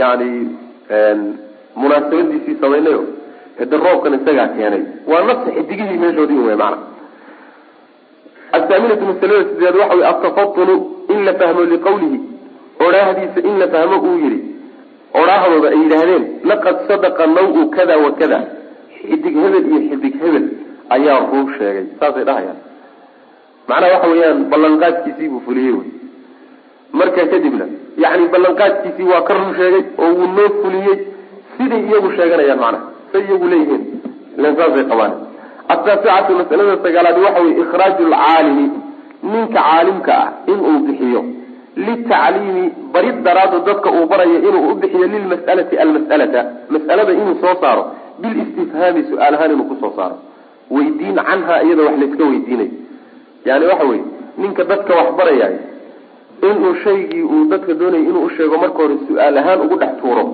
Yani 0.00 0.28
munaasabadiisii 1.80 2.56
samaynayo 2.60 3.00
hade 3.58 3.76
roobkan 3.84 4.14
isagaa 4.18 4.48
keenay. 4.56 4.82
Waa 5.10 5.22
nafta 5.28 5.50
xidigihii 5.56 5.98
meeshoodii 6.02 6.42
wey 6.48 6.56
maana 6.62 6.78
athaaminatu 8.56 9.04
masalada 9.10 9.44
sideed 9.50 9.76
waxa 9.80 9.94
wey 9.96 10.06
atafatunu 10.12 10.74
in 11.12 11.24
la 11.26 11.32
fahmo 11.40 11.62
liqawlihi 11.72 12.18
odhaahdiisa 12.86 13.40
in 13.48 13.54
la 13.62 13.66
fahmo 13.74 13.96
uu 14.08 14.16
yihi 14.24 14.38
odhaahdooda 15.20 15.68
ay 15.74 15.78
yidhaahdeen 15.82 16.24
laqad 16.50 16.76
sadaqa 16.88 17.26
naw 17.36 17.46
kada 17.76 17.96
wa 18.04 18.10
kada. 18.20 18.38
Xidig 18.98 19.34
hebel 19.42 19.64
iyo 19.70 19.80
xidig 19.88 20.14
hebel 20.22 20.44
ayaa 20.94 21.18
ruu 21.32 21.46
sheegay 21.58 21.86
saasay 22.00 22.24
dhahayaan. 22.28 22.58
Macnaha 23.68 23.92
waxa 23.94 24.08
weeyaan 24.12 24.38
ballanqaadkiisii 24.52 25.28
buu 25.32 25.42
fuliyey 25.46 25.72
wy 25.78 25.84
marka 26.98 27.22
kadibna 27.32 27.66
yani 28.04 28.24
ballanqaadkiisii 28.34 29.06
waa 29.12 29.22
ka 29.28 29.32
run 29.38 29.52
sheegay 29.58 29.82
oo 30.02 30.10
wuu 30.18 30.28
noo 30.36 30.48
fuliyey 30.62 30.96
siday 31.56 31.82
iyagu 31.88 32.08
sheeganayaan 32.16 32.60
macnaha 32.64 32.86
say 33.12 33.22
iyagu 33.28 33.46
leeyihiin 33.52 33.82
ilan 34.38 34.56
saasay 34.60 34.84
qabaan. 34.90 35.12
Ataasicatu 35.72 36.30
masalada 36.40 36.74
sagaalaad 36.84 37.18
waxa 37.26 37.40
weye 37.44 37.54
ikhraaju 37.62 38.02
lcaalimi 38.12 38.66
ninka 39.32 39.60
caalimka 39.60 40.12
ah 40.22 40.28
inuu 40.52 40.78
bixiyo 40.86 41.20
litacliimi 41.76 42.64
barid 42.94 43.22
daraado 43.26 43.58
dadka 43.68 43.88
uu 43.90 44.06
barayo 44.12 44.38
inuu 44.48 44.70
u 44.70 44.74
bixiyo 44.74 45.06
lilmas'alati 45.14 45.74
almas'alata 45.84 46.40
mas'alada 46.74 47.12
inuu 47.12 47.36
soo 47.42 47.54
saaro 47.62 47.82
bilistifhaami 48.22 49.02
su'aal 49.10 49.34
ahaan 49.34 49.52
inuu 49.54 49.68
ku 49.70 49.76
soo 49.82 49.92
saaro 49.96 50.16
weydiin 50.70 51.16
canha 51.28 51.54
iyadoo 51.66 51.86
wax 51.88 51.96
layska 52.02 52.24
weydiinayo 52.30 52.70
yani 53.48 53.64
waxa 53.70 53.84
weye 53.90 54.04
ninka 54.42 54.64
dadka 54.72 54.92
wax 54.98 55.08
barayaay 55.20 55.54
inuu 56.50 56.74
shaygii 56.84 57.22
uu 57.22 57.44
dadka 57.52 57.72
doonayay 57.80 58.04
inuu 58.10 58.24
usheego 58.28 58.56
marka 58.64 58.78
hore 58.82 58.96
su'aal 59.08 59.36
ahaan 59.42 59.60
ugu 59.64 59.76
dhex 59.82 59.92
tuuro 60.02 60.24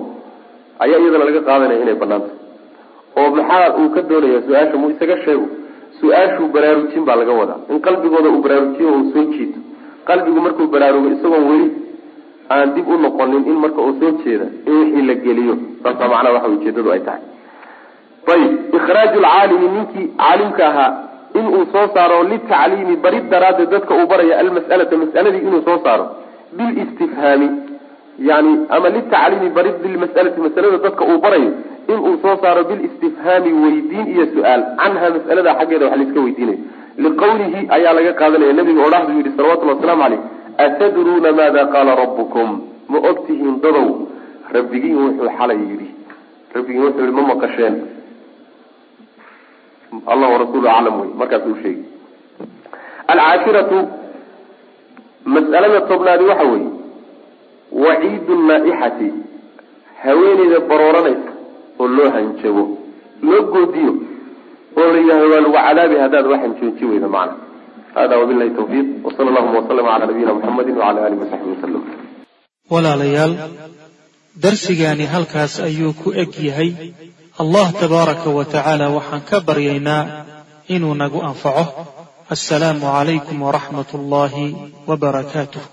ayaa 0.83 0.99
iyadana 1.03 1.25
laga 1.29 1.41
qaadanaya 1.47 1.81
inay 1.85 1.95
banaanta 2.03 2.31
oo 3.19 3.29
maxaa 3.37 3.67
uu 3.79 3.89
ka 3.95 4.01
doonaya 4.11 4.39
su'aasha 4.47 4.75
mu 4.81 4.87
isaga 4.93 5.17
sheego 5.25 5.47
su'aashuu 6.01 6.47
baraarujin 6.55 7.03
baa 7.07 7.15
laga 7.21 7.33
wadaa 7.41 7.59
in 7.71 7.79
qalbigooda 7.87 8.29
uu 8.35 8.41
baraarujiyo 8.45 8.89
uu 8.97 9.05
soo 9.13 9.25
jiito 9.33 9.59
qalbigu 10.09 10.39
markuu 10.45 10.67
baraarugo 10.73 11.09
isagoon 11.15 11.45
weli 11.51 11.67
aan 12.55 12.73
dib 12.75 12.87
u 12.93 12.97
noqonin 13.05 13.43
in 13.51 13.57
marka 13.63 13.81
uu 13.87 13.93
soo 14.01 14.11
jeeda 14.23 14.47
in 14.67 14.73
wixii 14.81 15.05
la 15.09 15.15
geliyo. 15.25 15.55
Saasa 15.83 16.03
macnaha 16.13 16.33
waxa 16.35 16.49
ujeedadu 16.55 16.91
ay 16.95 17.01
tahay. 17.07 17.21
Ayib 18.33 18.51
ikhraaju 18.77 19.17
lcaalimi 19.25 19.67
ninkii 19.75 20.05
caalimka 20.21 20.63
ahaa 20.71 20.91
inuu 21.39 21.63
soo 21.73 21.85
saaro 21.95 22.17
litacliimi 22.31 22.95
barid 23.05 23.25
daraaddeed 23.33 23.69
dadka 23.75 23.93
uu 23.99 24.07
baraya 24.11 24.35
almas'alata 24.43 24.95
mas'aladii 25.03 25.41
inuu 25.49 25.61
soo 25.67 25.77
saaro 25.85 26.05
bilistifhaami 26.57 27.47
yani 28.29 28.51
ama 28.75 28.87
litacliimi 28.97 29.49
barid 29.57 29.75
bilmas'alati 29.83 30.39
masalada 30.45 30.77
dadka 30.85 31.03
uu 31.11 31.17
barayo 31.25 31.51
inuu 31.93 32.13
soo 32.23 32.35
saaro 32.43 32.61
bilistifhaami 32.69 33.51
weydiin 33.63 34.07
iyo 34.13 34.25
su'aal. 34.33 34.61
Canha 34.81 35.07
mas'alada 35.17 35.51
xaggeeda 35.59 35.85
wax 35.89 35.97
laiska 36.01 36.19
weydiinayo 36.25 36.59
liqawlihi 37.03 37.59
ayaa 37.75 37.93
laga 37.97 38.13
qaadanaya 38.21 38.53
nabiga 38.59 38.81
oo 38.85 38.91
dhahdu 38.93 39.11
yihi 39.17 39.31
salawatullhi 39.37 39.73
waslamu 39.75 40.01
caleyh 40.03 40.21
atadruuna 40.65 41.29
maada 41.39 41.61
qaala 41.73 41.91
rabbukum? 42.01 42.49
Ma 42.91 42.97
ogtihiin 43.11 43.55
dadow 43.63 43.87
rabbigiin 44.55 44.97
wuxuu 45.03 45.29
xalay 45.37 45.59
yidhi. 45.69 45.87
Rabbigiin 46.55 46.83
wuxuu 46.85 47.03
yihi 47.05 47.15
ma 47.19 47.23
maqasheen. 47.31 47.75
Allah 50.13 50.27
warasuulu 50.33 50.67
aclam 50.75 50.95
wey 51.01 51.09
markaas 51.21 51.43
uu 51.49 51.57
sheegi 51.63 51.83
alcaashiratu 53.11 53.77
mas'alada 55.35 55.79
tobnaadi 55.91 56.23
waxa 56.31 56.45
weeye 56.51 56.69
waciidu 57.85 58.33
naaixati 58.49 59.09
haweeneyda 60.03 60.59
barooranaysa 60.69 61.31
oo 61.81 61.87
loo 61.97 62.09
hanjabo 62.15 62.63
loo 63.27 63.41
goodiyo 63.53 63.91
oo 64.77 64.87
la 64.93 64.97
yidhahdo 65.01 65.25
waa 65.33 65.41
lagu 65.41 65.53
cadaabi 65.67 65.95
haddaad 66.03 66.25
waxanjooji 66.33 66.85
weyda 66.91 67.07
macna. 67.15 67.35
Hada 67.95 68.15
wabilahi 68.21 68.51
tawfiiq 68.57 68.87
wsala 69.05 69.27
allahuma 69.31 69.59
waslama 69.59 69.89
calaa 69.89 70.05
nabiyina 70.05 70.33
muxamedi 70.37 70.71
wacala 70.79 71.05
alihi 71.07 71.21
wasaxbihi 71.23 71.55
wasalam 71.55 71.83
walaalayaal 72.73 73.33
darsigaani 74.43 75.05
halkaas 75.13 75.53
ayuu 75.69 75.93
ku 76.01 76.09
eg 76.23 76.31
yahay. 76.47 76.69
Allah 77.43 77.67
tabaaraka 77.81 78.29
wa 78.37 78.43
tacaala 78.53 78.85
waxaan 78.97 79.23
ka 79.29 79.37
baryaynaa 79.47 80.03
inuu 80.75 80.93
nagu 81.01 81.19
anfaco. 81.29 81.65
Assalaamu 82.35 82.85
calaykum 82.95 83.37
waraxmat 83.47 83.89
ullaahi 83.97 84.45
wabarakaatuh 84.89 85.63